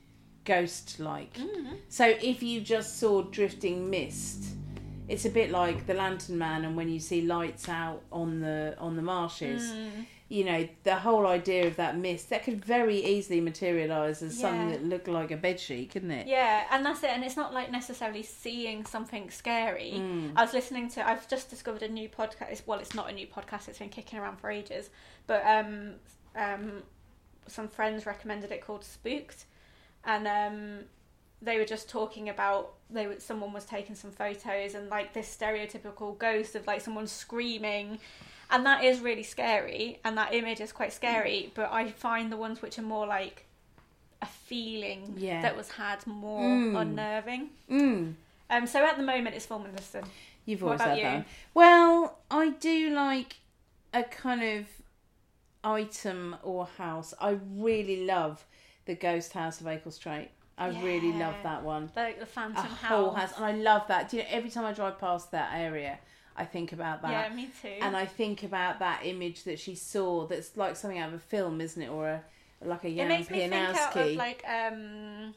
ghost-like? 0.44 1.34
Mhm. 1.34 1.76
So 1.88 2.06
if 2.06 2.42
you 2.42 2.60
just 2.62 2.98
saw 2.98 3.22
drifting 3.22 3.90
mist, 3.90 4.44
it's 5.08 5.24
a 5.24 5.30
bit 5.30 5.50
like 5.50 5.86
the 5.86 5.94
Lantern 5.94 6.38
Man, 6.38 6.64
and 6.64 6.76
when 6.76 6.88
you 6.88 6.98
see 6.98 7.20
lights 7.22 7.68
out 7.68 8.02
on 8.10 8.40
the 8.40 8.74
on 8.78 8.96
the 8.96 9.02
marshes. 9.02 9.70
Mm. 9.70 10.06
You 10.30 10.44
know, 10.44 10.68
the 10.84 10.94
whole 10.94 11.26
idea 11.26 11.66
of 11.66 11.74
that 11.76 11.98
mist 11.98 12.30
that 12.30 12.44
could 12.44 12.64
very 12.64 13.04
easily 13.04 13.40
materialise 13.40 14.22
as 14.22 14.38
something 14.38 14.70
that 14.70 14.84
looked 14.84 15.08
like 15.08 15.32
a 15.32 15.36
bedsheet, 15.36 15.90
couldn't 15.90 16.12
it? 16.12 16.28
Yeah, 16.28 16.66
and 16.70 16.86
that's 16.86 17.02
it. 17.02 17.10
And 17.10 17.24
it's 17.24 17.36
not 17.36 17.52
like 17.52 17.72
necessarily 17.72 18.22
seeing 18.22 18.86
something 18.86 19.28
scary. 19.30 19.94
Mm. 19.96 20.32
I 20.36 20.42
was 20.42 20.54
listening 20.54 20.88
to. 20.90 21.06
I've 21.06 21.28
just 21.28 21.50
discovered 21.50 21.82
a 21.82 21.88
new 21.88 22.08
podcast. 22.08 22.62
Well, 22.64 22.78
it's 22.78 22.94
not 22.94 23.10
a 23.10 23.12
new 23.12 23.26
podcast. 23.26 23.68
It's 23.68 23.80
been 23.80 23.88
kicking 23.88 24.20
around 24.20 24.38
for 24.38 24.52
ages. 24.52 24.90
But 25.26 25.44
um, 25.44 25.94
um, 26.36 26.84
some 27.48 27.66
friends 27.66 28.06
recommended 28.06 28.52
it 28.52 28.64
called 28.64 28.84
Spooked, 28.84 29.46
and 30.04 30.28
um, 30.28 30.84
they 31.42 31.58
were 31.58 31.64
just 31.64 31.88
talking 31.88 32.28
about 32.28 32.74
they 32.88 33.06
were, 33.06 33.18
someone 33.18 33.52
was 33.52 33.64
taking 33.64 33.94
some 33.94 34.10
photos 34.10 34.74
and 34.74 34.88
like 34.90 35.12
this 35.12 35.34
stereotypical 35.34 36.16
ghost 36.18 36.54
of 36.54 36.66
like 36.66 36.80
someone 36.80 37.06
screaming. 37.06 37.98
And 38.50 38.66
that 38.66 38.82
is 38.84 39.00
really 39.00 39.22
scary, 39.22 40.00
and 40.04 40.18
that 40.18 40.34
image 40.34 40.60
is 40.60 40.72
quite 40.72 40.92
scary. 40.92 41.52
But 41.54 41.70
I 41.72 41.90
find 41.90 42.32
the 42.32 42.36
ones 42.36 42.60
which 42.62 42.78
are 42.78 42.82
more 42.82 43.06
like 43.06 43.46
a 44.22 44.26
feeling 44.26 45.14
Yeah. 45.16 45.40
that 45.42 45.56
was 45.56 45.70
had 45.72 46.06
more 46.06 46.42
Mm. 46.42 46.80
unnerving. 46.80 47.50
Mm. 47.70 48.14
Um, 48.50 48.66
so 48.66 48.84
at 48.84 48.96
the 48.96 49.02
moment, 49.02 49.36
it's 49.36 49.46
full 49.46 49.60
Fulmundiston. 49.60 50.04
You've 50.44 50.64
always 50.64 50.80
had 50.80 50.90
that. 50.90 50.98
you? 50.98 51.04
one. 51.04 51.24
Well, 51.54 52.18
I 52.30 52.50
do 52.50 52.90
like 52.90 53.36
a 53.94 54.02
kind 54.02 54.42
of 54.42 54.66
item 55.62 56.36
or 56.42 56.66
house. 56.78 57.14
I 57.20 57.38
really 57.54 58.04
love 58.04 58.44
the 58.86 58.94
Ghost 58.94 59.32
House 59.32 59.60
of 59.60 59.66
Acle 59.66 59.92
Straight. 59.92 60.30
I 60.58 60.68
really 60.82 61.12
love 61.12 61.36
that 61.42 61.62
one. 61.62 61.90
Like 61.96 62.18
the 62.20 62.26
Phantom 62.26 62.58
A 62.64 62.68
House. 62.68 62.78
whole 62.90 63.12
house, 63.12 63.32
and 63.36 63.44
I 63.46 63.52
love 63.52 63.86
that. 63.88 64.10
Do 64.10 64.18
you 64.18 64.22
know? 64.24 64.28
Every 64.30 64.50
time 64.50 64.64
I 64.66 64.72
drive 64.72 64.98
past 64.98 65.30
that 65.30 65.52
area, 65.54 65.98
I 66.36 66.44
think 66.44 66.72
about 66.72 67.02
that. 67.02 67.10
Yeah, 67.10 67.34
me 67.34 67.50
too. 67.60 67.68
And 67.80 67.96
I 67.96 68.06
think 68.06 68.42
about 68.42 68.78
that 68.78 69.00
image 69.04 69.44
that 69.44 69.58
she 69.58 69.74
saw. 69.74 70.26
That's 70.26 70.56
like 70.56 70.76
something 70.76 70.98
out 70.98 71.08
of 71.08 71.14
a 71.14 71.18
film, 71.18 71.60
isn't 71.60 71.80
it? 71.80 71.88
Or 71.88 72.08
a 72.08 72.22
like 72.64 72.84
a 72.84 72.88
it 72.88 72.96
Jan 72.96 73.08
makes 73.08 73.30
me 73.30 73.38
think 73.40 73.54
out 73.54 73.96
of 73.96 74.12
like 74.16 74.44
um, 74.46 75.34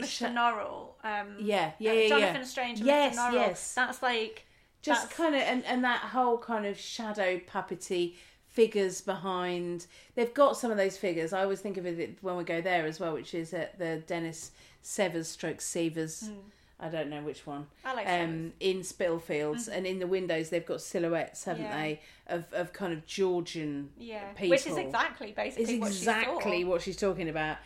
Mr. 0.00 0.32
Norrell. 0.32 0.94
Um, 1.04 1.36
yeah, 1.40 1.72
yeah, 1.78 1.90
uh, 1.90 1.94
yeah, 1.94 2.08
Jonathan 2.08 2.36
yeah. 2.36 2.44
Strange 2.44 2.78
and 2.78 2.86
Yes, 2.86 3.16
Mr. 3.16 3.18
Norrell. 3.18 3.32
yes. 3.34 3.74
That's 3.74 4.02
like 4.02 4.46
just 4.80 5.02
That's- 5.08 5.16
kind 5.16 5.34
of 5.34 5.42
and, 5.42 5.64
and 5.64 5.84
that 5.84 6.00
whole 6.00 6.38
kind 6.38 6.66
of 6.66 6.78
shadow 6.78 7.38
puppety 7.38 8.14
figures 8.46 9.00
behind 9.00 9.86
they've 10.14 10.34
got 10.34 10.58
some 10.58 10.70
of 10.70 10.76
those 10.76 10.98
figures 10.98 11.32
i 11.32 11.42
always 11.42 11.60
think 11.60 11.78
of 11.78 11.86
it 11.86 12.18
when 12.20 12.36
we 12.36 12.44
go 12.44 12.60
there 12.60 12.84
as 12.84 13.00
well 13.00 13.14
which 13.14 13.32
is 13.32 13.54
at 13.54 13.78
the 13.78 14.02
dennis 14.06 14.50
severs 14.82 15.26
stroke 15.26 15.58
severs 15.62 16.24
mm, 16.24 16.34
i 16.82 16.88
don't 16.88 17.08
know 17.08 17.22
which 17.22 17.46
one 17.46 17.66
I 17.84 17.94
like 17.94 18.06
um 18.08 18.52
in 18.60 18.82
spitalfields 18.82 19.68
and 19.68 19.86
in 19.86 19.98
the 20.00 20.06
windows 20.06 20.50
they've 20.50 20.66
got 20.66 20.80
silhouettes 20.80 21.44
haven't 21.44 21.62
Mm-hmm. 21.64 21.72
Yeah. 21.72 21.82
they 21.82 22.00
of, 22.26 22.44
of 22.52 22.72
kind 22.72 22.92
of 22.92 23.06
georgian 23.06 23.90
yeah, 23.98 24.32
people. 24.32 24.50
which 24.50 24.66
is 24.66 24.76
exactly 24.76 25.32
basically 25.32 25.74
is 25.74 25.80
what 25.80 25.86
exactly 25.88 26.58
she 26.58 26.64
what 26.64 26.82
she's 26.82 26.96
talking 26.96 27.28
about 27.28 27.56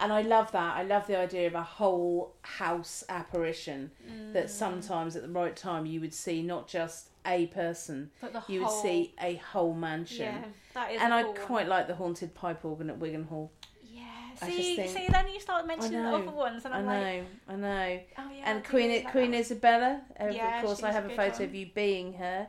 And 0.00 0.12
I 0.12 0.22
love 0.22 0.50
that. 0.52 0.76
I 0.76 0.82
love 0.82 1.06
the 1.06 1.16
idea 1.16 1.46
of 1.46 1.54
a 1.54 1.62
whole 1.62 2.34
house 2.42 3.04
apparition 3.08 3.90
Mm. 4.10 4.32
that 4.32 4.50
sometimes 4.50 5.14
at 5.14 5.22
the 5.22 5.28
right 5.28 5.54
time 5.54 5.86
you 5.86 6.00
would 6.00 6.12
see 6.12 6.42
not 6.42 6.66
just 6.66 7.10
a 7.26 7.46
person, 7.46 8.10
But 8.20 8.32
the 8.32 8.42
you 8.52 8.64
whole, 8.64 8.74
would 8.74 8.82
see 8.82 9.14
a 9.22 9.36
whole 9.52 9.72
mansion. 9.72 10.34
Yeah, 10.34 10.44
that 10.74 10.90
is. 10.92 11.00
and 11.00 11.14
I 11.14 11.22
cool 11.22 11.32
one. 11.34 11.42
quite 11.50 11.68
like 11.68 11.86
the 11.86 11.94
haunted 11.94 12.34
pipe 12.34 12.64
organ 12.64 12.90
at 12.90 12.98
Wigan 12.98 13.24
Hall. 13.30 13.52
I 14.42 14.50
See, 14.50 14.76
think- 14.76 14.90
see, 14.96 15.06
then 15.08 15.28
you 15.28 15.40
start 15.40 15.66
mentioning 15.66 16.02
the 16.02 16.08
other 16.08 16.30
ones, 16.30 16.64
and 16.64 16.74
I 16.74 16.78
I'm 16.78 16.86
know, 16.86 16.92
like, 16.92 17.26
I 17.48 17.56
know. 17.56 18.00
oh 18.18 18.30
yeah. 18.36 18.42
And 18.50 18.64
Queen 18.64 18.88
really 18.88 19.02
like 19.04 19.12
Queen 19.12 19.30
that. 19.32 19.38
Isabella. 19.40 20.02
Yeah, 20.18 20.58
of 20.60 20.64
course, 20.66 20.82
I 20.82 20.92
have 20.92 21.06
a 21.06 21.10
photo 21.10 21.32
one. 21.34 21.42
of 21.42 21.54
you 21.54 21.66
being 21.74 22.14
her. 22.14 22.48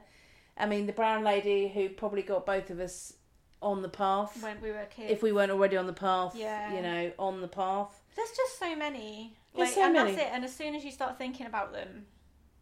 I 0.58 0.66
mean, 0.66 0.86
the 0.86 0.94
brown 0.94 1.24
lady 1.24 1.68
who 1.68 1.90
probably 1.90 2.22
got 2.22 2.46
both 2.46 2.70
of 2.70 2.80
us 2.80 3.14
on 3.62 3.82
the 3.82 3.90
path. 3.90 4.42
when 4.44 4.62
we 4.62 4.72
were 4.72 4.86
kids. 4.90 5.12
if 5.12 5.24
we 5.24 5.32
weren't 5.32 5.52
already 5.52 5.76
on 5.78 5.88
the 5.88 5.94
path, 5.94 6.36
Yeah. 6.36 6.74
you 6.76 6.82
know, 6.82 7.12
on 7.20 7.42
the 7.42 7.48
path. 7.48 8.02
There's 8.16 8.32
just 8.32 8.60
so 8.60 8.76
many. 8.76 9.36
There's 9.56 9.70
Like, 9.70 9.76
so 9.76 9.84
and 9.86 9.94
many. 9.94 10.12
that's 10.12 10.28
it. 10.28 10.34
And 10.34 10.46
as 10.46 10.54
soon 10.56 10.76
as 10.76 10.86
you 10.86 10.92
start 10.92 11.18
thinking 11.18 11.46
about 11.46 11.74
them, 11.74 12.06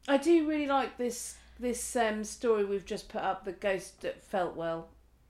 I 0.07 0.17
do 0.17 0.47
really 0.47 0.67
like 0.67 0.97
this 0.97 1.36
this 1.59 1.95
um, 1.95 2.24
story 2.24 2.65
we've 2.65 2.86
just 2.86 3.09
put 3.09 3.21
up, 3.21 3.45
the 3.45 3.51
ghost 3.53 4.05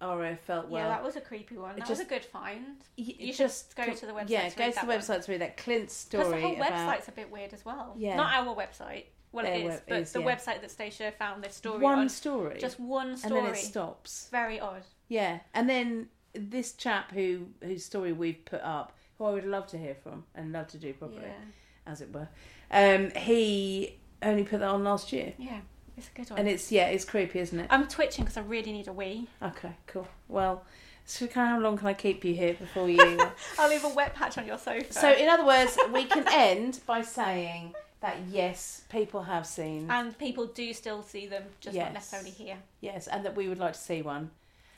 at 0.03 0.09
Feltwell, 0.09 0.17
R.A. 0.19 0.37
Feltwell. 0.47 0.71
yeah, 0.71 0.87
that 0.89 1.03
was 1.03 1.15
a 1.15 1.21
creepy 1.21 1.57
one. 1.57 1.71
it 1.75 1.79
That 1.79 1.89
was 1.89 1.99
a 1.99 2.05
good 2.05 2.25
find. 2.25 2.77
Y- 2.97 3.15
you 3.19 3.33
just 3.33 3.75
go 3.75 3.85
to 3.93 4.05
the 4.05 4.11
website 4.13 4.29
Yeah, 4.29 4.49
to 4.49 4.55
go 4.57 4.65
to 4.65 4.69
the 4.71 4.75
that 4.75 4.87
one. 4.87 4.97
website 4.99 5.25
to 5.25 5.31
read 5.31 5.41
that 5.41 5.57
Clint 5.57 5.81
Because 5.83 5.93
story 5.95 6.41
the 6.41 6.41
whole 6.47 6.55
about. 6.55 6.71
website's 6.71 7.07
a 7.07 7.11
bit 7.11 7.31
weird 7.31 7.53
as 7.53 7.65
well. 7.65 7.93
Yeah. 7.97 8.15
Not 8.15 8.33
our 8.33 8.55
website. 8.55 9.05
Well, 9.31 9.45
it 9.45 9.49
Their 9.49 9.57
is, 9.59 9.65
web- 9.65 9.81
but 9.87 9.99
is, 10.01 10.11
the 10.11 10.19
yeah. 10.21 10.35
website 10.35 10.61
that 10.61 10.69
Stacia 10.71 11.11
found 11.17 11.43
this 11.43 11.55
story 11.55 11.79
one 11.79 11.99
on. 11.99 12.09
story, 12.09 12.59
Just 12.59 12.79
one 12.79 13.17
story, 13.17 13.39
and 13.39 13.47
then 13.47 13.53
it 13.55 13.57
stops. 13.57 14.27
Very 14.31 14.59
odd. 14.59 14.83
Yeah, 15.07 15.39
and 15.55 15.67
then 15.69 16.09
this 16.33 16.73
chap 16.73 17.11
who 17.11 17.47
whose 17.63 17.83
story 17.83 18.13
we've 18.13 18.43
put 18.45 18.61
up, 18.61 18.95
who 19.17 19.25
I 19.25 19.31
would 19.31 19.45
love 19.45 19.65
to 19.67 19.77
hear 19.77 19.95
from 19.95 20.25
and 20.35 20.51
love 20.51 20.67
to 20.67 20.77
do 20.77 20.93
properly, 20.93 21.21
Yeah. 21.23 21.91
as 21.91 22.01
it 22.01 22.13
were. 22.13 22.27
Um, 22.69 23.09
he 23.11 23.97
only 24.21 24.43
put 24.43 24.59
that 24.59 24.69
on 24.69 24.83
last 24.83 25.11
year, 25.11 25.33
Yeah. 25.39 25.61
It's 25.97 26.07
a 26.07 26.11
good 26.17 26.29
one. 26.29 26.39
and 26.39 26.47
it's 26.49 26.71
yeah, 26.71 26.87
it's 26.87 27.05
creepy, 27.05 27.39
isn't 27.39 27.59
it? 27.59 27.67
I'm 27.69 27.87
twitching 27.87 28.23
because 28.25 28.37
I 28.37 28.41
really 28.41 28.71
need 28.71 28.87
a 28.87 28.93
wee. 28.93 29.27
Okay, 29.41 29.73
cool. 29.87 30.07
Well, 30.27 30.63
so 31.05 31.27
kind 31.27 31.49
of 31.49 31.55
how 31.57 31.59
long 31.59 31.77
can 31.77 31.87
I 31.87 31.93
keep 31.93 32.23
you 32.25 32.33
here 32.33 32.53
before 32.53 32.89
you? 32.89 33.19
I'll 33.59 33.69
leave 33.69 33.83
a 33.83 33.89
wet 33.89 34.15
patch 34.15 34.37
on 34.37 34.45
your 34.47 34.57
sofa. 34.57 34.91
so, 34.93 35.11
in 35.11 35.29
other 35.29 35.45
words, 35.45 35.77
we 35.93 36.05
can 36.05 36.25
end 36.31 36.79
by 36.87 37.01
saying 37.01 37.75
that 38.01 38.17
yes, 38.29 38.83
people 38.89 39.23
have 39.23 39.45
seen 39.45 39.89
and 39.89 40.17
people 40.17 40.45
do 40.47 40.73
still 40.73 41.03
see 41.03 41.27
them, 41.27 41.43
just 41.61 41.75
Yes. 41.75 41.85
not 41.85 41.93
necessarily 41.93 42.31
here. 42.31 42.57
yes, 42.81 43.07
and 43.07 43.23
that 43.25 43.35
we 43.35 43.47
would 43.47 43.59
like 43.59 43.73
to 43.73 43.79
see 43.79 44.01
one. 44.01 44.31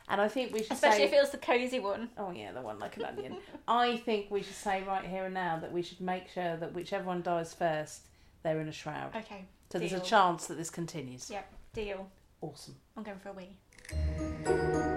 And 0.07 0.22
I 0.22 0.28
think 0.28 0.53
we 0.53 0.61
should 0.61 0.74
Especially 0.74 0.97
say, 0.99 1.03
if 1.05 1.13
it 1.13 1.20
was 1.20 1.32
the 1.32 1.39
cosy 1.39 1.80
one. 1.80 2.09
oh 2.18 2.32
yeah, 2.32 2.51
the 2.51 2.61
one 2.61 2.78
like 2.78 2.97
an 2.97 3.05
onion. 3.05 3.38
I 3.68 3.97
think 3.97 4.30
we 4.30 4.43
should 4.43 4.53
say 4.55 4.84
right 4.84 5.03
here 5.03 5.26
and 5.26 5.34
now 5.34 5.57
that 5.57 5.72
we 5.72 5.82
should 5.82 5.99
make 6.01 6.30
sure 6.30 6.55
that 6.57 6.74
whichever 6.74 7.05
one 7.05 7.24
dies 7.24 7.53
first, 7.55 8.01
they're 8.43 8.59
in 8.59 8.68
a 8.68 8.72
shroud. 8.72 9.16
Okay. 9.16 9.45
So 9.76 9.80
there's 9.80 9.91
a 9.91 9.99
chance 9.99 10.47
that 10.47 10.55
this 10.55 10.69
continues. 10.69 11.30
Yep, 11.30 11.53
Deal. 11.73 12.09
Awesome. 12.39 12.76
I'm 12.95 13.03
going 13.03 13.19
for 13.19 13.28
a 13.28 13.34
wee. 13.34 14.94